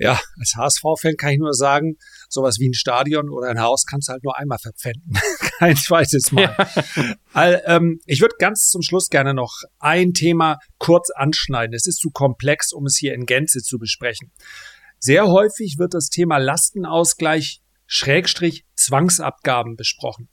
Ja, 0.00 0.20
als 0.38 0.54
HSV-Fan 0.56 1.16
kann 1.16 1.30
ich 1.30 1.38
nur 1.38 1.52
sagen, 1.52 1.96
sowas 2.28 2.58
wie 2.60 2.68
ein 2.68 2.74
Stadion 2.74 3.30
oder 3.30 3.48
ein 3.48 3.60
Haus 3.60 3.84
kannst 3.84 4.08
du 4.08 4.12
halt 4.12 4.22
nur 4.22 4.38
einmal 4.38 4.58
verpfänden. 4.58 5.18
Kein 5.58 5.76
zweites 5.76 6.30
Mal. 6.30 6.54
Ja. 6.56 7.14
All, 7.32 7.62
ähm, 7.66 7.98
ich 8.06 8.20
würde 8.20 8.36
ganz 8.38 8.70
zum 8.70 8.82
Schluss 8.82 9.08
gerne 9.08 9.34
noch 9.34 9.52
ein 9.80 10.12
Thema 10.12 10.58
kurz 10.78 11.10
anschneiden. 11.10 11.74
Es 11.74 11.86
ist 11.86 11.98
zu 11.98 12.10
komplex, 12.10 12.72
um 12.72 12.86
es 12.86 12.96
hier 12.96 13.12
in 13.12 13.26
Gänze 13.26 13.60
zu 13.60 13.78
besprechen. 13.78 14.30
Sehr 15.00 15.26
häufig 15.26 15.76
wird 15.78 15.94
das 15.94 16.10
Thema 16.10 16.38
Lastenausgleich 16.38 17.60
Schrägstrich 17.88 18.64
Zwangsabgaben 18.76 19.74
besprochen. 19.74 20.28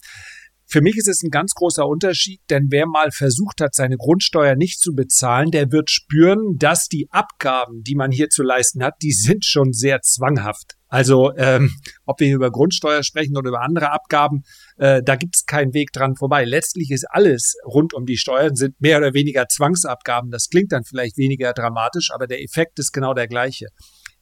Für 0.68 0.82
mich 0.82 0.98
ist 0.98 1.08
es 1.08 1.22
ein 1.24 1.30
ganz 1.30 1.54
großer 1.54 1.88
Unterschied, 1.88 2.42
denn 2.50 2.68
wer 2.70 2.88
mal 2.88 3.12
versucht 3.12 3.62
hat, 3.62 3.76
seine 3.76 3.98
Grundsteuer 3.98 4.56
nicht 4.56 4.80
zu 4.80 4.94
bezahlen, 4.94 5.52
der 5.52 5.72
wird 5.72 5.92
spüren, 5.92 6.58
dass 6.58 6.88
die 6.88 7.08
Abgaben, 7.12 7.84
die 7.84 7.96
man 7.96 8.12
hier 8.12 8.30
zu 8.30 8.42
leisten 8.42 8.84
hat, 8.84 8.96
die 9.02 9.12
sind 9.12 9.46
schon 9.46 9.74
sehr 9.74 10.02
zwanghaft. 10.02 10.74
Also 10.88 11.36
ähm, 11.38 11.72
ob 12.06 12.20
wir 12.20 12.34
über 12.34 12.52
Grundsteuer 12.52 13.04
sprechen 13.04 13.38
oder 13.38 13.50
über 13.50 13.62
andere 13.62 13.92
Abgaben, 13.92 14.44
äh, 14.78 15.04
da 15.04 15.16
gibt 15.16 15.36
es 15.36 15.46
keinen 15.46 15.74
Weg 15.74 15.92
dran 15.92 16.16
vorbei. 16.16 16.46
Letztlich 16.46 16.90
ist 16.90 17.06
alles 17.10 17.56
rund 17.66 17.94
um 17.94 18.06
die 18.06 18.18
Steuern, 18.18 18.56
sind 18.56 18.82
mehr 18.82 18.98
oder 18.98 19.14
weniger 19.14 19.48
Zwangsabgaben. 19.48 20.32
Das 20.32 20.50
klingt 20.50 20.72
dann 20.72 20.84
vielleicht 20.84 21.18
weniger 21.18 21.54
dramatisch, 21.54 22.12
aber 22.12 22.28
der 22.28 22.42
Effekt 22.42 22.80
ist 22.80 22.92
genau 22.92 23.14
der 23.14 23.28
gleiche. 23.28 23.68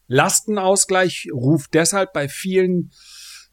Lastenausgleich 0.08 1.30
ruft 1.34 1.74
deshalb 1.74 2.12
bei 2.12 2.28
vielen 2.28 2.92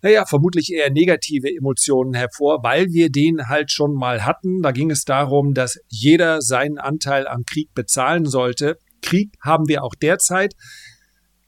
naja, 0.02 0.24
vermutlich 0.24 0.72
eher 0.72 0.90
negative 0.90 1.48
Emotionen 1.48 2.14
hervor, 2.14 2.62
weil 2.62 2.86
wir 2.88 3.10
den 3.10 3.48
halt 3.48 3.70
schon 3.70 3.94
mal 3.94 4.24
hatten. 4.24 4.62
Da 4.62 4.72
ging 4.72 4.90
es 4.90 5.04
darum, 5.04 5.54
dass 5.54 5.78
jeder 5.88 6.40
seinen 6.40 6.78
Anteil 6.78 7.28
am 7.28 7.44
Krieg 7.44 7.74
bezahlen 7.74 8.26
sollte. 8.26 8.78
Krieg 9.02 9.34
haben 9.42 9.68
wir 9.68 9.84
auch 9.84 9.94
derzeit. 9.94 10.54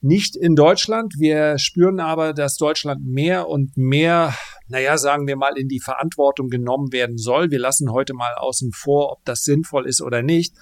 Nicht 0.01 0.35
in 0.35 0.55
Deutschland. 0.55 1.13
Wir 1.17 1.57
spüren 1.57 1.99
aber, 1.99 2.33
dass 2.33 2.57
Deutschland 2.57 3.05
mehr 3.05 3.47
und 3.47 3.77
mehr, 3.77 4.35
naja, 4.67 4.97
sagen 4.97 5.27
wir 5.27 5.37
mal, 5.37 5.57
in 5.57 5.69
die 5.69 5.79
Verantwortung 5.79 6.49
genommen 6.49 6.91
werden 6.91 7.17
soll. 7.17 7.51
Wir 7.51 7.59
lassen 7.59 7.91
heute 7.91 8.13
mal 8.13 8.33
außen 8.35 8.71
vor, 8.73 9.13
ob 9.13 9.23
das 9.23 9.43
sinnvoll 9.43 9.87
ist 9.87 10.01
oder 10.01 10.21
nicht. 10.21 10.53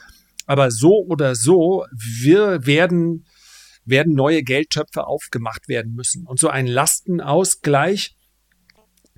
Aber 0.45 0.69
so 0.69 1.03
oder 1.07 1.33
so, 1.33 1.85
wir 2.21 2.65
werden 2.65 3.25
werden 3.91 4.15
neue 4.15 4.41
Geldtöpfe 4.41 5.05
aufgemacht 5.05 5.67
werden 5.67 5.93
müssen. 5.93 6.25
Und 6.25 6.39
so 6.39 6.49
ein 6.49 6.65
Lastenausgleich, 6.65 8.15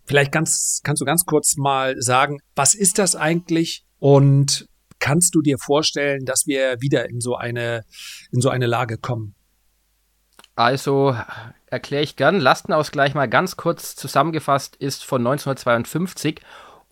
vielleicht 0.05 0.33
ganz, 0.33 0.81
kannst 0.83 1.01
du 1.01 1.05
ganz 1.05 1.25
kurz 1.25 1.55
mal 1.55 1.95
sagen, 2.01 2.39
was 2.55 2.73
ist 2.73 2.99
das 2.99 3.15
eigentlich 3.15 3.85
und 3.99 4.67
kannst 4.99 5.35
du 5.35 5.41
dir 5.41 5.57
vorstellen, 5.57 6.25
dass 6.25 6.45
wir 6.45 6.81
wieder 6.81 7.09
in 7.09 7.21
so 7.21 7.35
eine, 7.35 7.83
in 8.31 8.41
so 8.41 8.49
eine 8.49 8.65
Lage 8.65 8.97
kommen? 8.97 9.35
Also 10.55 11.17
erkläre 11.65 12.03
ich 12.03 12.15
gern. 12.15 12.39
Lastenausgleich 12.39 13.15
mal 13.15 13.27
ganz 13.27 13.57
kurz 13.57 13.95
zusammengefasst 13.95 14.75
ist 14.75 15.03
von 15.03 15.21
1952 15.21 16.41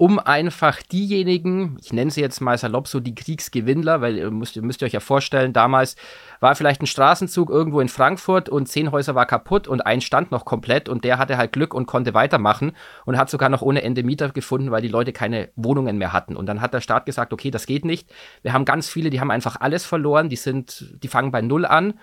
um 0.02 0.18
einfach 0.18 0.82
diejenigen, 0.82 1.78
ich 1.80 1.94
nenne 1.94 2.10
sie 2.10 2.22
jetzt 2.22 2.42
mal 2.42 2.58
salopp 2.58 2.88
so 2.88 3.00
die 3.00 3.14
Kriegsgewinnler, 3.14 4.02
weil 4.02 4.18
ihr 4.18 4.32
müsst, 4.32 4.56
ihr 4.56 4.64
müsst 4.64 4.82
euch 4.82 4.94
ja 4.94 5.00
vorstellen, 5.00 5.54
damals 5.54 5.96
war 6.40 6.56
vielleicht 6.56 6.82
ein 6.82 6.88
Straßenzug 6.88 7.52
irgendwo 7.52 7.82
in 7.82 7.88
Frankfurt 7.88 8.50
und 8.50 8.66
zehn 8.66 8.92
Häuser 8.92 9.14
war 9.14 9.28
kaputt 9.28 9.68
und 9.68 9.86
ein 9.86 10.02
stand 10.02 10.32
noch 10.32 10.44
komplett 10.44 10.90
und 10.90 11.04
der 11.04 11.20
hatte 11.20 11.38
halt 11.38 11.52
Glück 11.52 11.76
und 11.76 11.86
konnte 11.86 12.16
weitermachen 12.16 12.72
und 13.06 13.16
hat 13.16 13.30
sogar 13.30 13.50
noch 13.50 13.62
ohne 13.62 13.84
Ende 13.84 14.02
Mieter 14.02 14.30
gefunden, 14.30 14.72
weil 14.72 14.82
die 14.82 14.88
Leute 14.88 15.14
keine 15.14 15.50
Wohnungen 15.56 16.00
mehr 16.00 16.14
hatten. 16.14 16.36
Und 16.36 16.48
dann 16.48 16.62
hat 16.62 16.74
der 16.74 16.82
Staat 16.82 17.06
gesagt, 17.06 17.32
okay, 17.32 17.52
das 17.52 17.68
geht 17.68 17.86
nicht. 17.86 18.10
Wir 18.42 18.54
haben 18.54 18.66
ganz 18.66 18.90
viele, 18.90 19.12
die 19.12 19.20
haben 19.20 19.30
einfach 19.30 19.58
alles 19.60 19.86
verloren, 19.86 20.30
die 20.30 20.36
sind, 20.36 20.96
die 21.04 21.10
fangen 21.10 21.30
bei 21.30 21.44
Null 21.44 21.64
an 21.64 21.94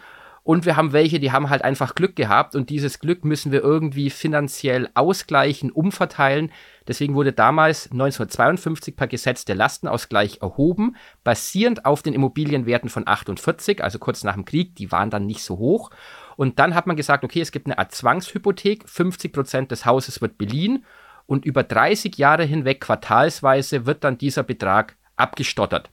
und 0.48 0.64
wir 0.64 0.76
haben 0.76 0.94
welche, 0.94 1.20
die 1.20 1.30
haben 1.30 1.50
halt 1.50 1.61
einfach 1.61 1.94
Glück 1.94 2.16
gehabt 2.16 2.56
und 2.56 2.70
dieses 2.70 3.00
Glück 3.00 3.22
müssen 3.22 3.52
wir 3.52 3.62
irgendwie 3.62 4.08
finanziell 4.08 4.88
ausgleichen, 4.94 5.70
umverteilen. 5.70 6.50
Deswegen 6.87 7.14
wurde 7.14 7.34
damals 7.34 7.92
1952 7.92 8.96
per 8.96 9.08
Gesetz 9.08 9.44
der 9.44 9.56
Lastenausgleich 9.56 10.38
erhoben, 10.40 10.96
basierend 11.22 11.84
auf 11.84 12.00
den 12.00 12.14
Immobilienwerten 12.14 12.88
von 12.88 13.06
48, 13.06 13.84
also 13.84 13.98
kurz 13.98 14.24
nach 14.24 14.37
dem 14.37 14.46
Krieg. 14.46 14.74
Die 14.76 14.90
waren 14.90 15.11
dann 15.11 15.26
nicht 15.26 15.42
so 15.42 15.58
hoch. 15.58 15.90
Und 16.38 16.58
dann 16.58 16.74
hat 16.74 16.87
man 16.87 16.96
gesagt, 16.96 17.24
okay, 17.24 17.42
es 17.42 17.52
gibt 17.52 17.66
eine 17.66 17.78
Art 17.78 17.92
Zwangshypothek, 17.92 18.88
50 18.88 19.34
Prozent 19.34 19.70
des 19.70 19.84
Hauses 19.84 20.22
wird 20.22 20.38
beliehen 20.38 20.87
und 21.26 21.44
über 21.44 21.62
30 21.62 22.16
Jahre 22.16 22.44
hinweg 22.44 22.80
quartalsweise 22.80 23.84
wird 23.84 24.02
dann 24.02 24.16
dieser 24.16 24.44
Betrag 24.44 24.96
abgestottert. 25.14 25.90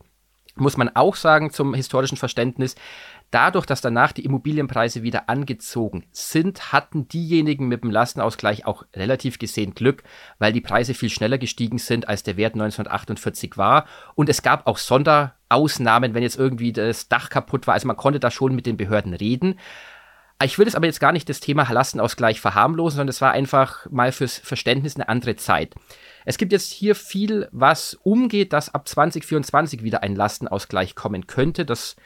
Muss 0.58 0.78
man 0.78 0.96
auch 0.96 1.16
sagen 1.16 1.52
zum 1.52 1.74
historischen 1.74 2.16
Verständnis, 2.16 2.76
Dadurch, 3.36 3.66
dass 3.66 3.82
danach 3.82 4.14
die 4.14 4.24
Immobilienpreise 4.24 5.04
wieder 5.04 5.28
angezogen 5.28 6.06
sind, 6.12 6.72
hatten 6.72 7.10
diejenigen 7.10 7.68
mit 7.68 7.84
dem 7.84 7.92
Lastenausgleich 7.92 8.66
auch 8.66 8.86
relativ 8.96 9.40
gesehen 9.40 9.76
Glück, 9.76 10.04
weil 10.40 10.54
die 10.54 10.62
Preise 10.62 10.94
viel 10.94 11.10
schneller 11.10 11.38
gestiegen 11.38 11.78
sind, 11.78 12.08
als 12.08 12.24
der 12.24 12.38
Wert 12.38 12.54
1948 12.54 13.58
war. 13.58 13.88
Und 14.16 14.30
es 14.30 14.42
gab 14.42 14.68
auch 14.68 14.78
Sonderausnahmen, 14.78 16.14
wenn 16.14 16.24
jetzt 16.24 16.40
irgendwie 16.40 16.72
das 16.72 17.10
Dach 17.10 17.30
kaputt 17.30 17.68
war. 17.68 17.74
Also 17.74 17.88
man 17.88 17.98
konnte 17.98 18.22
da 18.22 18.32
schon 18.32 18.56
mit 18.56 18.66
den 18.66 18.78
Behörden 18.78 19.14
reden. 19.14 19.60
Ich 20.42 20.58
will 20.58 20.68
es 20.68 20.76
aber 20.76 20.86
jetzt 20.86 21.02
gar 21.02 21.12
nicht 21.12 21.28
das 21.28 21.42
Thema 21.42 21.70
Lastenausgleich 21.70 22.40
verharmlosen, 22.40 22.96
sondern 22.96 23.10
es 23.10 23.20
war 23.20 23.34
einfach 23.34 23.86
mal 23.92 24.14
fürs 24.14 24.38
Verständnis 24.38 24.96
eine 24.96 25.10
andere 25.10 25.36
Zeit. 25.36 25.76
Es 26.24 26.38
gibt 26.38 26.54
jetzt 26.54 26.72
hier 26.72 26.96
viel, 26.96 27.50
was 27.52 27.96
umgeht, 28.02 28.54
dass 28.54 28.74
ab 28.74 28.88
2024 28.88 29.84
wieder 29.84 30.04
ein 30.04 30.16
Lastenausgleich 30.16 30.96
kommen 30.96 31.28
könnte. 31.28 31.66
Das 31.66 31.98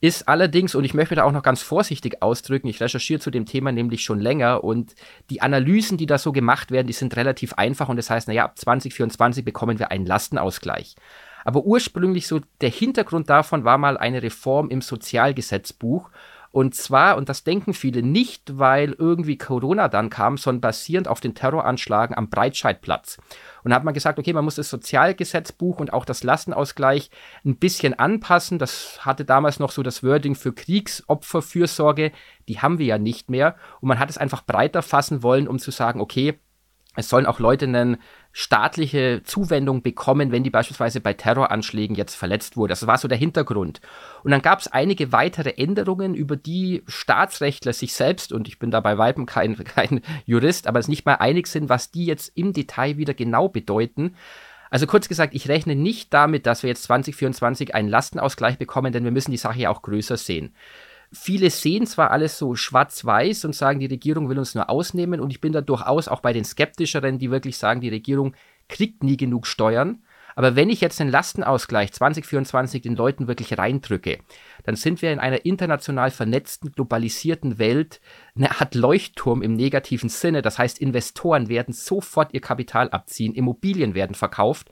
ist 0.00 0.28
allerdings, 0.28 0.74
und 0.74 0.84
ich 0.84 0.94
möchte 0.94 1.14
da 1.14 1.24
auch 1.24 1.32
noch 1.32 1.42
ganz 1.42 1.62
vorsichtig 1.62 2.22
ausdrücken, 2.22 2.68
ich 2.68 2.80
recherchiere 2.80 3.20
zu 3.20 3.30
dem 3.30 3.44
Thema 3.44 3.70
nämlich 3.70 4.02
schon 4.02 4.18
länger 4.18 4.64
und 4.64 4.94
die 5.28 5.42
Analysen, 5.42 5.98
die 5.98 6.06
da 6.06 6.16
so 6.16 6.32
gemacht 6.32 6.70
werden, 6.70 6.86
die 6.86 6.94
sind 6.94 7.16
relativ 7.16 7.52
einfach 7.54 7.88
und 7.88 7.96
das 7.96 8.08
heißt, 8.08 8.26
naja, 8.28 8.44
ab 8.44 8.58
2024 8.58 9.44
bekommen 9.44 9.78
wir 9.78 9.90
einen 9.90 10.06
Lastenausgleich. 10.06 10.96
Aber 11.44 11.64
ursprünglich 11.64 12.26
so 12.26 12.40
der 12.60 12.70
Hintergrund 12.70 13.28
davon 13.28 13.64
war 13.64 13.78
mal 13.78 13.96
eine 13.96 14.22
Reform 14.22 14.70
im 14.70 14.80
Sozialgesetzbuch 14.80 16.10
und 16.52 16.74
zwar, 16.74 17.16
und 17.16 17.28
das 17.28 17.44
denken 17.44 17.74
viele, 17.74 18.02
nicht, 18.02 18.58
weil 18.58 18.92
irgendwie 18.98 19.38
Corona 19.38 19.86
dann 19.86 20.10
kam, 20.10 20.36
sondern 20.36 20.60
basierend 20.60 21.06
auf 21.06 21.20
den 21.20 21.36
Terroranschlagen 21.36 22.16
am 22.16 22.28
Breitscheidplatz. 22.28 23.18
Und 23.62 23.70
da 23.70 23.76
hat 23.76 23.84
man 23.84 23.94
gesagt, 23.94 24.18
okay, 24.18 24.32
man 24.32 24.44
muss 24.44 24.56
das 24.56 24.68
Sozialgesetzbuch 24.68 25.78
und 25.78 25.92
auch 25.92 26.04
das 26.04 26.24
Lastenausgleich 26.24 27.10
ein 27.44 27.56
bisschen 27.56 27.96
anpassen. 27.96 28.58
Das 28.58 28.98
hatte 29.06 29.24
damals 29.24 29.60
noch 29.60 29.70
so 29.70 29.84
das 29.84 30.02
Wording 30.02 30.34
für 30.34 30.52
Kriegsopferfürsorge. 30.52 32.10
Die 32.48 32.58
haben 32.58 32.78
wir 32.78 32.86
ja 32.86 32.98
nicht 32.98 33.30
mehr. 33.30 33.54
Und 33.80 33.88
man 33.88 34.00
hat 34.00 34.10
es 34.10 34.18
einfach 34.18 34.42
breiter 34.42 34.82
fassen 34.82 35.22
wollen, 35.22 35.46
um 35.46 35.60
zu 35.60 35.70
sagen, 35.70 36.00
okay, 36.00 36.40
es 36.96 37.08
sollen 37.08 37.26
auch 37.26 37.38
Leute 37.38 37.66
eine 37.66 37.98
staatliche 38.32 39.22
Zuwendung 39.24 39.82
bekommen, 39.82 40.30
wenn 40.30 40.44
die 40.44 40.50
beispielsweise 40.50 41.00
bei 41.00 41.14
Terroranschlägen 41.14 41.96
jetzt 41.96 42.14
verletzt 42.14 42.56
wurde. 42.56 42.72
Das 42.72 42.86
war 42.86 42.96
so 42.96 43.08
der 43.08 43.18
Hintergrund. 43.18 43.80
Und 44.22 44.30
dann 44.30 44.42
gab 44.42 44.60
es 44.60 44.68
einige 44.68 45.12
weitere 45.12 45.50
Änderungen, 45.50 46.14
über 46.14 46.36
die 46.36 46.82
Staatsrechtler 46.86 47.72
sich 47.72 47.92
selbst, 47.92 48.32
und 48.32 48.46
ich 48.46 48.58
bin 48.58 48.70
da 48.70 48.80
bei 48.80 48.98
Weitem 48.98 49.26
kein, 49.26 49.56
kein 49.64 50.00
Jurist, 50.26 50.66
aber 50.66 50.78
es 50.78 50.88
nicht 50.88 51.06
mal 51.06 51.14
einig 51.14 51.48
sind, 51.48 51.68
was 51.68 51.90
die 51.90 52.06
jetzt 52.06 52.36
im 52.36 52.52
Detail 52.52 52.96
wieder 52.96 53.14
genau 53.14 53.48
bedeuten. 53.48 54.14
Also 54.70 54.86
kurz 54.86 55.08
gesagt, 55.08 55.34
ich 55.34 55.48
rechne 55.48 55.74
nicht 55.74 56.14
damit, 56.14 56.46
dass 56.46 56.62
wir 56.62 56.68
jetzt 56.68 56.84
2024 56.84 57.74
einen 57.74 57.88
Lastenausgleich 57.88 58.56
bekommen, 58.56 58.92
denn 58.92 59.02
wir 59.02 59.10
müssen 59.10 59.32
die 59.32 59.36
Sache 59.36 59.58
ja 59.58 59.70
auch 59.70 59.82
größer 59.82 60.16
sehen. 60.16 60.54
Viele 61.12 61.50
sehen 61.50 61.86
zwar 61.86 62.12
alles 62.12 62.38
so 62.38 62.54
schwarz-weiß 62.54 63.44
und 63.44 63.54
sagen, 63.54 63.80
die 63.80 63.86
Regierung 63.86 64.28
will 64.28 64.38
uns 64.38 64.54
nur 64.54 64.70
ausnehmen 64.70 65.20
und 65.20 65.30
ich 65.30 65.40
bin 65.40 65.52
da 65.52 65.60
durchaus 65.60 66.06
auch 66.06 66.20
bei 66.20 66.32
den 66.32 66.44
Skeptischeren, 66.44 67.18
die 67.18 67.30
wirklich 67.30 67.58
sagen, 67.58 67.80
die 67.80 67.88
Regierung 67.88 68.34
kriegt 68.68 69.02
nie 69.02 69.16
genug 69.16 69.48
Steuern. 69.48 70.02
Aber 70.36 70.54
wenn 70.54 70.70
ich 70.70 70.80
jetzt 70.80 71.00
den 71.00 71.08
Lastenausgleich 71.08 71.92
2024 71.92 72.82
den 72.82 72.94
Leuten 72.94 73.26
wirklich 73.26 73.58
reindrücke, 73.58 74.18
dann 74.62 74.76
sind 74.76 75.02
wir 75.02 75.12
in 75.12 75.18
einer 75.18 75.44
international 75.44 76.12
vernetzten, 76.12 76.70
globalisierten 76.70 77.58
Welt 77.58 78.00
eine 78.36 78.60
Art 78.60 78.76
Leuchtturm 78.76 79.42
im 79.42 79.54
negativen 79.54 80.08
Sinne. 80.08 80.42
Das 80.42 80.58
heißt, 80.58 80.78
Investoren 80.78 81.48
werden 81.48 81.74
sofort 81.74 82.32
ihr 82.32 82.40
Kapital 82.40 82.88
abziehen, 82.90 83.34
Immobilien 83.34 83.94
werden 83.94 84.14
verkauft 84.14 84.70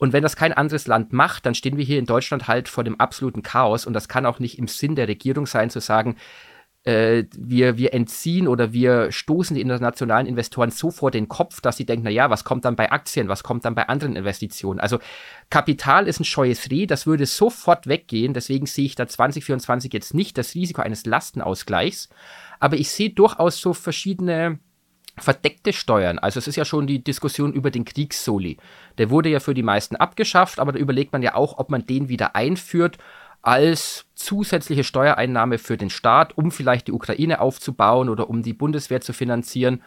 und 0.00 0.14
wenn 0.14 0.22
das 0.22 0.34
kein 0.34 0.54
anderes 0.54 0.86
Land 0.86 1.12
macht, 1.12 1.44
dann 1.44 1.54
stehen 1.54 1.76
wir 1.76 1.84
hier 1.84 1.98
in 1.98 2.06
Deutschland 2.06 2.48
halt 2.48 2.70
vor 2.70 2.84
dem 2.84 2.98
absoluten 2.98 3.42
Chaos. 3.42 3.84
Und 3.84 3.92
das 3.92 4.08
kann 4.08 4.24
auch 4.24 4.38
nicht 4.38 4.58
im 4.58 4.66
Sinn 4.66 4.94
der 4.94 5.08
Regierung 5.08 5.44
sein, 5.44 5.68
zu 5.68 5.78
sagen, 5.78 6.16
äh, 6.84 7.24
wir, 7.36 7.76
wir 7.76 7.92
entziehen 7.92 8.48
oder 8.48 8.72
wir 8.72 9.12
stoßen 9.12 9.54
die 9.54 9.60
internationalen 9.60 10.26
Investoren 10.26 10.70
so 10.70 10.90
vor 10.90 11.10
den 11.10 11.28
Kopf, 11.28 11.60
dass 11.60 11.76
sie 11.76 11.84
denken, 11.84 12.04
na 12.04 12.10
ja, 12.10 12.30
was 12.30 12.44
kommt 12.44 12.64
dann 12.64 12.76
bei 12.76 12.90
Aktien, 12.90 13.28
was 13.28 13.42
kommt 13.42 13.66
dann 13.66 13.74
bei 13.74 13.90
anderen 13.90 14.16
Investitionen? 14.16 14.80
Also 14.80 15.00
Kapital 15.50 16.08
ist 16.08 16.18
ein 16.18 16.24
scheues 16.24 16.70
Reh, 16.70 16.86
das 16.86 17.06
würde 17.06 17.26
sofort 17.26 17.86
weggehen. 17.86 18.32
Deswegen 18.32 18.64
sehe 18.64 18.86
ich 18.86 18.94
da 18.94 19.06
2024 19.06 19.92
jetzt 19.92 20.14
nicht 20.14 20.38
das 20.38 20.54
Risiko 20.54 20.80
eines 20.80 21.04
Lastenausgleichs. 21.04 22.08
Aber 22.58 22.78
ich 22.78 22.88
sehe 22.90 23.10
durchaus 23.10 23.60
so 23.60 23.74
verschiedene 23.74 24.60
verdeckte 25.22 25.72
Steuern. 25.72 26.18
Also 26.18 26.38
es 26.38 26.48
ist 26.48 26.56
ja 26.56 26.64
schon 26.64 26.86
die 26.86 27.02
Diskussion 27.04 27.52
über 27.52 27.70
den 27.70 27.84
Kriegssoli. 27.84 28.56
Der 28.98 29.10
wurde 29.10 29.28
ja 29.28 29.40
für 29.40 29.54
die 29.54 29.62
meisten 29.62 29.96
abgeschafft, 29.96 30.58
aber 30.58 30.72
da 30.72 30.78
überlegt 30.78 31.12
man 31.12 31.22
ja 31.22 31.34
auch, 31.34 31.58
ob 31.58 31.70
man 31.70 31.86
den 31.86 32.08
wieder 32.08 32.34
einführt. 32.36 32.98
als 33.42 34.06
zusätzliche 34.14 34.84
Steuereinnahme 34.84 35.58
für 35.58 35.76
den 35.76 35.90
Staat, 35.90 36.36
um 36.36 36.50
vielleicht 36.50 36.88
die 36.88 36.92
Ukraine 36.92 37.40
aufzubauen 37.40 38.08
oder 38.08 38.28
um 38.28 38.42
die 38.42 38.52
Bundeswehr 38.52 39.00
zu 39.00 39.12
finanzieren. 39.12 39.82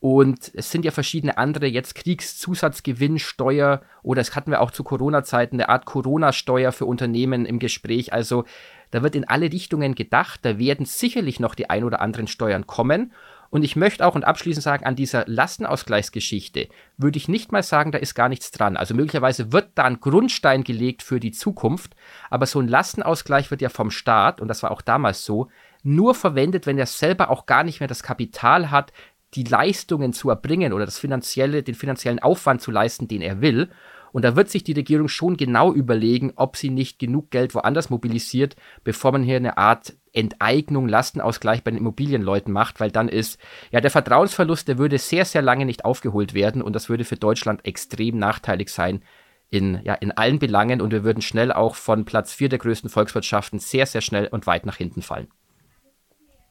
Und 0.00 0.50
es 0.54 0.70
sind 0.70 0.84
ja 0.84 0.90
verschiedene 0.90 1.38
andere, 1.38 1.66
jetzt 1.66 1.94
Kriegszusatzgewinnsteuer 1.94 3.82
oder 4.02 4.20
es 4.20 4.36
hatten 4.36 4.50
wir 4.50 4.60
auch 4.60 4.70
zu 4.70 4.84
Corona-Zeiten 4.84 5.56
eine 5.56 5.70
Art 5.70 5.86
Corona-Steuer 5.86 6.72
für 6.72 6.84
Unternehmen 6.84 7.46
im 7.46 7.58
Gespräch. 7.58 8.12
Also 8.12 8.44
da 8.90 9.02
wird 9.02 9.16
in 9.16 9.26
alle 9.26 9.50
Richtungen 9.50 9.94
gedacht, 9.94 10.40
da 10.42 10.58
werden 10.58 10.84
sicherlich 10.84 11.40
noch 11.40 11.54
die 11.54 11.70
ein 11.70 11.84
oder 11.84 12.00
anderen 12.00 12.26
Steuern 12.26 12.66
kommen. 12.66 13.12
Und 13.54 13.62
ich 13.62 13.76
möchte 13.76 14.04
auch 14.04 14.16
und 14.16 14.24
abschließend 14.24 14.64
sagen, 14.64 14.84
an 14.84 14.96
dieser 14.96 15.26
Lastenausgleichsgeschichte 15.28 16.66
würde 16.96 17.18
ich 17.18 17.28
nicht 17.28 17.52
mal 17.52 17.62
sagen, 17.62 17.92
da 17.92 17.98
ist 17.98 18.16
gar 18.16 18.28
nichts 18.28 18.50
dran. 18.50 18.76
Also 18.76 18.96
möglicherweise 18.96 19.52
wird 19.52 19.68
da 19.76 19.84
ein 19.84 20.00
Grundstein 20.00 20.64
gelegt 20.64 21.04
für 21.04 21.20
die 21.20 21.30
Zukunft, 21.30 21.94
aber 22.30 22.46
so 22.46 22.58
ein 22.58 22.66
Lastenausgleich 22.66 23.52
wird 23.52 23.62
ja 23.62 23.68
vom 23.68 23.92
Staat, 23.92 24.40
und 24.40 24.48
das 24.48 24.64
war 24.64 24.72
auch 24.72 24.82
damals 24.82 25.24
so, 25.24 25.50
nur 25.84 26.16
verwendet, 26.16 26.66
wenn 26.66 26.78
er 26.78 26.86
selber 26.86 27.30
auch 27.30 27.46
gar 27.46 27.62
nicht 27.62 27.78
mehr 27.78 27.86
das 27.86 28.02
Kapital 28.02 28.72
hat, 28.72 28.92
die 29.34 29.44
Leistungen 29.44 30.12
zu 30.12 30.30
erbringen 30.30 30.72
oder 30.72 30.84
das 30.84 30.98
finanzielle, 30.98 31.62
den 31.62 31.76
finanziellen 31.76 32.18
Aufwand 32.18 32.60
zu 32.60 32.72
leisten, 32.72 33.06
den 33.06 33.22
er 33.22 33.40
will. 33.40 33.70
Und 34.10 34.24
da 34.24 34.34
wird 34.34 34.50
sich 34.50 34.64
die 34.64 34.72
Regierung 34.72 35.06
schon 35.06 35.36
genau 35.36 35.72
überlegen, 35.72 36.32
ob 36.34 36.56
sie 36.56 36.70
nicht 36.70 36.98
genug 36.98 37.30
Geld 37.30 37.54
woanders 37.54 37.88
mobilisiert, 37.88 38.56
bevor 38.82 39.12
man 39.12 39.22
hier 39.22 39.36
eine 39.36 39.58
Art 39.58 39.94
Enteignung, 40.14 40.88
Lastenausgleich 40.88 41.62
bei 41.62 41.70
den 41.70 41.78
Immobilienleuten 41.78 42.52
macht, 42.52 42.80
weil 42.80 42.90
dann 42.90 43.08
ist, 43.08 43.38
ja, 43.70 43.80
der 43.80 43.90
Vertrauensverlust, 43.90 44.68
der 44.68 44.78
würde 44.78 44.98
sehr, 44.98 45.24
sehr 45.24 45.42
lange 45.42 45.66
nicht 45.66 45.84
aufgeholt 45.84 46.34
werden 46.34 46.62
und 46.62 46.74
das 46.74 46.88
würde 46.88 47.04
für 47.04 47.16
Deutschland 47.16 47.64
extrem 47.64 48.18
nachteilig 48.18 48.70
sein 48.70 49.02
in, 49.50 49.80
ja, 49.84 49.94
in 49.94 50.12
allen 50.12 50.38
Belangen 50.38 50.80
und 50.80 50.92
wir 50.92 51.04
würden 51.04 51.22
schnell 51.22 51.52
auch 51.52 51.74
von 51.74 52.04
Platz 52.04 52.32
4 52.32 52.48
der 52.48 52.58
größten 52.58 52.90
Volkswirtschaften 52.90 53.58
sehr, 53.58 53.86
sehr 53.86 54.00
schnell 54.00 54.28
und 54.28 54.46
weit 54.46 54.66
nach 54.66 54.76
hinten 54.76 55.02
fallen. 55.02 55.28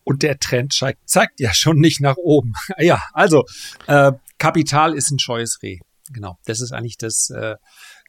Und 0.03 0.21
der 0.21 0.37
Trend 0.37 0.73
zeigt, 0.73 1.09
zeigt 1.09 1.39
ja 1.39 1.53
schon 1.53 1.77
nicht 1.77 2.01
nach 2.01 2.17
oben. 2.17 2.53
ja, 2.77 3.01
also 3.13 3.45
äh, 3.87 4.11
Kapital 4.37 4.93
ist 4.93 5.11
ein 5.11 5.19
scheues 5.19 5.59
Reh 5.63 5.79
genau, 6.11 6.37
das 6.45 6.61
ist 6.61 6.71
eigentlich 6.71 6.97
das 6.97 7.29
äh, 7.29 7.55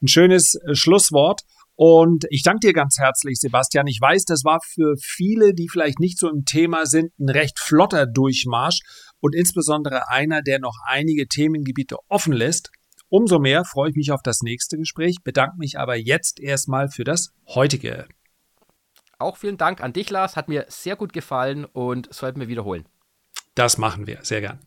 ein 0.01 0.07
schönes 0.07 0.55
äh, 0.55 0.75
Schlusswort. 0.75 1.41
Und 1.75 2.25
ich 2.29 2.41
danke 2.41 2.67
dir 2.67 2.73
ganz 2.73 2.97
herzlich, 2.99 3.37
Sebastian. 3.39 3.87
Ich 3.87 3.99
weiß, 3.99 4.23
das 4.25 4.43
war 4.43 4.59
für 4.63 4.95
viele, 5.01 5.53
die 5.53 5.67
vielleicht 5.69 5.99
nicht 5.99 6.17
so 6.17 6.29
im 6.29 6.45
Thema 6.45 6.85
sind, 6.85 7.11
ein 7.19 7.29
recht 7.29 7.59
flotter 7.59 8.05
Durchmarsch 8.05 8.79
und 9.19 9.35
insbesondere 9.35 10.09
einer, 10.09 10.41
der 10.41 10.59
noch 10.59 10.77
einige 10.87 11.27
Themengebiete 11.27 11.97
offen 12.07 12.33
lässt. 12.33 12.71
Umso 13.09 13.39
mehr 13.39 13.65
freue 13.65 13.89
ich 13.89 13.95
mich 13.95 14.11
auf 14.11 14.21
das 14.23 14.41
nächste 14.41 14.77
Gespräch, 14.77 15.17
bedanke 15.23 15.57
mich 15.57 15.77
aber 15.77 15.95
jetzt 15.95 16.39
erstmal 16.39 16.89
für 16.89 17.03
das 17.03 17.33
heutige. 17.47 18.07
Auch 19.19 19.37
vielen 19.37 19.57
Dank 19.57 19.81
an 19.81 19.93
dich, 19.93 20.09
Lars. 20.09 20.35
Hat 20.35 20.49
mir 20.49 20.65
sehr 20.69 20.95
gut 20.95 21.13
gefallen 21.13 21.65
und 21.65 22.13
sollten 22.13 22.39
wir 22.39 22.47
wiederholen. 22.47 22.85
Das 23.53 23.77
machen 23.77 24.07
wir, 24.07 24.19
sehr 24.23 24.41
gern. 24.41 24.59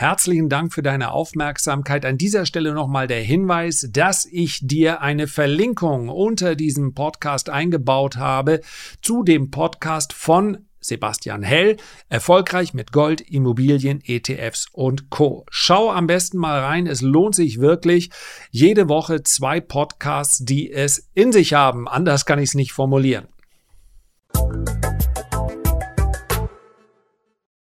Herzlichen 0.00 0.48
Dank 0.48 0.72
für 0.72 0.80
deine 0.80 1.10
Aufmerksamkeit. 1.12 2.06
An 2.06 2.16
dieser 2.16 2.46
Stelle 2.46 2.72
nochmal 2.72 3.06
der 3.06 3.20
Hinweis, 3.20 3.86
dass 3.92 4.24
ich 4.24 4.60
dir 4.62 5.02
eine 5.02 5.26
Verlinkung 5.26 6.08
unter 6.08 6.56
diesem 6.56 6.94
Podcast 6.94 7.50
eingebaut 7.50 8.16
habe 8.16 8.62
zu 9.02 9.24
dem 9.24 9.50
Podcast 9.50 10.14
von 10.14 10.64
Sebastian 10.80 11.42
Hell, 11.42 11.76
erfolgreich 12.08 12.72
mit 12.72 12.92
Gold, 12.92 13.20
Immobilien, 13.20 14.00
ETFs 14.02 14.68
und 14.72 15.10
Co. 15.10 15.44
Schau 15.50 15.90
am 15.90 16.06
besten 16.06 16.38
mal 16.38 16.60
rein, 16.60 16.86
es 16.86 17.02
lohnt 17.02 17.34
sich 17.34 17.60
wirklich. 17.60 18.08
Jede 18.50 18.88
Woche 18.88 19.22
zwei 19.22 19.60
Podcasts, 19.60 20.38
die 20.42 20.72
es 20.72 21.10
in 21.12 21.30
sich 21.30 21.52
haben. 21.52 21.86
Anders 21.86 22.24
kann 22.24 22.38
ich 22.38 22.48
es 22.48 22.54
nicht 22.54 22.72
formulieren. 22.72 23.28